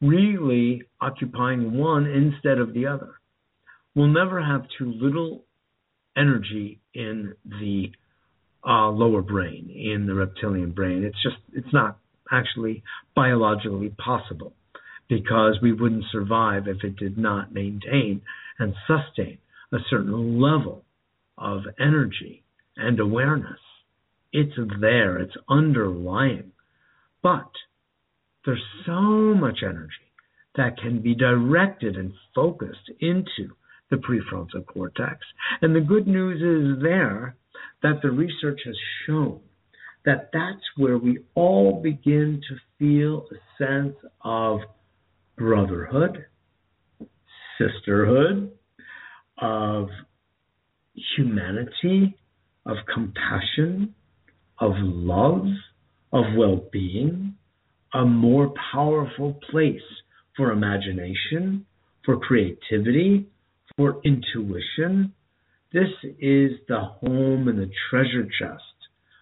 really 0.00 0.82
occupying 1.00 1.76
one 1.76 2.06
instead 2.06 2.58
of 2.58 2.74
the 2.74 2.86
other. 2.86 3.14
We'll 3.94 4.08
never 4.08 4.42
have 4.42 4.66
too 4.78 4.92
little 4.92 5.44
energy 6.16 6.80
in 6.94 7.34
the 7.44 7.90
uh, 8.66 8.88
lower 8.88 9.22
brain, 9.22 9.70
in 9.70 10.06
the 10.06 10.14
reptilian 10.14 10.72
brain. 10.72 11.04
It's 11.04 11.22
just, 11.22 11.36
it's 11.52 11.72
not 11.72 11.98
actually 12.32 12.82
biologically 13.14 13.90
possible 13.90 14.52
because 15.08 15.58
we 15.62 15.72
wouldn't 15.72 16.04
survive 16.10 16.66
if 16.66 16.82
it 16.82 16.96
did 16.96 17.16
not 17.16 17.54
maintain 17.54 18.22
and 18.58 18.74
sustain 18.86 19.38
a 19.72 19.78
certain 19.88 20.40
level 20.40 20.84
of 21.38 21.62
energy 21.78 22.42
and 22.76 22.98
awareness. 22.98 23.60
It's 24.32 24.56
there, 24.80 25.18
it's 25.18 25.36
underlying. 25.48 26.52
But 27.22 27.50
there's 28.44 28.62
so 28.84 29.00
much 29.00 29.58
energy 29.62 29.92
that 30.56 30.78
can 30.78 31.00
be 31.02 31.14
directed 31.14 31.96
and 31.96 32.12
focused 32.34 32.90
into 33.00 33.54
the 33.90 33.96
prefrontal 33.96 34.66
cortex. 34.66 35.18
And 35.60 35.74
the 35.74 35.80
good 35.80 36.06
news 36.06 36.40
is 36.42 36.82
there 36.82 37.36
that 37.82 38.00
the 38.02 38.10
research 38.10 38.60
has 38.64 38.76
shown 39.06 39.40
that 40.04 40.30
that's 40.32 40.62
where 40.76 40.98
we 40.98 41.18
all 41.34 41.80
begin 41.82 42.40
to 42.48 42.56
feel 42.78 43.26
a 43.32 43.62
sense 43.62 43.96
of 44.22 44.60
brotherhood, 45.36 46.24
sisterhood, 47.58 48.52
of 49.38 49.88
humanity, 51.16 52.16
of 52.64 52.76
compassion, 52.92 53.94
of 54.60 54.72
love, 54.76 55.46
of 56.12 56.24
well 56.36 56.62
being, 56.72 57.34
a 57.94 58.04
more 58.04 58.52
powerful 58.72 59.38
place 59.50 59.80
for 60.36 60.52
imagination, 60.52 61.66
for 62.04 62.18
creativity, 62.18 63.26
for 63.76 64.00
intuition. 64.04 65.12
This 65.72 65.88
is 66.20 66.52
the 66.68 66.80
home 66.80 67.48
and 67.48 67.58
the 67.58 67.70
treasure 67.90 68.26
chest 68.38 68.62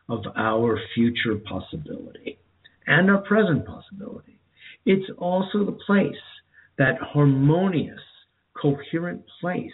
of 0.09 0.21
our 0.37 0.79
future 0.95 1.37
possibility 1.37 2.39
and 2.87 3.11
our 3.11 3.23
present 3.23 3.67
possibility. 3.67 4.41
It's 4.85 5.11
also 5.19 5.65
the 5.65 5.79
place, 5.87 6.15
that 6.77 6.99
harmonious, 7.01 8.01
coherent 8.61 9.23
place 9.41 9.73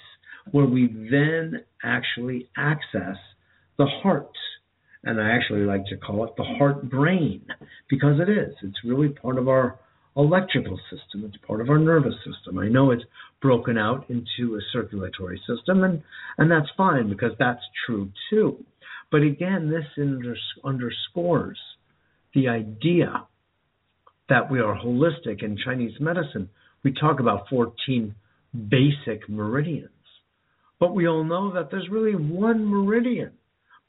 where 0.53 0.67
we 0.67 0.87
then 1.11 1.65
actually 1.83 2.49
access 2.57 3.17
the 3.79 3.87
heart. 3.87 4.31
And 5.03 5.21
I 5.21 5.31
actually 5.31 5.65
like 5.65 5.87
to 5.87 5.97
call 5.97 6.25
it 6.25 6.37
the 6.37 6.45
heart 6.45 6.89
brain 6.89 7.47
because 7.89 8.21
it 8.21 8.29
is. 8.29 8.55
It's 8.63 8.85
really 8.85 9.09
part 9.09 9.39
of 9.39 9.49
our 9.49 9.81
electrical 10.17 10.79
system, 10.91 11.25
it's 11.25 11.37
part 11.47 11.61
of 11.61 11.71
our 11.71 11.79
nervous 11.79 12.15
system. 12.25 12.59
I 12.59 12.69
know 12.69 12.91
it's 12.91 13.05
broken 13.41 13.79
out 13.79 14.09
into 14.11 14.57
a 14.57 14.61
circulatory 14.73 15.41
system, 15.47 15.85
and, 15.85 16.03
and 16.39 16.51
that's 16.51 16.69
fine 16.77 17.09
because 17.09 17.33
that's 17.39 17.63
true 17.87 18.11
too. 18.29 18.65
But 19.11 19.23
again, 19.23 19.71
this 19.71 19.85
underscores 20.65 21.59
the 22.35 22.49
idea 22.49 23.27
that 24.29 24.51
we 24.51 24.61
are 24.61 24.79
holistic. 24.79 25.43
In 25.43 25.59
Chinese 25.63 25.95
medicine, 26.01 26.49
we 26.85 26.93
talk 26.93 27.21
about 27.21 27.49
14 27.51 28.15
basic 28.69 29.29
meridians. 29.29 29.91
But 30.79 30.95
we 30.95 31.07
all 31.07 31.25
know 31.25 31.53
that 31.55 31.71
there's 31.71 31.89
really 31.91 32.15
one 32.15 32.65
meridian. 32.65 33.33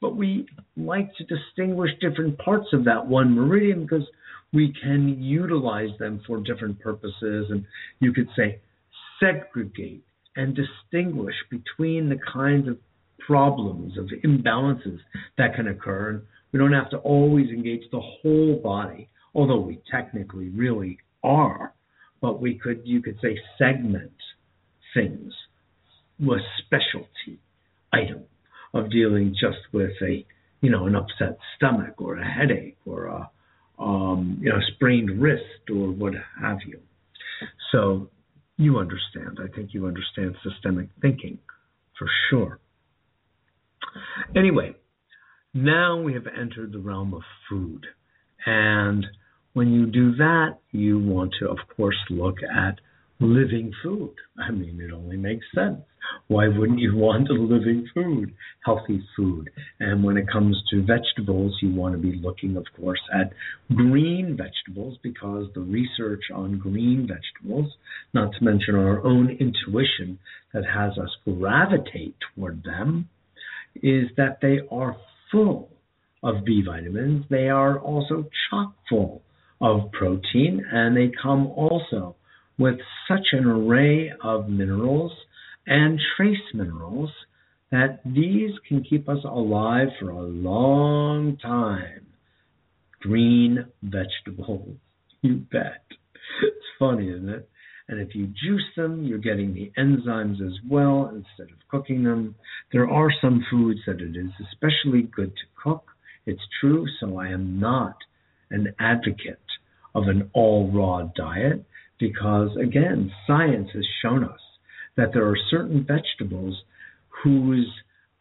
But 0.00 0.16
we 0.16 0.46
like 0.76 1.10
to 1.16 1.24
distinguish 1.24 1.90
different 2.00 2.38
parts 2.38 2.66
of 2.72 2.84
that 2.84 3.06
one 3.06 3.34
meridian 3.34 3.82
because 3.82 4.06
we 4.52 4.74
can 4.82 5.22
utilize 5.22 5.96
them 5.98 6.22
for 6.26 6.38
different 6.38 6.78
purposes. 6.80 7.46
And 7.50 7.64
you 8.00 8.12
could 8.12 8.28
say 8.36 8.60
segregate 9.18 10.04
and 10.36 10.56
distinguish 10.56 11.34
between 11.50 12.08
the 12.08 12.18
kinds 12.32 12.68
of 12.68 12.78
problems, 13.18 13.96
of 13.98 14.08
imbalances 14.24 14.98
that 15.38 15.54
can 15.54 15.68
occur. 15.68 16.10
And 16.10 16.22
we 16.52 16.58
don't 16.58 16.72
have 16.72 16.90
to 16.90 16.98
always 16.98 17.48
engage 17.48 17.82
the 17.90 18.00
whole 18.00 18.60
body, 18.62 19.08
although 19.34 19.60
we 19.60 19.80
technically 19.90 20.48
really 20.48 20.98
are. 21.22 21.72
But 22.20 22.40
we 22.40 22.54
could, 22.58 22.82
you 22.84 23.02
could 23.02 23.18
say, 23.22 23.38
segment 23.58 24.12
things 24.94 25.32
with 26.20 26.40
specialty 26.64 27.40
item 27.92 28.24
of 28.74 28.90
dealing 28.90 29.34
just 29.38 29.58
with 29.72 29.92
a 30.02 30.24
you 30.60 30.70
know 30.70 30.86
an 30.86 30.94
upset 30.94 31.36
stomach 31.56 31.94
or 31.98 32.16
a 32.16 32.24
headache 32.24 32.76
or 32.86 33.06
a 33.06 33.30
um, 33.78 34.38
you 34.40 34.50
know 34.50 34.58
sprained 34.74 35.20
wrist 35.20 35.70
or 35.70 35.90
what 35.92 36.14
have 36.40 36.58
you. 36.66 36.80
So 37.70 38.10
you 38.56 38.78
understand. 38.78 39.38
I 39.42 39.54
think 39.54 39.70
you 39.72 39.86
understand 39.86 40.36
systemic 40.42 40.88
thinking 41.00 41.38
for 41.98 42.08
sure. 42.30 42.58
Anyway, 44.36 44.74
now 45.54 46.00
we 46.00 46.14
have 46.14 46.26
entered 46.26 46.72
the 46.72 46.78
realm 46.78 47.14
of 47.14 47.22
food. 47.48 47.86
And 48.46 49.06
when 49.52 49.72
you 49.72 49.86
do 49.86 50.14
that, 50.16 50.58
you 50.70 50.98
want 50.98 51.34
to, 51.40 51.48
of 51.48 51.58
course, 51.76 51.96
look 52.10 52.36
at 52.42 52.80
living 53.22 53.72
food. 53.82 54.14
I 54.38 54.50
mean, 54.50 54.80
it 54.80 54.92
only 54.92 55.16
makes 55.16 55.46
sense. 55.54 55.80
Why 56.26 56.48
wouldn't 56.48 56.80
you 56.80 56.96
want 56.96 57.28
a 57.28 57.34
living 57.34 57.88
food, 57.94 58.34
healthy 58.64 59.02
food? 59.16 59.50
And 59.80 60.02
when 60.02 60.16
it 60.16 60.26
comes 60.30 60.60
to 60.70 60.84
vegetables, 60.84 61.56
you 61.62 61.72
want 61.72 61.94
to 61.94 61.98
be 61.98 62.20
looking, 62.20 62.56
of 62.56 62.66
course, 62.78 63.00
at 63.14 63.32
green 63.74 64.36
vegetables 64.36 64.98
because 65.02 65.46
the 65.54 65.60
research 65.60 66.24
on 66.34 66.58
green 66.58 67.08
vegetables, 67.08 67.72
not 68.12 68.32
to 68.32 68.44
mention 68.44 68.74
our 68.74 69.04
own 69.06 69.30
intuition 69.30 70.18
that 70.52 70.64
has 70.64 70.98
us 70.98 71.10
gravitate 71.24 72.16
toward 72.34 72.62
them, 72.64 73.08
is 73.76 74.08
that 74.16 74.38
they 74.42 74.58
are 74.70 74.96
full 75.30 75.70
of 76.22 76.44
B 76.44 76.62
vitamins. 76.66 77.24
They 77.30 77.48
are 77.48 77.78
also 77.78 78.28
chock 78.50 78.74
full 78.88 79.22
of 79.60 79.92
protein, 79.92 80.64
and 80.70 80.96
they 80.96 81.12
come 81.22 81.46
also 81.46 82.16
with 82.58 82.78
such 83.08 83.26
an 83.32 83.46
array 83.46 84.12
of 84.22 84.48
minerals 84.48 85.12
and 85.66 86.00
trace 86.16 86.36
minerals 86.54 87.10
that 87.70 88.00
these 88.04 88.50
can 88.68 88.84
keep 88.84 89.08
us 89.08 89.24
alive 89.24 89.88
for 89.98 90.10
a 90.10 90.22
long 90.22 91.38
time. 91.38 92.06
Green 93.00 93.66
vegetables, 93.82 94.76
you 95.22 95.36
bet. 95.50 95.82
It's 96.42 96.66
funny, 96.78 97.08
isn't 97.08 97.28
it? 97.28 97.48
And 97.88 98.00
if 98.00 98.14
you 98.14 98.26
juice 98.26 98.64
them, 98.76 99.04
you're 99.04 99.18
getting 99.18 99.54
the 99.54 99.72
enzymes 99.78 100.40
as 100.40 100.58
well 100.68 101.10
instead 101.14 101.52
of 101.52 101.68
cooking 101.68 102.04
them. 102.04 102.34
There 102.72 102.88
are 102.88 103.10
some 103.20 103.44
foods 103.50 103.80
that 103.86 104.00
it 104.00 104.16
is 104.16 104.30
especially 104.52 105.02
good 105.02 105.30
to 105.34 105.62
cook. 105.62 105.86
It's 106.26 106.42
true, 106.60 106.86
so 107.00 107.18
I 107.18 107.28
am 107.28 107.58
not 107.58 107.96
an 108.50 108.74
advocate 108.78 109.40
of 109.94 110.04
an 110.04 110.30
all 110.32 110.70
raw 110.72 111.08
diet 111.16 111.64
because, 112.02 112.50
again, 112.60 113.12
science 113.28 113.68
has 113.72 113.84
shown 114.02 114.24
us 114.24 114.40
that 114.96 115.10
there 115.14 115.24
are 115.24 115.36
certain 115.52 115.86
vegetables 115.86 116.60
whose 117.22 117.70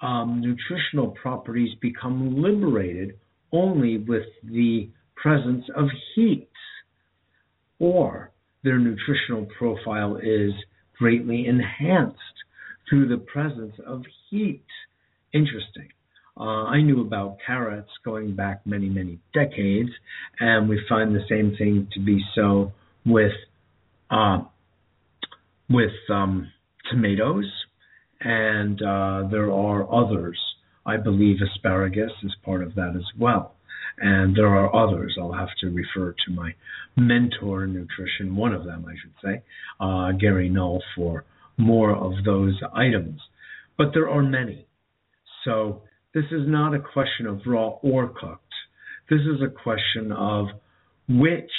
um, 0.03 0.39
nutritional 0.39 1.07
properties 1.19 1.75
become 1.82 2.43
liberated 2.43 3.17
only 3.51 3.97
with 3.97 4.27
the 4.43 4.88
presence 5.15 5.65
of 5.75 5.88
heat, 6.13 6.47
or 7.79 8.29
their 8.63 8.77
nutritional 8.77 9.47
profile 9.57 10.15
is 10.17 10.51
greatly 10.99 11.47
enhanced 11.47 12.19
through 12.88 13.07
the 13.07 13.17
presence 13.17 13.73
of 13.88 14.03
heat. 14.29 14.63
Interesting. 15.34 15.89
Uh, 16.38 16.65
I 16.65 16.84
knew 16.84 17.01
about 17.01 17.38
carrots 17.45 17.89
going 18.05 18.36
back 18.36 18.61
many, 18.63 18.89
many 18.89 19.17
decades, 19.34 19.89
and 20.39 20.69
we 20.69 20.79
find 20.88 21.15
the 21.15 21.25
same 21.27 21.55
thing 21.57 21.88
to 21.93 21.99
be 21.99 22.23
so 22.36 22.71
with 23.07 23.32
uh, 24.12 24.39
with 25.70 25.91
um, 26.09 26.51
tomatoes, 26.91 27.49
and 28.20 28.82
uh, 28.82 29.24
there 29.32 29.51
are 29.51 29.91
others. 29.91 30.38
I 30.86 30.97
believe 30.97 31.38
asparagus 31.41 32.12
is 32.24 32.36
part 32.43 32.62
of 32.62 32.76
that 32.76 32.93
as 32.95 33.05
well. 33.18 33.55
And 33.97 34.36
there 34.36 34.47
are 34.47 34.76
others. 34.76 35.18
I'll 35.20 35.34
have 35.34 35.49
to 35.62 35.68
refer 35.68 36.14
to 36.26 36.34
my 36.34 36.53
mentor 36.97 37.64
in 37.64 37.74
nutrition, 37.74 38.36
one 38.36 38.53
of 38.53 38.66
them, 38.66 38.86
I 38.88 38.93
should 39.01 39.14
say, 39.24 39.43
uh, 39.80 40.12
Gary 40.20 40.49
Null, 40.49 40.82
for 40.95 41.26
more 41.57 41.95
of 41.95 42.24
those 42.26 42.59
items. 42.74 43.22
But 43.78 43.91
there 43.93 44.09
are 44.09 44.24
many. 44.24 44.68
So 45.45 45.84
this 46.14 46.26
is 46.32 46.47
not 46.47 46.74
a 46.74 46.80
question 46.80 47.28
of 47.28 47.41
raw 47.45 47.70
or 47.82 48.07
cooked. 48.09 48.41
This 49.09 49.22
is 49.22 49.41
a 49.41 49.49
question 49.49 50.12
of 50.12 50.47
which 51.07 51.51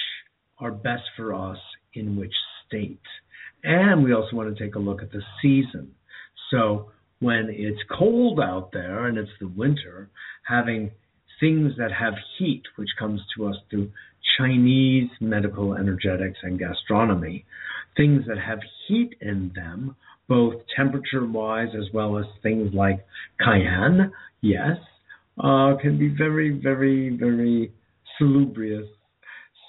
are 0.58 0.72
best 0.72 1.02
for 1.16 1.34
us 1.34 1.58
in 1.94 2.16
which 2.16 2.34
state. 2.66 3.00
And 3.64 4.02
we 4.02 4.12
also 4.12 4.36
want 4.36 4.56
to 4.56 4.64
take 4.64 4.74
a 4.74 4.80
look 4.80 5.02
at 5.02 5.12
the 5.12 5.22
season. 5.40 5.92
So 6.50 6.90
when 7.20 7.48
it's 7.50 7.80
cold 7.96 8.40
out 8.40 8.70
there 8.72 9.06
and 9.06 9.16
it's 9.16 9.30
the 9.40 9.48
winter, 9.48 10.10
having 10.46 10.90
things 11.38 11.72
that 11.78 11.92
have 11.92 12.14
heat, 12.38 12.62
which 12.76 12.90
comes 12.98 13.20
to 13.36 13.46
us 13.46 13.56
through 13.70 13.90
Chinese 14.38 15.08
medical 15.20 15.74
energetics 15.74 16.38
and 16.42 16.58
gastronomy, 16.58 17.44
things 17.96 18.24
that 18.26 18.38
have 18.38 18.58
heat 18.86 19.14
in 19.20 19.52
them, 19.54 19.96
both 20.28 20.54
temperature 20.76 21.26
wise 21.26 21.68
as 21.76 21.92
well 21.92 22.18
as 22.18 22.24
things 22.42 22.72
like 22.72 23.04
cayenne, 23.40 24.12
yes, 24.40 24.76
uh, 25.38 25.74
can 25.80 25.98
be 25.98 26.08
very, 26.08 26.50
very, 26.50 27.16
very 27.16 27.72
salubrious. 28.18 28.88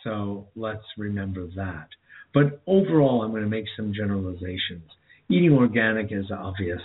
So 0.04 0.48
let's 0.56 0.84
remember 0.98 1.48
that. 1.56 1.88
But 2.34 2.62
overall, 2.68 3.22
I'm 3.22 3.32
going 3.32 3.44
to 3.44 3.50
make 3.50 3.66
some 3.78 3.94
generalizations. 3.94 4.90
Eating 5.30 5.54
organic 5.54 6.12
is 6.12 6.26
obvious. 6.32 6.82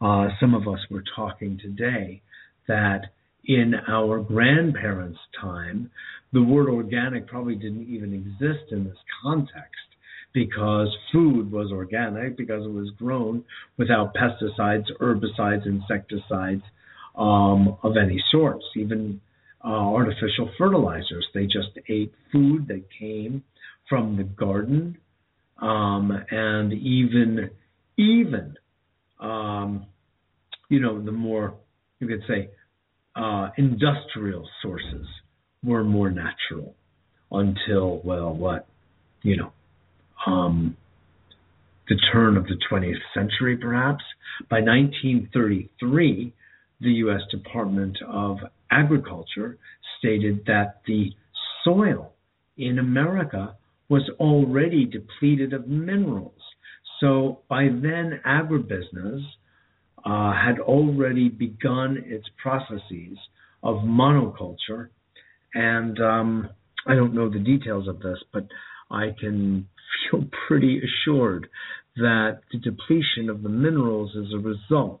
Uh, 0.00 0.28
some 0.40 0.54
of 0.54 0.68
us 0.68 0.80
were 0.90 1.02
talking 1.14 1.58
today 1.58 2.22
that 2.68 3.02
in 3.46 3.74
our 3.88 4.20
grandparents' 4.20 5.18
time, 5.40 5.90
the 6.32 6.42
word 6.42 6.68
organic 6.68 7.26
probably 7.26 7.54
didn't 7.54 7.88
even 7.88 8.14
exist 8.14 8.72
in 8.72 8.84
this 8.84 8.96
context 9.22 9.68
because 10.32 10.88
food 11.12 11.52
was 11.52 11.70
organic, 11.70 12.36
because 12.36 12.64
it 12.64 12.72
was 12.72 12.90
grown 12.98 13.44
without 13.78 14.14
pesticides, 14.14 14.86
herbicides, 15.00 15.64
insecticides 15.66 16.62
um, 17.16 17.76
of 17.82 17.96
any 17.96 18.22
sorts, 18.32 18.64
even 18.76 19.20
uh, 19.64 19.68
artificial 19.68 20.50
fertilizers. 20.58 21.26
They 21.32 21.44
just 21.44 21.78
ate 21.88 22.12
food 22.32 22.66
that 22.68 22.82
came 22.98 23.44
from 23.88 24.16
the 24.16 24.24
garden, 24.24 24.96
um, 25.60 26.10
and 26.30 26.72
even 26.72 27.50
even 27.96 28.56
um, 29.20 29.86
you 30.68 30.80
know 30.80 31.02
the 31.02 31.12
more 31.12 31.54
you 32.00 32.08
could 32.08 32.22
say 32.28 32.50
uh, 33.16 33.48
industrial 33.56 34.48
sources 34.62 35.06
were 35.62 35.84
more 35.84 36.10
natural 36.10 36.74
until 37.30 38.00
well 38.04 38.34
what 38.34 38.66
you 39.22 39.36
know 39.36 39.52
um, 40.26 40.76
the 41.88 41.96
turn 42.12 42.36
of 42.36 42.44
the 42.44 42.56
20th 42.70 42.94
century 43.14 43.56
perhaps 43.56 44.02
by 44.50 44.60
1933 44.60 46.32
the 46.80 46.90
U.S. 46.90 47.20
Department 47.30 47.96
of 48.06 48.38
Agriculture 48.70 49.56
stated 49.98 50.44
that 50.46 50.80
the 50.86 51.10
soil 51.64 52.12
in 52.56 52.78
America 52.78 53.56
was 53.88 54.08
already 54.18 54.86
depleted 54.86 55.52
of 55.52 55.68
minerals. 55.68 56.40
So 57.00 57.40
by 57.48 57.64
then, 57.64 58.20
agribusiness 58.26 59.22
uh, 60.04 60.32
had 60.32 60.58
already 60.60 61.28
begun 61.28 62.02
its 62.06 62.26
processes 62.40 63.18
of 63.62 63.76
monoculture. 63.78 64.88
And 65.54 65.98
um, 66.00 66.50
I 66.86 66.94
don't 66.94 67.14
know 67.14 67.30
the 67.30 67.38
details 67.38 67.88
of 67.88 68.00
this, 68.00 68.18
but 68.32 68.46
I 68.90 69.14
can 69.18 69.68
feel 70.10 70.24
pretty 70.46 70.80
assured 70.80 71.48
that 71.96 72.40
the 72.52 72.58
depletion 72.58 73.30
of 73.30 73.42
the 73.42 73.48
minerals 73.48 74.14
is 74.14 74.32
a 74.32 74.38
result 74.38 75.00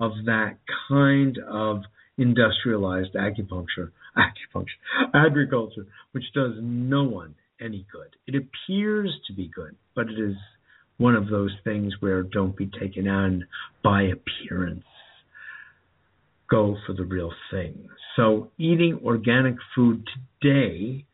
of 0.00 0.12
that 0.26 0.56
kind 0.88 1.38
of 1.48 1.82
industrialized 2.18 3.14
acupuncture, 3.14 3.92
acupuncture, 4.16 4.66
agriculture, 5.14 5.86
which 6.12 6.24
does 6.34 6.52
no 6.60 7.04
one 7.04 7.34
any 7.62 7.86
good. 7.92 8.16
It 8.26 8.34
appears 8.34 9.10
to 9.26 9.32
be 9.32 9.50
good, 9.54 9.76
but 9.94 10.08
it 10.08 10.18
is 10.18 10.36
one 10.98 11.14
of 11.14 11.28
those 11.28 11.52
things 11.64 11.92
where 12.00 12.22
don't 12.22 12.56
be 12.56 12.70
taken 12.80 13.08
on 13.08 13.46
by 13.82 14.02
appearance. 14.02 14.84
Go 16.50 16.76
for 16.86 16.92
the 16.92 17.04
real 17.04 17.32
thing. 17.50 17.88
So, 18.16 18.50
eating 18.58 19.00
organic 19.04 19.54
food 19.74 20.06
today 20.40 21.06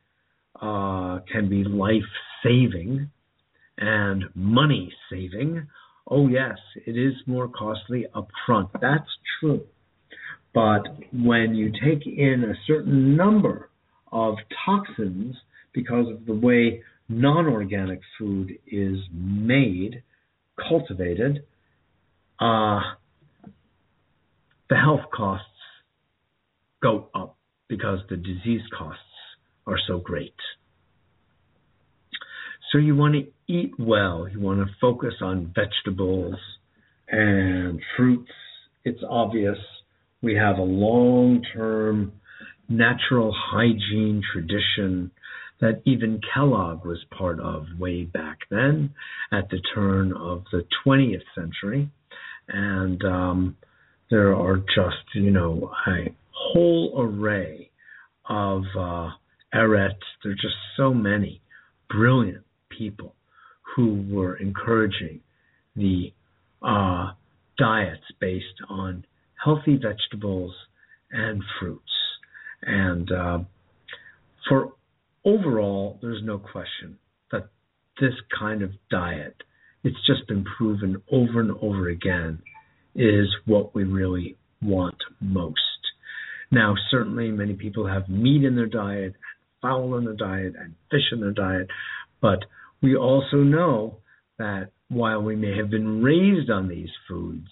uh, 0.60 1.20
can 1.30 1.48
be 1.48 1.62
life 1.64 2.02
saving 2.42 3.10
and 3.78 4.24
money 4.34 4.92
saving. 5.10 5.68
Oh, 6.10 6.26
yes, 6.28 6.56
it 6.86 6.96
is 6.96 7.14
more 7.26 7.48
costly 7.48 8.06
upfront. 8.14 8.70
That's 8.80 9.08
true. 9.38 9.62
But 10.54 10.82
when 11.12 11.54
you 11.54 11.70
take 11.70 12.06
in 12.06 12.44
a 12.44 12.58
certain 12.66 13.16
number 13.16 13.70
of 14.10 14.34
toxins 14.64 15.36
because 15.72 16.06
of 16.10 16.26
the 16.26 16.34
way 16.34 16.82
non 17.08 17.46
organic 17.46 18.00
food 18.18 18.58
is 18.66 18.98
made, 19.12 20.02
cultivated, 20.68 21.44
uh, 22.40 22.80
the 24.68 24.76
health 24.76 25.10
costs 25.14 25.46
go 26.82 27.08
up 27.14 27.36
because 27.68 28.00
the 28.10 28.16
disease 28.16 28.62
costs 28.76 29.02
are 29.66 29.78
so 29.86 29.98
great. 29.98 30.34
So 32.72 32.78
you 32.78 32.94
want 32.94 33.14
to 33.14 33.52
eat 33.52 33.72
well, 33.78 34.28
you 34.30 34.40
want 34.40 34.60
to 34.60 34.66
focus 34.80 35.14
on 35.22 35.54
vegetables 35.54 36.36
and 37.08 37.80
fruits. 37.96 38.30
It's 38.84 39.00
obvious 39.08 39.56
we 40.22 40.34
have 40.34 40.58
a 40.58 40.62
long 40.62 41.42
term 41.54 42.12
natural 42.68 43.34
hygiene 43.34 44.22
tradition 44.32 45.10
that 45.60 45.82
even 45.84 46.20
Kellogg 46.32 46.84
was 46.84 46.98
part 47.16 47.40
of 47.40 47.66
way 47.78 48.04
back 48.04 48.38
then 48.50 48.94
at 49.32 49.48
the 49.50 49.60
turn 49.74 50.12
of 50.12 50.44
the 50.52 50.64
20th 50.86 51.22
century. 51.34 51.90
And 52.48 53.04
um, 53.04 53.56
there 54.10 54.34
are 54.34 54.58
just, 54.58 55.14
you 55.14 55.30
know, 55.30 55.70
a 55.86 56.14
whole 56.32 56.94
array 56.96 57.70
of 58.28 58.62
uh, 58.78 59.10
arets. 59.54 59.96
There 60.22 60.32
are 60.32 60.36
just 60.36 60.54
so 60.76 60.94
many 60.94 61.40
brilliant 61.90 62.44
people 62.70 63.14
who 63.74 64.04
were 64.10 64.36
encouraging 64.36 65.20
the 65.76 66.12
uh, 66.62 67.12
diets 67.58 68.02
based 68.20 68.46
on 68.68 69.04
healthy 69.42 69.76
vegetables 69.76 70.54
and 71.10 71.42
fruits. 71.58 71.82
And 72.62 73.10
uh, 73.12 73.38
for 74.48 74.72
overall, 75.28 75.98
there's 76.00 76.22
no 76.24 76.38
question 76.38 76.98
that 77.30 77.48
this 78.00 78.14
kind 78.38 78.62
of 78.62 78.70
diet, 78.90 79.36
it's 79.84 80.06
just 80.06 80.26
been 80.26 80.44
proven 80.56 81.02
over 81.12 81.40
and 81.40 81.52
over 81.60 81.88
again, 81.88 82.40
is 82.94 83.28
what 83.44 83.74
we 83.74 83.84
really 83.84 84.36
want 84.62 84.96
most. 85.20 85.60
Now, 86.50 86.74
certainly, 86.90 87.30
many 87.30 87.54
people 87.54 87.86
have 87.86 88.08
meat 88.08 88.44
in 88.44 88.56
their 88.56 88.66
diet, 88.66 89.04
and 89.04 89.14
fowl 89.60 89.96
in 89.96 90.04
their 90.04 90.14
diet, 90.14 90.54
and 90.58 90.74
fish 90.90 91.12
in 91.12 91.20
their 91.20 91.32
diet, 91.32 91.68
but 92.20 92.40
we 92.82 92.96
also 92.96 93.36
know 93.36 93.98
that 94.38 94.70
while 94.88 95.22
we 95.22 95.36
may 95.36 95.56
have 95.56 95.70
been 95.70 96.02
raised 96.02 96.50
on 96.50 96.68
these 96.68 96.88
foods 97.08 97.48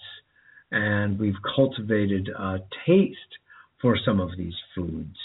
and 0.71 1.19
we've 1.19 1.35
cultivated 1.55 2.29
a 2.29 2.59
taste 2.87 3.19
for 3.83 3.97
some 4.05 4.21
of 4.21 4.31
these 4.39 4.55
foods, 4.75 5.17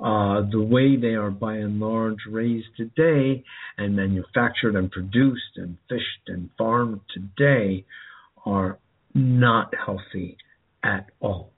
uh, 0.00 0.42
the 0.50 0.60
way 0.60 0.96
they 0.96 1.14
are 1.14 1.30
by 1.30 1.54
and 1.54 1.78
large 1.78 2.18
raised 2.28 2.66
today 2.76 3.44
and 3.78 3.94
manufactured 3.94 4.74
and 4.76 4.90
produced 4.90 5.56
and 5.56 5.76
fished 5.88 6.28
and 6.28 6.50
farmed 6.58 7.00
today 7.12 7.84
are 8.44 8.78
not 9.14 9.72
healthy 9.74 10.36
at 10.82 11.06
all. 11.20 11.52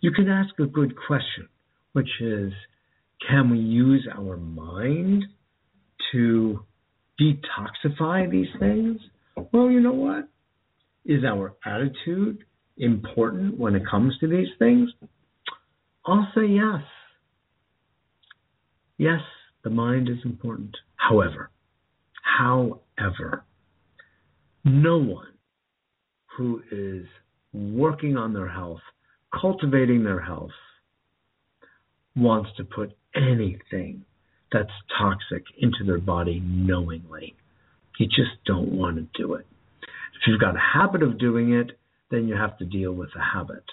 You 0.00 0.10
can 0.12 0.28
ask 0.28 0.58
a 0.58 0.66
good 0.66 0.94
question, 1.06 1.48
which 1.92 2.10
is 2.20 2.52
can 3.26 3.50
we 3.50 3.58
use 3.58 4.06
our 4.14 4.36
mind 4.36 5.24
to 6.12 6.60
detoxify 7.18 8.30
these 8.30 8.48
things? 8.58 9.00
Well, 9.52 9.70
you 9.70 9.80
know 9.80 9.94
what? 9.94 10.28
Is 11.06 11.24
our 11.24 11.54
attitude 11.64 12.44
important 12.76 13.58
when 13.58 13.74
it 13.74 13.82
comes 13.90 14.16
to 14.18 14.28
these 14.28 14.48
things? 14.58 14.90
I'll 16.04 16.28
say 16.34 16.46
yes. 16.46 16.82
Yes, 18.98 19.20
the 19.64 19.70
mind 19.70 20.08
is 20.08 20.18
important. 20.24 20.76
However, 20.96 21.50
however, 22.22 23.44
no 24.64 24.98
one 24.98 25.32
who 26.36 26.62
is 26.70 27.06
working 27.52 28.16
on 28.16 28.32
their 28.32 28.48
health, 28.48 28.80
cultivating 29.40 30.04
their 30.04 30.20
health, 30.20 30.50
wants 32.16 32.50
to 32.56 32.64
put 32.64 32.96
anything 33.14 34.04
that's 34.52 34.70
toxic 34.96 35.44
into 35.58 35.84
their 35.84 35.98
body 35.98 36.40
knowingly. 36.44 37.34
You 37.98 38.06
just 38.06 38.44
don't 38.46 38.72
want 38.72 38.96
to 38.96 39.20
do 39.20 39.34
it. 39.34 39.46
If 39.82 40.26
you've 40.26 40.40
got 40.40 40.56
a 40.56 40.78
habit 40.78 41.02
of 41.02 41.18
doing 41.18 41.52
it, 41.52 41.72
then 42.10 42.28
you 42.28 42.34
have 42.34 42.56
to 42.58 42.64
deal 42.64 42.92
with 42.92 43.10
the 43.14 43.22
habit. 43.22 43.64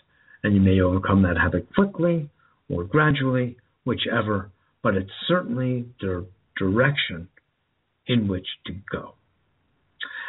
And 0.43 0.55
you 0.55 0.61
may 0.61 0.81
overcome 0.81 1.21
that 1.23 1.37
habit 1.37 1.67
quickly 1.73 2.29
or 2.69 2.83
gradually, 2.83 3.57
whichever, 3.85 4.49
but 4.83 4.95
it's 4.95 5.11
certainly 5.27 5.85
the 5.99 6.25
direction 6.57 7.27
in 8.07 8.27
which 8.27 8.47
to 8.65 8.73
go. 8.91 9.15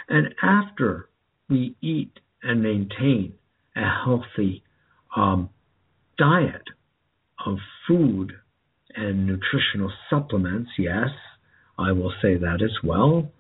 And 0.08 0.34
after 0.42 1.08
we 1.48 1.76
eat 1.80 2.12
and 2.42 2.62
maintain 2.62 3.34
a 3.76 3.88
healthy 4.04 4.62
um, 5.16 5.50
diet 6.18 6.62
of 7.46 7.58
food 7.88 8.32
and 8.94 9.26
nutritional 9.26 9.92
supplements, 10.10 10.70
yes, 10.78 11.08
I 11.78 11.92
will 11.92 12.12
say 12.20 12.36
that 12.36 12.60
as 12.62 12.76
well. 12.84 13.30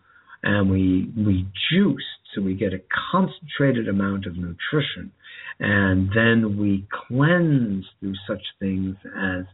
And 0.42 0.70
we 0.70 1.12
we 1.16 1.46
juice 1.70 2.02
so 2.34 2.40
we 2.40 2.54
get 2.54 2.72
a 2.72 2.80
concentrated 3.10 3.88
amount 3.88 4.26
of 4.26 4.36
nutrition, 4.36 5.12
and 5.60 6.08
then 6.14 6.56
we 6.58 6.86
cleanse 7.08 7.84
through 8.00 8.14
such 8.26 8.42
things 8.58 8.96
as 9.04 9.44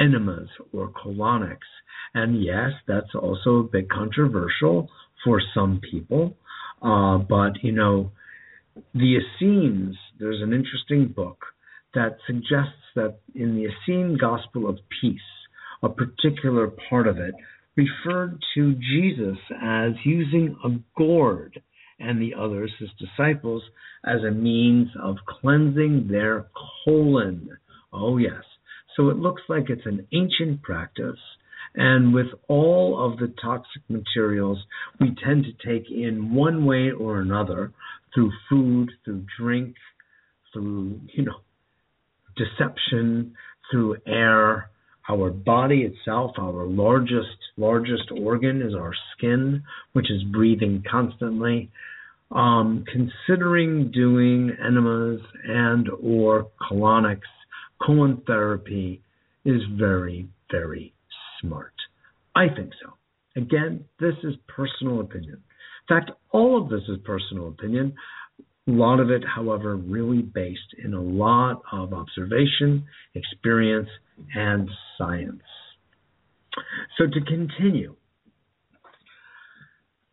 enemas 0.00 0.48
or 0.72 0.90
colonics. 0.90 1.58
And 2.14 2.42
yes, 2.42 2.70
that's 2.86 3.14
also 3.14 3.56
a 3.56 3.62
bit 3.64 3.90
controversial 3.90 4.88
for 5.24 5.40
some 5.54 5.80
people. 5.90 6.36
Uh, 6.82 7.18
but, 7.18 7.62
you 7.62 7.72
know, 7.72 8.12
the 8.94 9.18
Essenes, 9.18 9.96
there's 10.18 10.42
an 10.42 10.52
interesting 10.52 11.12
book 11.14 11.44
that 11.94 12.18
suggests 12.26 12.82
that 12.96 13.18
in 13.34 13.54
the 13.54 13.66
Essene 13.66 14.18
Gospel 14.20 14.68
of 14.68 14.78
Peace, 15.00 15.20
a 15.82 15.88
particular 15.88 16.70
part 16.88 17.06
of 17.06 17.18
it 17.18 17.34
referred 17.76 18.38
to 18.54 18.74
Jesus 18.74 19.38
as 19.62 19.92
using 20.04 20.56
a 20.64 20.70
gourd 20.96 21.60
and 21.98 22.20
the 22.20 22.34
others, 22.34 22.72
his 22.78 22.90
disciples, 22.98 23.62
as 24.04 24.22
a 24.22 24.30
means 24.30 24.88
of 25.02 25.16
cleansing 25.40 26.08
their 26.10 26.46
colon. 26.84 27.48
Oh, 27.92 28.18
yes. 28.18 28.42
So 28.96 29.08
it 29.08 29.16
looks 29.16 29.42
like 29.48 29.68
it's 29.68 29.86
an 29.86 30.06
ancient 30.12 30.62
practice. 30.62 31.18
And 31.74 32.14
with 32.14 32.28
all 32.48 33.04
of 33.04 33.18
the 33.18 33.34
toxic 33.42 33.82
materials 33.88 34.58
we 35.00 35.14
tend 35.24 35.44
to 35.44 35.68
take 35.68 35.90
in 35.90 36.34
one 36.34 36.64
way 36.64 36.90
or 36.90 37.20
another 37.20 37.72
through 38.14 38.30
food, 38.48 38.92
through 39.04 39.26
drink, 39.38 39.74
through, 40.52 41.00
you 41.12 41.24
know, 41.24 41.40
deception, 42.36 43.34
through 43.70 43.96
air, 44.06 44.70
our 45.08 45.30
body 45.30 45.82
itself, 45.82 46.32
our 46.38 46.66
largest 46.66 47.36
largest 47.56 48.10
organ 48.18 48.62
is 48.62 48.74
our 48.74 48.92
skin, 49.16 49.62
which 49.92 50.10
is 50.10 50.22
breathing 50.32 50.82
constantly. 50.90 51.70
Um, 52.30 52.84
considering 52.90 53.90
doing 53.92 54.56
enemas 54.64 55.20
and 55.46 55.88
or 56.02 56.48
colonics, 56.70 57.20
colon 57.80 58.22
therapy 58.26 59.02
is 59.44 59.60
very 59.78 60.28
very 60.50 60.94
smart. 61.40 61.72
I 62.34 62.46
think 62.48 62.70
so. 62.82 62.92
Again, 63.36 63.84
this 64.00 64.14
is 64.22 64.34
personal 64.46 65.00
opinion. 65.00 65.42
In 65.88 65.96
fact, 65.96 66.10
all 66.30 66.60
of 66.60 66.68
this 66.68 66.82
is 66.88 66.98
personal 67.04 67.48
opinion. 67.48 67.94
A 68.66 68.70
lot 68.70 69.00
of 69.00 69.10
it, 69.10 69.22
however, 69.24 69.76
really 69.76 70.22
based 70.22 70.74
in 70.82 70.94
a 70.94 71.00
lot 71.00 71.62
of 71.72 71.92
observation, 71.92 72.84
experience, 73.14 73.88
and 74.34 74.70
science. 74.96 75.42
So 76.96 77.04
to 77.06 77.20
continue, 77.26 77.94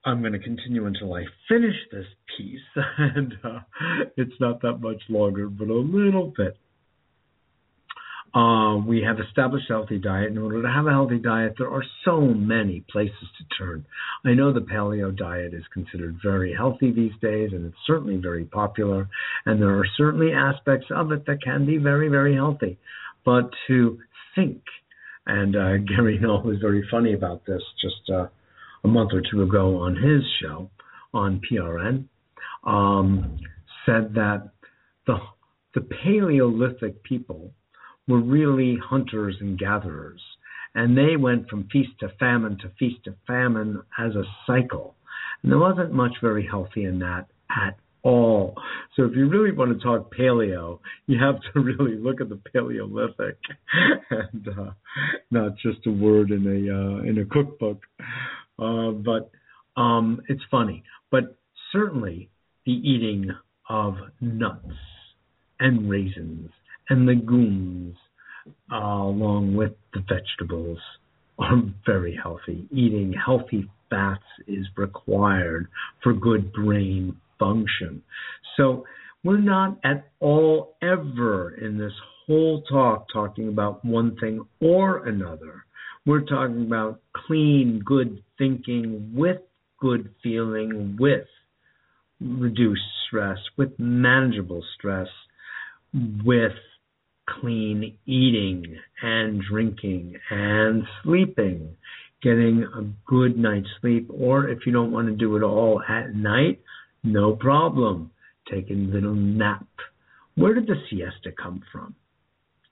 I'm 0.03 0.21
going 0.21 0.33
to 0.33 0.39
continue 0.39 0.87
until 0.87 1.13
I 1.13 1.23
finish 1.47 1.75
this 1.91 2.07
piece, 2.37 2.59
and 2.97 3.33
uh, 3.43 3.59
it's 4.17 4.33
not 4.39 4.61
that 4.63 4.79
much 4.81 5.01
longer, 5.07 5.47
but 5.47 5.69
a 5.69 5.73
little 5.73 6.33
bit. 6.35 6.57
Uh, 8.33 8.77
we 8.77 9.01
have 9.01 9.19
established 9.19 9.69
a 9.69 9.73
healthy 9.73 9.97
diet. 9.97 10.31
In 10.31 10.37
order 10.37 10.61
to 10.61 10.69
have 10.69 10.87
a 10.87 10.91
healthy 10.91 11.19
diet, 11.19 11.55
there 11.57 11.69
are 11.69 11.83
so 12.05 12.21
many 12.21 12.83
places 12.89 13.27
to 13.37 13.57
turn. 13.57 13.85
I 14.25 14.33
know 14.33 14.53
the 14.53 14.61
paleo 14.61 15.15
diet 15.15 15.53
is 15.53 15.63
considered 15.73 16.17
very 16.23 16.53
healthy 16.53 16.91
these 16.91 17.11
days, 17.21 17.49
and 17.51 17.65
it's 17.65 17.75
certainly 17.85 18.15
very 18.15 18.45
popular. 18.45 19.09
And 19.45 19.61
there 19.61 19.77
are 19.77 19.85
certainly 19.97 20.31
aspects 20.31 20.87
of 20.95 21.11
it 21.11 21.25
that 21.25 21.43
can 21.43 21.65
be 21.65 21.77
very, 21.77 22.07
very 22.07 22.35
healthy. 22.35 22.77
But 23.25 23.49
to 23.67 23.99
think, 24.33 24.61
and 25.25 25.55
uh, 25.55 25.77
Gary 25.87 26.17
Null 26.17 26.43
was 26.43 26.57
very 26.61 26.87
funny 26.89 27.13
about 27.13 27.45
this 27.45 27.61
just 27.81 28.09
uh, 28.09 28.27
a 28.85 28.87
month 28.87 29.11
or 29.13 29.21
two 29.29 29.41
ago 29.43 29.77
on 29.77 29.95
his 29.97 30.23
show 30.41 30.69
on 31.13 31.41
PRN, 31.51 32.05
um, 32.63 33.39
said 33.85 34.13
that 34.15 34.51
the 35.05 35.17
the 35.73 35.81
Paleolithic 35.81 37.01
people 37.03 37.53
were 38.11 38.21
really 38.21 38.77
hunters 38.83 39.37
and 39.39 39.57
gatherers. 39.57 40.21
And 40.75 40.97
they 40.97 41.15
went 41.17 41.49
from 41.49 41.67
feast 41.71 41.91
to 41.99 42.09
famine 42.19 42.57
to 42.61 42.71
feast 42.79 43.03
to 43.05 43.15
famine 43.27 43.81
as 43.97 44.15
a 44.15 44.23
cycle. 44.45 44.95
And 45.41 45.51
there 45.51 45.59
wasn't 45.59 45.93
much 45.93 46.13
very 46.21 46.45
healthy 46.45 46.83
in 46.83 46.99
that 46.99 47.27
at 47.49 47.77
all. 48.03 48.55
So 48.95 49.03
if 49.03 49.15
you 49.15 49.27
really 49.27 49.51
want 49.51 49.77
to 49.77 49.83
talk 49.83 50.13
paleo, 50.15 50.79
you 51.07 51.19
have 51.19 51.35
to 51.53 51.59
really 51.59 51.97
look 51.97 52.21
at 52.21 52.29
the 52.29 52.39
Paleolithic 52.51 53.37
and 54.09 54.47
uh, 54.47 54.71
not 55.29 55.57
just 55.57 55.85
a 55.87 55.91
word 55.91 56.31
in 56.31 56.45
a 56.45 56.73
uh, 56.73 57.09
in 57.09 57.17
a 57.19 57.25
cookbook. 57.25 57.81
Uh, 58.59 58.91
but 58.91 59.31
um, 59.79 60.21
it's 60.29 60.43
funny. 60.49 60.83
But 61.09 61.37
certainly 61.71 62.29
the 62.65 62.73
eating 62.73 63.31
of 63.69 63.95
nuts 64.19 64.75
and 65.59 65.89
raisins 65.89 66.49
and 66.91 67.05
legumes, 67.05 67.95
uh, 68.69 68.75
along 68.75 69.55
with 69.55 69.71
the 69.93 70.01
vegetables, 70.01 70.77
are 71.39 71.61
very 71.85 72.19
healthy. 72.21 72.67
Eating 72.69 73.13
healthy 73.13 73.69
fats 73.89 74.25
is 74.45 74.65
required 74.75 75.67
for 76.03 76.11
good 76.11 76.51
brain 76.51 77.15
function. 77.39 78.03
So 78.57 78.83
we're 79.23 79.39
not 79.39 79.79
at 79.85 80.09
all 80.19 80.75
ever 80.81 81.55
in 81.55 81.77
this 81.77 81.93
whole 82.27 82.61
talk 82.63 83.07
talking 83.13 83.47
about 83.47 83.85
one 83.85 84.17
thing 84.17 84.45
or 84.59 85.07
another. 85.07 85.63
We're 86.05 86.25
talking 86.25 86.65
about 86.65 86.99
clean, 87.25 87.81
good 87.85 88.21
thinking 88.37 89.13
with 89.15 89.37
good 89.79 90.09
feeling, 90.21 90.97
with 90.99 91.25
reduced 92.19 92.81
stress, 93.07 93.37
with 93.57 93.71
manageable 93.79 94.63
stress, 94.77 95.07
with 96.25 96.51
clean 97.39 97.97
eating 98.05 98.77
and 99.01 99.41
drinking 99.49 100.15
and 100.29 100.83
sleeping, 101.03 101.75
getting 102.21 102.63
a 102.63 102.83
good 103.09 103.37
night's 103.37 103.67
sleep, 103.79 104.09
or 104.09 104.49
if 104.49 104.59
you 104.65 104.71
don't 104.71 104.91
want 104.91 105.07
to 105.07 105.15
do 105.15 105.35
it 105.37 105.43
all 105.43 105.81
at 105.87 106.13
night, 106.13 106.61
no 107.03 107.35
problem. 107.35 108.11
Take 108.51 108.69
a 108.69 108.73
little 108.73 109.13
nap. 109.13 109.67
Where 110.35 110.53
did 110.53 110.67
the 110.67 110.75
siesta 110.89 111.31
come 111.31 111.63
from? 111.71 111.95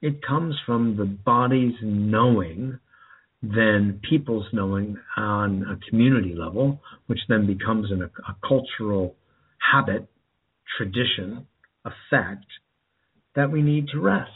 It 0.01 0.25
comes 0.25 0.55
from 0.65 0.95
the 0.95 1.05
body's 1.05 1.75
knowing, 1.81 2.79
then 3.41 3.99
people's 4.09 4.45
knowing 4.53 4.97
on 5.17 5.63
a 5.63 5.89
community 5.89 6.33
level, 6.35 6.81
which 7.07 7.19
then 7.27 7.45
becomes 7.45 7.91
an, 7.91 8.01
a 8.03 8.47
cultural 8.47 9.15
habit, 9.71 10.07
tradition, 10.77 11.45
effect 11.85 12.45
that 13.35 13.51
we 13.51 13.61
need 13.61 13.87
to 13.89 13.99
rest. 13.99 14.31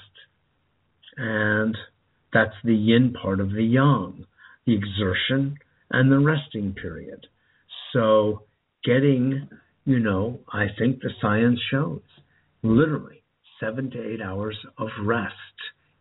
And 1.17 1.77
that's 2.33 2.55
the 2.63 2.75
yin 2.75 3.13
part 3.13 3.39
of 3.39 3.51
the 3.51 3.63
yang, 3.63 4.25
the 4.65 4.73
exertion 4.73 5.57
and 5.91 6.11
the 6.11 6.19
resting 6.19 6.73
period. 6.73 7.27
So, 7.93 8.43
getting, 8.83 9.47
you 9.85 9.99
know, 9.99 10.39
I 10.51 10.67
think 10.77 10.99
the 10.99 11.11
science 11.21 11.59
shows 11.69 12.01
literally 12.63 13.23
seven 13.59 13.91
to 13.91 14.13
eight 14.13 14.21
hours 14.21 14.57
of 14.77 14.89
rest 15.03 15.33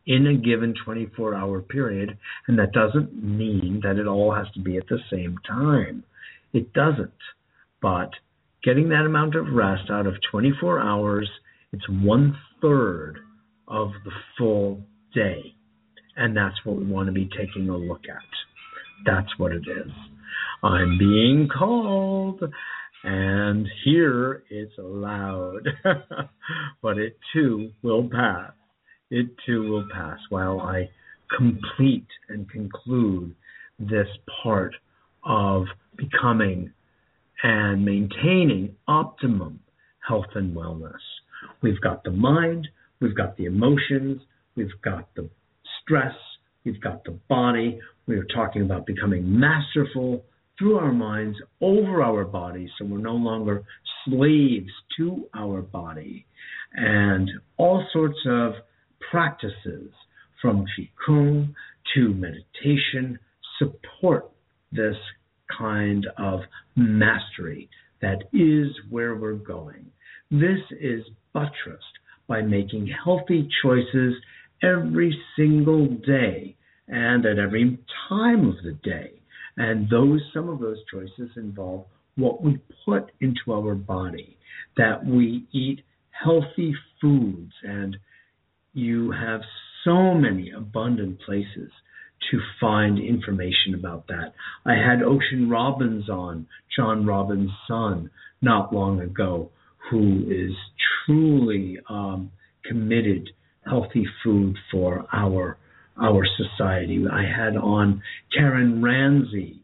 in 0.06 0.26
a 0.26 0.34
given 0.34 0.74
24 0.84 1.34
hour 1.34 1.60
period. 1.60 2.16
And 2.48 2.58
that 2.58 2.72
doesn't 2.72 3.22
mean 3.22 3.80
that 3.84 3.98
it 3.98 4.06
all 4.06 4.34
has 4.34 4.46
to 4.54 4.60
be 4.60 4.76
at 4.76 4.88
the 4.88 4.98
same 5.10 5.36
time. 5.46 6.04
It 6.52 6.72
doesn't. 6.72 7.12
But 7.80 8.10
getting 8.64 8.88
that 8.88 9.06
amount 9.06 9.34
of 9.34 9.52
rest 9.52 9.90
out 9.90 10.06
of 10.06 10.14
24 10.30 10.80
hours, 10.80 11.28
it's 11.72 11.88
one 11.88 12.36
third 12.60 13.18
of 13.68 13.90
the 14.04 14.10
full 14.38 14.80
day. 15.14 15.54
And 16.16 16.36
that's 16.36 16.56
what 16.64 16.76
we 16.76 16.84
want 16.84 17.06
to 17.06 17.12
be 17.12 17.28
taking 17.36 17.68
a 17.68 17.76
look 17.76 18.02
at. 18.08 18.22
That's 19.04 19.38
what 19.38 19.52
it 19.52 19.64
is. 19.68 19.90
I'm 20.62 20.98
being 20.98 21.48
called, 21.48 22.42
and 23.02 23.66
here 23.84 24.44
it's 24.48 24.74
loud, 24.78 25.66
but 26.82 26.98
it 26.98 27.16
too 27.32 27.70
will 27.82 28.08
pass. 28.08 28.52
It 29.10 29.26
too 29.44 29.68
will 29.68 29.88
pass 29.92 30.18
while 30.28 30.60
I 30.60 30.88
complete 31.36 32.06
and 32.28 32.48
conclude 32.48 33.34
this 33.78 34.06
part 34.42 34.74
of 35.24 35.64
becoming 35.96 36.72
and 37.42 37.84
maintaining 37.84 38.76
optimum 38.86 39.60
health 40.06 40.26
and 40.34 40.54
wellness. 40.54 40.92
We've 41.60 41.80
got 41.80 42.04
the 42.04 42.10
mind, 42.12 42.68
We've 43.02 43.16
got 43.16 43.36
the 43.36 43.46
emotions, 43.46 44.22
we've 44.56 44.80
got 44.82 45.14
the 45.14 45.28
stress, 45.82 46.14
we've 46.64 46.80
got 46.80 47.04
the 47.04 47.18
body. 47.28 47.78
We 48.06 48.16
are 48.16 48.26
talking 48.34 48.62
about 48.62 48.86
becoming 48.86 49.38
masterful 49.38 50.24
through 50.58 50.78
our 50.78 50.92
minds 50.92 51.38
over 51.60 52.02
our 52.02 52.24
bodies 52.24 52.70
so 52.78 52.84
we're 52.84 52.98
no 52.98 53.14
longer 53.14 53.64
slaves 54.04 54.70
to 54.96 55.28
our 55.34 55.62
body. 55.62 56.26
And 56.74 57.30
all 57.56 57.84
sorts 57.92 58.18
of 58.26 58.54
practices 59.10 59.90
from 60.40 60.64
Qigong 60.78 61.54
to 61.94 62.08
meditation 62.14 63.18
support 63.58 64.30
this 64.72 64.96
kind 65.56 66.06
of 66.18 66.40
mastery 66.76 67.68
that 68.00 68.24
is 68.32 68.68
where 68.90 69.14
we're 69.14 69.34
going. 69.34 69.86
This 70.30 70.58
is 70.80 71.04
buttressed 71.32 71.84
by 72.26 72.42
making 72.42 72.92
healthy 73.04 73.48
choices 73.62 74.14
every 74.62 75.18
single 75.36 75.86
day 75.86 76.56
and 76.88 77.24
at 77.26 77.38
every 77.38 77.78
time 78.08 78.48
of 78.48 78.56
the 78.64 78.78
day. 78.82 79.12
And 79.56 79.88
those 79.90 80.20
some 80.32 80.48
of 80.48 80.60
those 80.60 80.78
choices 80.90 81.30
involve 81.36 81.84
what 82.16 82.42
we 82.42 82.58
put 82.84 83.10
into 83.20 83.52
our 83.52 83.74
body, 83.74 84.36
that 84.76 85.04
we 85.04 85.46
eat 85.52 85.80
healthy 86.10 86.74
foods 87.00 87.52
and 87.62 87.96
you 88.74 89.10
have 89.12 89.40
so 89.84 90.14
many 90.14 90.50
abundant 90.56 91.20
places 91.20 91.70
to 92.30 92.38
find 92.60 92.98
information 92.98 93.74
about 93.74 94.06
that. 94.06 94.32
I 94.64 94.74
had 94.74 95.02
Ocean 95.02 95.50
Robbins 95.50 96.08
on, 96.08 96.46
John 96.76 97.04
Robbins' 97.04 97.50
son, 97.66 98.10
not 98.40 98.72
long 98.72 99.00
ago, 99.00 99.50
who 99.90 100.24
is 100.30 100.54
truly 101.04 101.78
um, 101.90 102.30
committed 102.64 103.28
healthy 103.66 104.06
food 104.22 104.56
for 104.70 105.06
our 105.12 105.56
our 106.00 106.26
society. 106.36 107.04
I 107.10 107.22
had 107.22 107.56
on 107.56 108.02
Karen 108.34 108.80
Ranzi, 108.80 109.58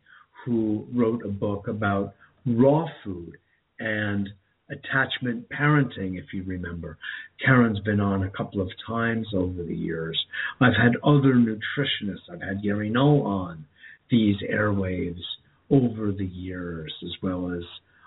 who 0.45 0.87
wrote 0.93 1.25
a 1.25 1.29
book 1.29 1.69
about 1.69 2.15
raw 2.47 2.87
food 3.03 3.39
and 3.81 4.29
attachment 4.71 5.49
parenting, 5.49 6.19
if 6.19 6.27
you 6.33 6.43
remember. 6.45 6.99
Karen's 7.45 7.81
been 7.81 8.01
on 8.01 8.25
a 8.25 8.31
couple 8.31 8.61
of 8.61 8.69
times 8.87 9.27
over 9.35 9.63
the 9.63 9.75
years. 9.75 10.19
I've 10.61 10.77
had 10.77 10.97
other 11.03 11.35
nutritionists. 11.35 12.31
I've 12.31 12.43
had 12.43 12.63
Gary 12.63 12.91
Null 12.91 13.23
on 13.23 13.65
these 14.11 14.37
airwaves 14.43 15.23
over 15.71 16.13
the 16.13 16.27
years, 16.27 16.93
as 17.05 17.13
well 17.23 17.53
as 17.53 17.63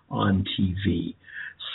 on 0.09 0.45
TV. 0.59 1.15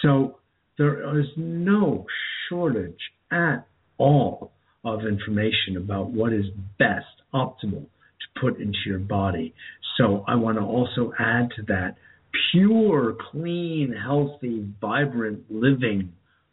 So 0.03 0.39
there 0.79 1.19
is 1.19 1.27
no 1.37 2.05
shortage 2.49 3.01
at 3.33 3.67
all 3.99 4.53
of 4.85 5.01
information 5.05 5.77
about 5.77 6.11
what 6.11 6.33
is 6.33 6.45
best, 6.79 7.07
optimal 7.35 7.85
to 7.85 8.41
put 8.41 8.61
into 8.61 8.79
your 8.87 8.99
body. 8.99 9.55
So 9.99 10.25
I 10.27 10.35
want 10.37 10.59
to 10.59 10.65
also 10.65 11.13
add 11.19 11.51
to 11.57 11.63
that 11.69 11.97
pure, 12.53 13.17
clean, 13.31 13.93
healthy, 13.93 14.67
vibrant, 14.81 15.45
living 15.51 16.13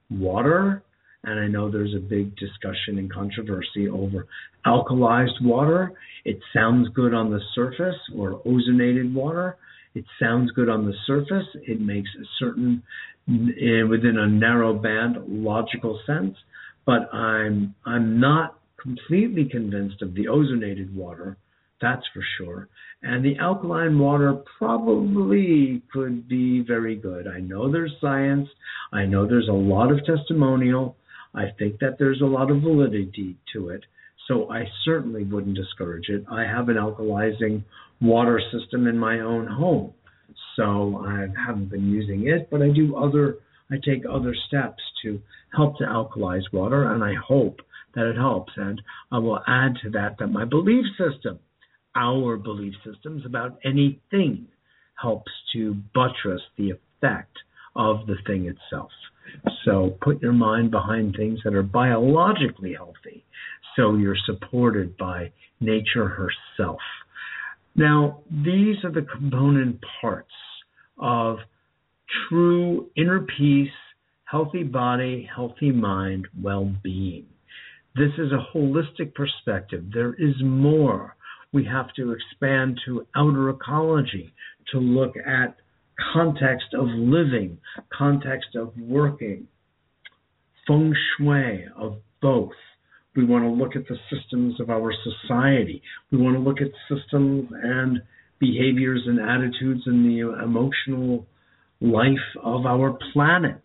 water. 0.09 0.83
And 1.23 1.39
I 1.39 1.47
know 1.47 1.71
there's 1.71 1.95
a 1.95 1.99
big 1.99 2.35
discussion 2.35 2.97
and 2.97 3.11
controversy 3.11 3.87
over 3.87 4.27
alkalized 4.65 5.41
water. 5.41 5.93
It 6.25 6.39
sounds 6.53 6.89
good 6.89 7.13
on 7.13 7.31
the 7.31 7.39
surface, 7.55 7.95
or 8.15 8.41
ozonated 8.45 9.13
water. 9.13 9.57
It 9.95 10.05
sounds 10.21 10.51
good 10.51 10.69
on 10.69 10.85
the 10.85 10.93
surface. 11.05 11.47
It 11.67 11.79
makes 11.79 12.09
a 12.19 12.25
certain, 12.39 12.81
eh, 13.29 13.83
within 13.83 14.17
a 14.17 14.27
narrow 14.27 14.73
band, 14.73 15.17
logical 15.27 15.99
sense. 16.05 16.35
But 16.85 17.13
I'm 17.13 17.75
I'm 17.85 18.19
not 18.19 18.59
completely 18.81 19.45
convinced 19.45 20.01
of 20.01 20.13
the 20.13 20.25
ozonated 20.25 20.93
water 20.93 21.37
that's 21.83 22.05
for 22.13 22.23
sure. 22.37 22.69
And 23.03 23.23
the 23.23 23.37
alkaline 23.37 23.99
water 23.99 24.41
probably 24.57 25.81
could 25.91 26.29
be 26.29 26.63
very 26.65 26.95
good. 26.95 27.27
I 27.27 27.41
know 27.41 27.69
there's 27.69 27.91
science. 27.99 28.47
I 28.93 29.05
know 29.05 29.27
there's 29.27 29.49
a 29.49 29.53
lot 29.53 29.91
of 29.91 29.99
testimonial. 30.05 30.95
I 31.35 31.47
think 31.59 31.79
that 31.79 31.97
there's 31.99 32.21
a 32.21 32.25
lot 32.25 32.49
of 32.49 32.61
validity 32.61 33.35
to 33.51 33.69
it. 33.69 33.83
So 34.29 34.49
I 34.49 34.63
certainly 34.85 35.25
wouldn't 35.25 35.57
discourage 35.57 36.07
it. 36.07 36.23
I 36.31 36.43
have 36.43 36.69
an 36.69 36.77
alkalizing 36.77 37.63
water 37.99 38.41
system 38.53 38.87
in 38.87 38.97
my 38.97 39.19
own 39.19 39.47
home. 39.47 39.93
So 40.55 41.03
I 41.05 41.27
haven't 41.45 41.69
been 41.69 41.91
using 41.91 42.27
it, 42.27 42.49
but 42.49 42.61
I 42.61 42.69
do 42.69 42.95
other 42.95 43.39
I 43.71 43.75
take 43.83 44.03
other 44.09 44.35
steps 44.47 44.81
to 45.03 45.21
help 45.55 45.77
to 45.77 45.85
alkalize 45.85 46.51
water 46.51 46.91
and 46.91 47.03
I 47.03 47.13
hope 47.15 47.61
that 47.95 48.07
it 48.07 48.15
helps. 48.15 48.53
And 48.55 48.81
I 49.11 49.19
will 49.19 49.39
add 49.47 49.75
to 49.83 49.89
that 49.91 50.17
that 50.19 50.27
my 50.27 50.45
belief 50.45 50.85
system 50.97 51.39
our 51.95 52.37
belief 52.37 52.73
systems 52.85 53.25
about 53.25 53.59
anything 53.63 54.47
helps 55.01 55.31
to 55.53 55.75
buttress 55.93 56.41
the 56.57 56.71
effect 56.71 57.37
of 57.75 58.05
the 58.07 58.15
thing 58.25 58.45
itself. 58.45 58.91
So 59.65 59.97
put 60.01 60.21
your 60.21 60.33
mind 60.33 60.71
behind 60.71 61.15
things 61.15 61.39
that 61.43 61.53
are 61.53 61.63
biologically 61.63 62.73
healthy 62.73 63.25
so 63.75 63.95
you're 63.95 64.17
supported 64.25 64.97
by 64.97 65.31
nature 65.59 66.07
herself. 66.07 66.79
Now, 67.75 68.21
these 68.29 68.77
are 68.83 68.91
the 68.91 69.07
component 69.11 69.83
parts 70.01 70.33
of 70.99 71.37
true 72.27 72.89
inner 72.95 73.25
peace, 73.37 73.69
healthy 74.25 74.63
body, 74.63 75.29
healthy 75.33 75.71
mind, 75.71 76.27
well 76.41 76.71
being. 76.83 77.25
This 77.95 78.11
is 78.17 78.31
a 78.31 78.57
holistic 78.57 79.13
perspective. 79.13 79.85
There 79.93 80.13
is 80.13 80.35
more 80.43 81.15
we 81.51 81.63
have 81.65 81.93
to 81.95 82.11
expand 82.11 82.79
to 82.85 83.05
outer 83.15 83.49
ecology 83.49 84.33
to 84.71 84.79
look 84.79 85.13
at 85.17 85.55
context 86.13 86.73
of 86.73 86.87
living, 86.87 87.59
context 87.95 88.55
of 88.55 88.73
working, 88.77 89.47
feng 90.67 90.93
shui 91.17 91.65
of 91.77 91.97
both. 92.21 92.53
We 93.15 93.25
want 93.25 93.43
to 93.43 93.49
look 93.49 93.75
at 93.75 93.87
the 93.87 93.97
systems 94.09 94.59
of 94.59 94.71
our 94.71 94.91
society. 95.03 95.83
We 96.11 96.17
want 96.17 96.35
to 96.35 96.39
look 96.39 96.57
at 96.61 96.71
systems 96.89 97.49
and 97.61 98.01
behaviors 98.39 99.03
and 99.05 99.19
attitudes 99.19 99.83
and 99.85 100.03
the 100.03 100.43
emotional 100.43 101.27
life 101.83 102.07
of 102.41 102.65
our 102.65 102.97
planet. 103.11 103.61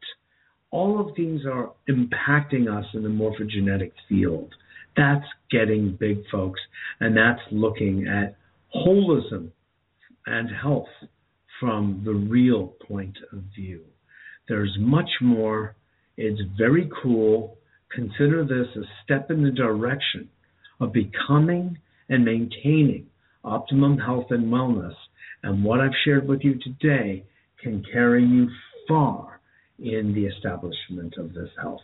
All 0.71 1.01
of 1.01 1.15
these 1.17 1.47
are 1.47 1.71
impacting 1.89 2.69
us 2.69 2.85
in 2.93 3.03
the 3.03 3.09
morphogenetic 3.09 3.93
field. 4.09 4.53
That's 4.97 5.25
getting 5.51 5.97
big, 5.99 6.19
folks, 6.31 6.61
and 7.01 7.17
that's 7.17 7.41
looking 7.53 8.09
at 8.09 8.37
holism 8.75 9.53
and 10.27 10.51
health 10.61 10.89
from 11.61 12.03
the 12.05 12.13
real 12.13 12.75
point 12.87 13.17
of 13.33 13.39
view. 13.55 13.83
There's 14.49 14.77
much 14.81 15.11
more. 15.23 15.77
It's 16.17 16.41
very 16.59 16.91
cool. 17.03 17.57
Consider 17.95 18.45
this 18.45 18.67
a 18.77 18.83
step 19.05 19.31
in 19.31 19.45
the 19.45 19.51
direction 19.53 20.29
of 20.81 20.93
becoming 20.93 21.79
and 22.09 22.25
maintaining 22.25 23.07
optimum 23.45 23.99
health 23.99 24.27
and 24.31 24.53
wellness. 24.53 24.95
And 25.43 25.63
what 25.63 25.81
I've 25.81 25.93
shared 26.05 26.27
with 26.27 26.41
you 26.43 26.59
today 26.59 27.25
can 27.63 27.85
carry 27.93 28.25
you 28.25 28.49
far 28.87 29.41
in 29.79 30.13
the 30.15 30.27
establishment 30.27 31.15
of 31.19 31.35
this 31.35 31.51
health. 31.61 31.81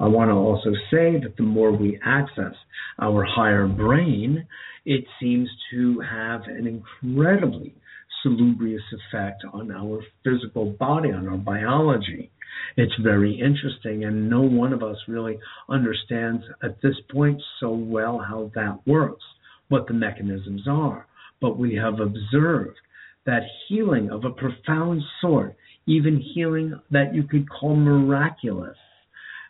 I 0.00 0.06
want 0.06 0.30
to 0.30 0.34
also 0.34 0.70
say 0.90 1.18
that 1.22 1.34
the 1.36 1.42
more 1.42 1.72
we 1.72 1.98
access 2.04 2.54
our 3.00 3.24
higher 3.24 3.66
brain, 3.66 4.46
it 4.84 5.04
seems 5.20 5.48
to 5.72 6.00
have 6.00 6.42
an 6.42 6.66
incredibly 6.66 7.74
salubrious 8.22 8.82
effect 8.92 9.44
on 9.52 9.70
our 9.70 10.00
physical 10.24 10.70
body, 10.78 11.10
on 11.10 11.28
our 11.28 11.36
biology. 11.36 12.30
It's 12.76 12.94
very 13.02 13.38
interesting, 13.38 14.04
and 14.04 14.30
no 14.30 14.40
one 14.40 14.72
of 14.72 14.82
us 14.82 14.96
really 15.08 15.38
understands 15.68 16.44
at 16.62 16.80
this 16.82 16.96
point 17.10 17.40
so 17.60 17.70
well 17.70 18.18
how 18.18 18.50
that 18.54 18.78
works, 18.86 19.24
what 19.68 19.86
the 19.86 19.94
mechanisms 19.94 20.62
are. 20.68 21.06
But 21.40 21.58
we 21.58 21.74
have 21.76 22.00
observed 22.00 22.78
that 23.28 23.42
healing 23.68 24.08
of 24.10 24.24
a 24.24 24.30
profound 24.30 25.02
sort, 25.20 25.54
even 25.84 26.18
healing 26.34 26.72
that 26.90 27.14
you 27.14 27.22
could 27.22 27.46
call 27.50 27.76
miraculous, 27.76 28.78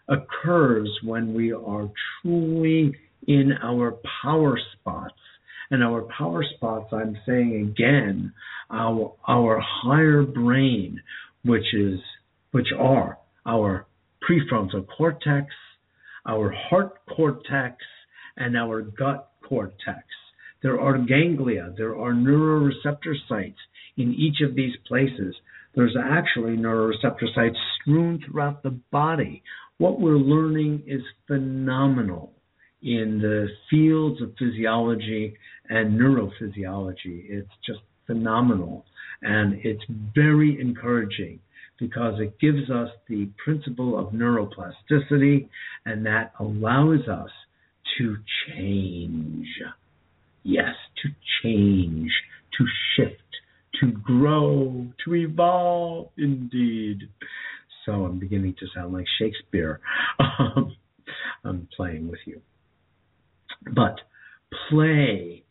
occurs 0.08 0.90
when 1.04 1.32
we 1.32 1.52
are 1.52 1.88
truly 2.20 2.92
in 3.28 3.52
our 3.62 3.94
power 4.20 4.58
spots. 4.72 5.14
And 5.70 5.84
our 5.84 6.08
power 6.18 6.44
spots, 6.56 6.92
I'm 6.92 7.16
saying 7.24 7.70
again, 7.70 8.32
our 8.68 9.14
our 9.28 9.62
higher 9.64 10.24
brain, 10.24 11.00
which 11.44 11.72
is 11.72 12.00
which 12.50 12.72
are 12.76 13.16
our 13.46 13.86
prefrontal 14.28 14.88
cortex, 14.96 15.46
our 16.26 16.50
heart 16.50 16.94
cortex, 17.14 17.76
and 18.36 18.56
our 18.56 18.82
gut 18.82 19.30
cortex. 19.48 20.02
There 20.62 20.80
are 20.80 20.98
ganglia, 20.98 21.72
there 21.76 21.96
are 21.96 22.12
neuroreceptor 22.12 23.14
sites 23.28 23.58
in 23.96 24.14
each 24.14 24.40
of 24.40 24.54
these 24.54 24.74
places. 24.86 25.34
There's 25.74 25.96
actually 25.96 26.56
neuroreceptor 26.56 27.32
sites 27.34 27.56
strewn 27.80 28.20
throughout 28.24 28.62
the 28.62 28.78
body 28.90 29.42
what 29.78 30.00
we're 30.00 30.16
learning 30.16 30.82
is 30.86 31.02
phenomenal 31.26 32.32
in 32.82 33.20
the 33.20 33.46
fields 33.70 34.20
of 34.20 34.34
physiology 34.38 35.34
and 35.68 35.98
neurophysiology. 35.98 37.24
It's 37.28 37.48
just 37.64 37.80
phenomenal. 38.06 38.84
And 39.22 39.60
it's 39.64 39.82
very 40.14 40.60
encouraging 40.60 41.38
because 41.78 42.20
it 42.20 42.38
gives 42.40 42.70
us 42.70 42.88
the 43.08 43.28
principle 43.42 43.96
of 43.98 44.12
neuroplasticity 44.12 45.48
and 45.86 46.04
that 46.06 46.32
allows 46.40 47.06
us 47.08 47.30
to 47.98 48.16
change. 48.48 49.46
Yes, 50.48 50.74
to 51.02 51.10
change, 51.42 52.10
to 52.56 52.64
shift, 52.96 53.20
to 53.82 53.92
grow, 53.92 54.86
to 55.04 55.14
evolve, 55.14 56.08
indeed. 56.16 57.00
So 57.84 57.92
I'm 57.92 58.18
beginning 58.18 58.54
to 58.58 58.66
sound 58.74 58.94
like 58.94 59.04
Shakespeare. 59.20 59.80
Um, 60.40 60.76
I'm 61.44 61.68
playing 61.76 62.08
with 62.08 62.20
you. 62.24 62.40
But 63.74 63.96
play, 64.70 65.44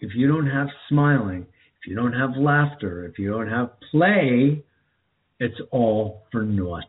if 0.00 0.10
you 0.14 0.28
don't 0.28 0.48
have 0.48 0.68
smiling, 0.88 1.46
if 1.80 1.88
you 1.88 1.96
don't 1.96 2.12
have 2.12 2.36
laughter, 2.36 3.06
if 3.06 3.18
you 3.18 3.30
don't 3.30 3.48
have 3.48 3.70
play, 3.90 4.62
it's 5.40 5.60
all 5.70 6.22
for 6.30 6.42
naught. 6.42 6.84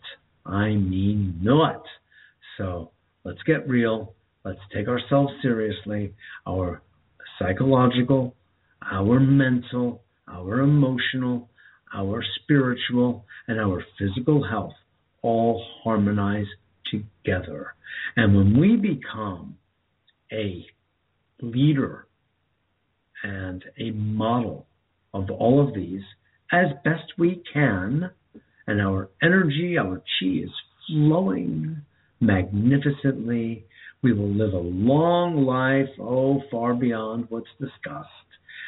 I 0.46 0.70
mean 0.70 1.40
naught. 1.42 1.86
So 2.58 2.92
let's 3.24 3.42
get 3.44 3.68
real. 3.68 4.14
Let's 4.44 4.60
take 4.74 4.88
ourselves 4.88 5.34
seriously. 5.42 6.14
Our 6.48 6.82
psychological, 7.40 8.36
our 8.92 9.20
mental, 9.20 10.02
our 10.28 10.60
emotional, 10.60 11.50
our 11.94 12.24
spiritual, 12.42 13.26
and 13.48 13.60
our 13.60 13.84
physical 13.98 14.44
health 14.48 14.74
all 15.22 15.66
harmonize 15.84 16.48
together. 16.92 17.74
And 18.16 18.36
when 18.36 18.60
we 18.60 18.76
become 18.76 19.58
a 20.32 20.66
leader 21.42 22.08
and 23.24 23.64
a 23.80 23.92
model 23.92 24.66
of 25.14 25.30
all 25.30 25.66
of 25.66 25.74
these 25.74 26.02
as 26.52 26.68
best 26.84 27.14
we 27.18 27.42
can, 27.54 28.10
and 28.68 28.82
our 28.82 29.10
energy, 29.24 29.78
our 29.78 29.98
chi 29.98 30.28
is 30.44 30.50
flowing 30.88 31.82
magnificently. 32.20 33.66
We 34.04 34.14
will 34.14 34.30
live 34.30 34.54
a 34.54 34.58
long 34.58 35.46
life, 35.46 35.90
oh, 36.00 36.42
far 36.52 36.74
beyond 36.76 37.26
what's 37.30 37.48
discussed, 37.60 38.10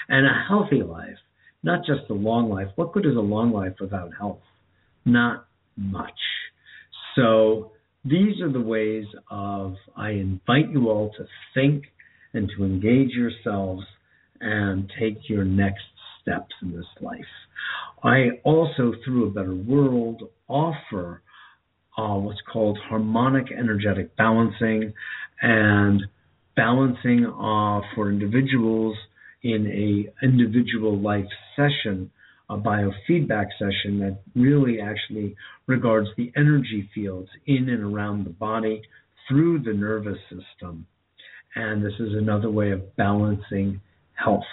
and 0.07 0.26
a 0.26 0.45
healthy 0.47 0.81
life, 0.81 1.18
not 1.64 1.80
just 1.85 2.10
a 2.10 2.14
long 2.14 2.49
life. 2.49 2.68
What 2.76 2.93
good 2.93 3.06
is 3.06 3.15
a 3.15 3.19
long 3.19 3.51
life 3.51 3.73
without 3.80 4.11
health? 4.18 4.41
Not 5.06 5.45
much. 5.77 6.19
So, 7.15 7.72
these 8.06 8.41
are 8.41 8.51
the 8.51 8.61
ways 8.61 9.06
of 9.30 9.76
I 9.95 10.11
invite 10.11 10.72
you 10.72 10.89
all 10.89 11.11
to 11.18 11.26
think 11.53 11.84
and 12.34 12.49
to 12.57 12.64
engage 12.64 13.11
yourselves 13.11 13.84
and 14.41 14.91
take 14.99 15.30
your 15.30 15.43
next 15.43 15.84
steps 16.22 16.53
in 16.61 16.72
this 16.72 16.85
life. 17.01 17.19
I 18.03 18.30
also, 18.43 18.93
through 19.03 19.27
a 19.27 19.31
better 19.31 19.56
world, 19.56 20.23
offer 20.47 21.22
uh, 22.00 22.18
what's 22.18 22.42
called 22.52 22.78
harmonic 22.90 23.52
energetic 23.52 24.16
balancing 24.16 24.94
and 25.42 26.02
balancing 26.56 27.26
uh, 27.26 27.82
for 27.94 28.10
individuals 28.10 28.96
in 29.44 29.68
a 29.68 30.26
individual 30.26 31.00
life 31.00 31.26
session 31.56 32.12
a 32.50 32.58
biofeedback 32.58 33.48
session 33.60 34.00
that 34.00 34.20
really 34.36 34.80
actually 34.82 35.36
regards 35.68 36.08
the 36.18 36.32
energy 36.36 36.90
fields 36.96 37.30
in 37.46 37.70
and 37.70 37.84
around 37.84 38.26
the 38.26 38.32
body 38.32 38.82
through 39.28 39.60
the 39.60 39.74
nervous 39.74 40.18
system. 40.30 40.86
And 41.56 41.86
this 41.86 41.94
is 42.00 42.14
another 42.14 42.50
way 42.50 42.72
of 42.72 42.96
balancing 42.96 43.82
health. 44.14 44.44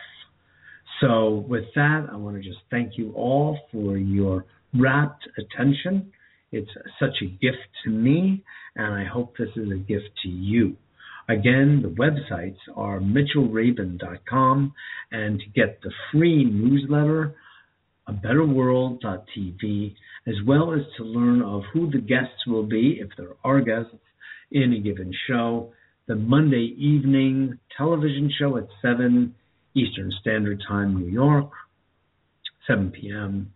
So, 1.00 1.44
with 1.48 1.64
that, 1.74 2.06
I 2.10 2.16
want 2.16 2.36
to 2.36 2.42
just 2.42 2.60
thank 2.70 2.96
you 2.96 3.12
all 3.14 3.58
for 3.72 3.96
your 3.96 4.44
rapt 4.74 5.28
attention. 5.38 6.12
It's 6.52 6.70
such 6.98 7.22
a 7.22 7.26
gift 7.26 7.68
to 7.84 7.90
me, 7.90 8.44
and 8.76 8.94
I 8.94 9.04
hope 9.04 9.36
this 9.36 9.50
is 9.56 9.70
a 9.70 9.76
gift 9.76 10.10
to 10.22 10.28
you. 10.28 10.76
Again, 11.28 11.82
the 11.82 11.88
websites 11.88 12.58
are 12.76 13.00
mitchellrabin.com, 13.00 14.72
and 15.10 15.40
to 15.40 15.46
get 15.54 15.80
the 15.82 15.90
free 16.12 16.44
newsletter, 16.44 17.34
a 18.06 18.12
betterworld.tv, 18.12 19.94
as 20.28 20.34
well 20.46 20.72
as 20.72 20.82
to 20.96 21.04
learn 21.04 21.42
of 21.42 21.62
who 21.72 21.90
the 21.90 21.98
guests 21.98 22.46
will 22.46 22.62
be, 22.62 22.98
if 23.00 23.10
there 23.16 23.34
are 23.42 23.60
guests 23.60 23.96
in 24.52 24.72
a 24.72 24.78
given 24.78 25.12
show, 25.28 25.72
the 26.06 26.14
Monday 26.14 26.76
evening 26.78 27.58
television 27.76 28.30
show 28.38 28.56
at 28.56 28.68
7 28.80 29.34
Eastern 29.74 30.12
Standard 30.20 30.62
Time, 30.66 30.96
New 30.96 31.08
York, 31.08 31.50
7 32.68 32.92
p.m. 32.92 33.52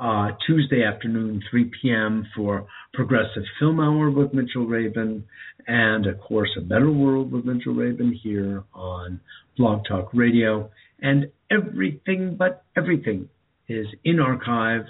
Uh, 0.00 0.30
Tuesday 0.46 0.82
afternoon, 0.82 1.42
3 1.50 1.70
p.m. 1.82 2.26
for 2.34 2.66
Progressive 2.94 3.42
Film 3.58 3.80
Hour 3.80 4.10
with 4.10 4.32
Mitchell 4.32 4.66
Rabin, 4.66 5.22
and 5.66 6.06
of 6.06 6.18
course, 6.20 6.48
A 6.56 6.62
Better 6.62 6.90
World 6.90 7.30
with 7.30 7.44
Mitchell 7.44 7.74
Rabin 7.74 8.18
here 8.22 8.64
on 8.72 9.20
Blog 9.58 9.82
Talk 9.86 10.08
Radio, 10.14 10.70
and 11.02 11.30
everything 11.50 12.36
but 12.38 12.64
everything 12.78 13.28
is 13.68 13.86
in 14.02 14.20
archive 14.20 14.86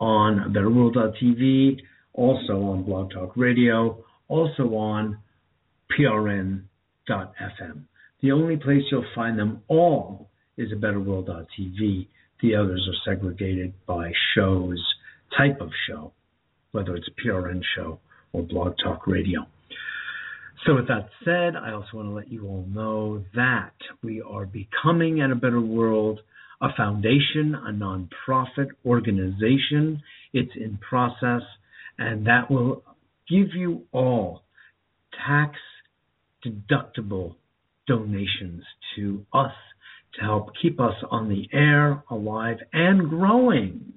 on 0.00 0.54
BetterWorld.tv, 0.56 1.80
also 2.14 2.62
on 2.62 2.84
Blog 2.84 3.10
Talk 3.10 3.36
Radio, 3.36 4.02
also 4.28 4.74
on 4.76 5.18
PRN.FM. 5.92 7.82
The 8.22 8.32
only 8.32 8.56
place 8.56 8.84
you'll 8.90 9.04
find 9.14 9.38
them 9.38 9.60
all 9.68 10.30
is 10.56 10.72
at 10.72 10.80
BetterWorld.tv. 10.80 12.06
The 12.42 12.54
others 12.54 12.88
are 12.88 13.12
segregated 13.12 13.74
by 13.86 14.12
shows, 14.34 14.82
type 15.36 15.60
of 15.60 15.70
show, 15.88 16.12
whether 16.72 16.94
it's 16.94 17.08
a 17.08 17.26
PRN 17.26 17.62
show 17.76 18.00
or 18.32 18.42
Blog 18.42 18.74
Talk 18.82 19.06
Radio. 19.06 19.46
So, 20.66 20.74
with 20.74 20.88
that 20.88 21.08
said, 21.24 21.56
I 21.56 21.72
also 21.72 21.88
want 21.94 22.08
to 22.08 22.14
let 22.14 22.30
you 22.30 22.46
all 22.46 22.66
know 22.68 23.24
that 23.34 23.74
we 24.02 24.20
are 24.20 24.46
becoming 24.46 25.20
at 25.20 25.30
a 25.30 25.36
better 25.36 25.60
world 25.60 26.20
a 26.60 26.68
foundation, 26.76 27.54
a 27.54 27.72
nonprofit 27.72 28.68
organization. 28.84 30.02
It's 30.32 30.50
in 30.56 30.78
process, 30.78 31.42
and 31.98 32.26
that 32.26 32.50
will 32.50 32.82
give 33.28 33.54
you 33.54 33.84
all 33.92 34.42
tax 35.26 35.56
deductible 36.44 37.36
donations 37.86 38.62
to 38.96 39.24
us 39.32 39.52
to 40.14 40.20
help 40.22 40.50
keep 40.60 40.80
us 40.80 40.94
on 41.10 41.28
the 41.28 41.48
air, 41.52 42.02
alive, 42.10 42.58
and 42.72 43.08
growing. 43.08 43.92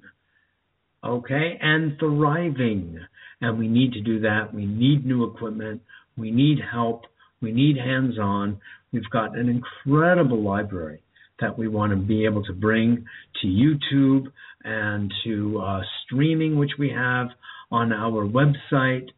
Okay, 1.04 1.58
and 1.60 1.98
thriving. 1.98 2.98
And 3.40 3.58
we 3.58 3.66
need 3.66 3.92
to 3.94 4.00
do 4.00 4.20
that. 4.20 4.54
We 4.54 4.66
need 4.66 5.04
new 5.04 5.24
equipment. 5.24 5.82
We 6.16 6.30
need 6.30 6.58
help. 6.70 7.02
We 7.40 7.50
need 7.50 7.76
hands 7.76 8.18
on. 8.18 8.60
We've 8.92 9.08
got 9.10 9.36
an 9.36 9.48
incredible 9.48 10.42
library 10.42 11.02
that 11.40 11.58
we 11.58 11.66
want 11.66 11.90
to 11.90 11.96
be 11.96 12.24
able 12.24 12.44
to 12.44 12.52
bring 12.52 13.04
to 13.40 13.46
YouTube 13.48 14.30
and 14.64 15.12
to 15.24 15.58
uh, 15.58 15.80
streaming, 16.04 16.56
which 16.58 16.72
we 16.78 16.90
have 16.90 17.28
on 17.72 17.92
our 17.92 18.24
website. 18.24 19.08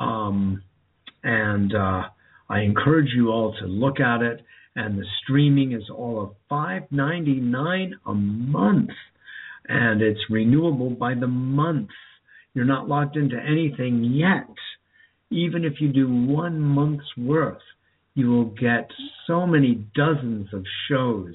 Um, 0.00 0.62
and 1.22 1.74
uh, 1.74 2.02
I 2.48 2.60
encourage 2.60 3.10
you 3.14 3.28
all 3.28 3.54
to 3.60 3.66
look 3.66 4.00
at 4.00 4.22
it. 4.22 4.40
And 4.76 4.98
the 4.98 5.06
streaming 5.22 5.72
is 5.72 5.88
all 5.90 6.22
of 6.22 6.30
$5.99 6.50 7.92
a 8.04 8.14
month, 8.14 8.90
and 9.66 10.02
it's 10.02 10.20
renewable 10.30 10.90
by 10.90 11.14
the 11.14 11.26
month. 11.26 11.88
You're 12.52 12.66
not 12.66 12.86
locked 12.86 13.16
into 13.16 13.36
anything 13.36 14.04
yet. 14.04 14.54
Even 15.30 15.64
if 15.64 15.80
you 15.80 15.88
do 15.88 16.08
one 16.08 16.60
month's 16.60 17.16
worth, 17.16 17.62
you 18.14 18.28
will 18.28 18.44
get 18.44 18.90
so 19.26 19.46
many 19.46 19.86
dozens 19.94 20.52
of 20.52 20.64
shows 20.88 21.34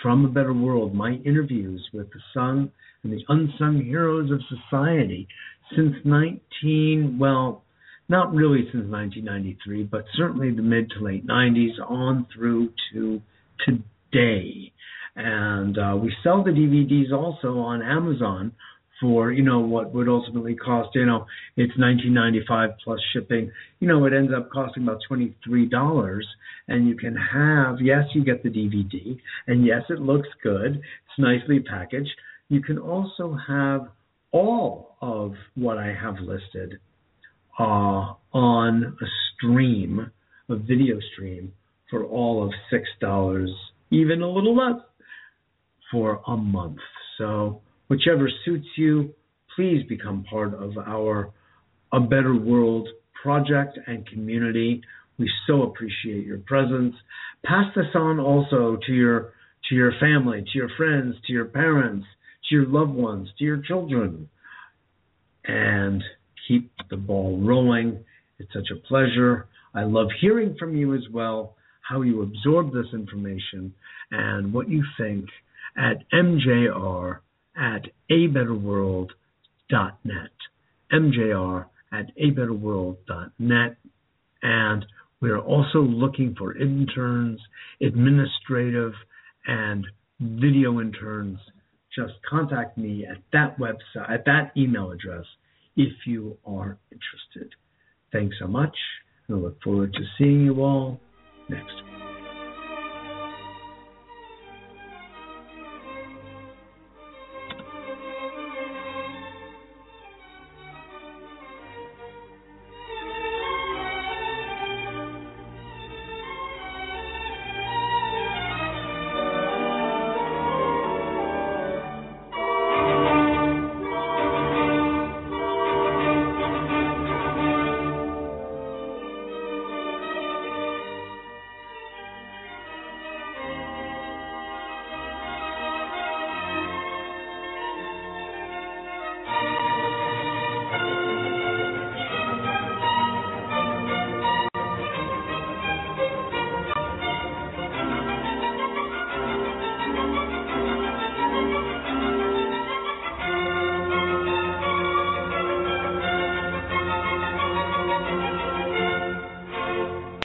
from 0.00 0.24
a 0.24 0.28
Better 0.28 0.54
World, 0.54 0.94
my 0.94 1.14
interviews 1.24 1.86
with 1.92 2.08
the 2.10 2.20
sung 2.32 2.70
and 3.02 3.12
the 3.12 3.24
unsung 3.28 3.82
heroes 3.84 4.30
of 4.30 4.40
society 4.48 5.26
since 5.74 5.94
19, 6.04 7.18
well, 7.18 7.64
not 8.10 8.34
really 8.34 8.64
since 8.72 8.90
1993, 8.90 9.84
but 9.84 10.04
certainly 10.16 10.50
the 10.50 10.62
mid 10.62 10.90
to 10.90 11.04
late 11.04 11.24
90s 11.24 11.78
on 11.88 12.26
through 12.34 12.72
to 12.92 13.22
today. 13.64 14.72
And 15.14 15.78
uh, 15.78 15.96
we 15.96 16.12
sell 16.24 16.42
the 16.42 16.50
DVDs 16.50 17.12
also 17.12 17.58
on 17.60 17.82
Amazon 17.82 18.52
for 19.00 19.32
you 19.32 19.42
know 19.42 19.60
what 19.60 19.94
would 19.94 20.08
ultimately 20.08 20.54
cost 20.54 20.90
you 20.94 21.06
know 21.06 21.24
it's 21.56 21.72
19.95 21.78 22.74
plus 22.84 22.98
shipping. 23.12 23.50
You 23.78 23.88
know 23.88 24.04
it 24.04 24.12
ends 24.12 24.32
up 24.36 24.50
costing 24.50 24.82
about 24.82 24.98
$23 25.10 26.20
and 26.68 26.88
you 26.88 26.96
can 26.96 27.16
have 27.16 27.76
yes 27.80 28.04
you 28.12 28.24
get 28.24 28.42
the 28.42 28.50
DVD 28.50 29.18
and 29.46 29.64
yes 29.64 29.82
it 29.88 30.00
looks 30.00 30.28
good. 30.42 30.76
It's 30.76 31.18
nicely 31.18 31.60
packaged. 31.60 32.10
You 32.48 32.60
can 32.60 32.78
also 32.78 33.38
have 33.48 33.88
all 34.32 34.96
of 35.00 35.32
what 35.54 35.78
I 35.78 35.94
have 35.94 36.16
listed 36.20 36.78
uh, 37.58 38.14
on 38.32 38.96
a 39.00 39.06
stream, 39.34 40.10
a 40.48 40.56
video 40.56 40.98
stream, 41.12 41.52
for 41.90 42.04
all 42.04 42.44
of 42.44 42.52
$6, 42.72 43.46
even 43.90 44.22
a 44.22 44.28
little 44.28 44.56
less, 44.56 44.80
for 45.90 46.20
a 46.26 46.36
month. 46.36 46.78
So, 47.18 47.60
whichever 47.88 48.30
suits 48.44 48.66
you, 48.76 49.12
please 49.56 49.84
become 49.88 50.24
part 50.24 50.54
of 50.54 50.78
our 50.78 51.32
A 51.92 52.00
Better 52.00 52.34
World 52.34 52.88
project 53.22 53.78
and 53.86 54.06
community. 54.06 54.82
We 55.18 55.30
so 55.46 55.64
appreciate 55.64 56.24
your 56.24 56.38
presence. 56.38 56.94
Pass 57.44 57.66
this 57.74 57.86
on 57.94 58.18
also 58.18 58.78
to 58.86 58.92
your 58.92 59.32
to 59.68 59.74
your 59.74 59.92
family, 60.00 60.42
to 60.42 60.58
your 60.58 60.70
friends, 60.76 61.14
to 61.26 61.32
your 61.32 61.44
parents, 61.44 62.06
to 62.48 62.54
your 62.54 62.66
loved 62.66 62.94
ones, 62.94 63.28
to 63.38 63.44
your 63.44 63.58
children. 63.58 64.28
And 65.44 66.02
keep 66.46 66.70
the 66.90 66.96
ball 66.96 67.38
rolling. 67.42 68.04
It's 68.38 68.52
such 68.52 68.70
a 68.72 68.76
pleasure. 68.88 69.46
I 69.74 69.84
love 69.84 70.08
hearing 70.20 70.56
from 70.58 70.76
you 70.76 70.94
as 70.94 71.08
well, 71.12 71.56
how 71.82 72.02
you 72.02 72.22
absorb 72.22 72.72
this 72.72 72.86
information 72.92 73.74
and 74.10 74.52
what 74.52 74.68
you 74.68 74.82
think 74.98 75.26
at 75.76 75.98
mjr 76.12 77.18
at 77.56 77.82
abetterworld.net. 78.10 79.10
mjr 80.92 81.66
at 81.92 82.16
abetterworld.net. 82.16 83.76
And 84.42 84.86
we're 85.20 85.38
also 85.38 85.80
looking 85.80 86.34
for 86.36 86.56
interns, 86.56 87.40
administrative, 87.82 88.92
and 89.46 89.86
video 90.20 90.80
interns. 90.80 91.38
Just 91.94 92.14
contact 92.28 92.78
me 92.78 93.04
at 93.06 93.18
that 93.32 93.58
website, 93.58 94.10
at 94.10 94.24
that 94.24 94.52
email 94.56 94.92
address, 94.92 95.24
if 95.80 96.06
you 96.06 96.36
are 96.46 96.76
interested. 96.92 97.54
Thanks 98.12 98.36
so 98.38 98.46
much, 98.46 98.76
and 99.28 99.38
I 99.38 99.40
look 99.40 99.62
forward 99.62 99.92
to 99.94 100.00
seeing 100.18 100.44
you 100.44 100.62
all 100.62 101.00
next 101.48 101.82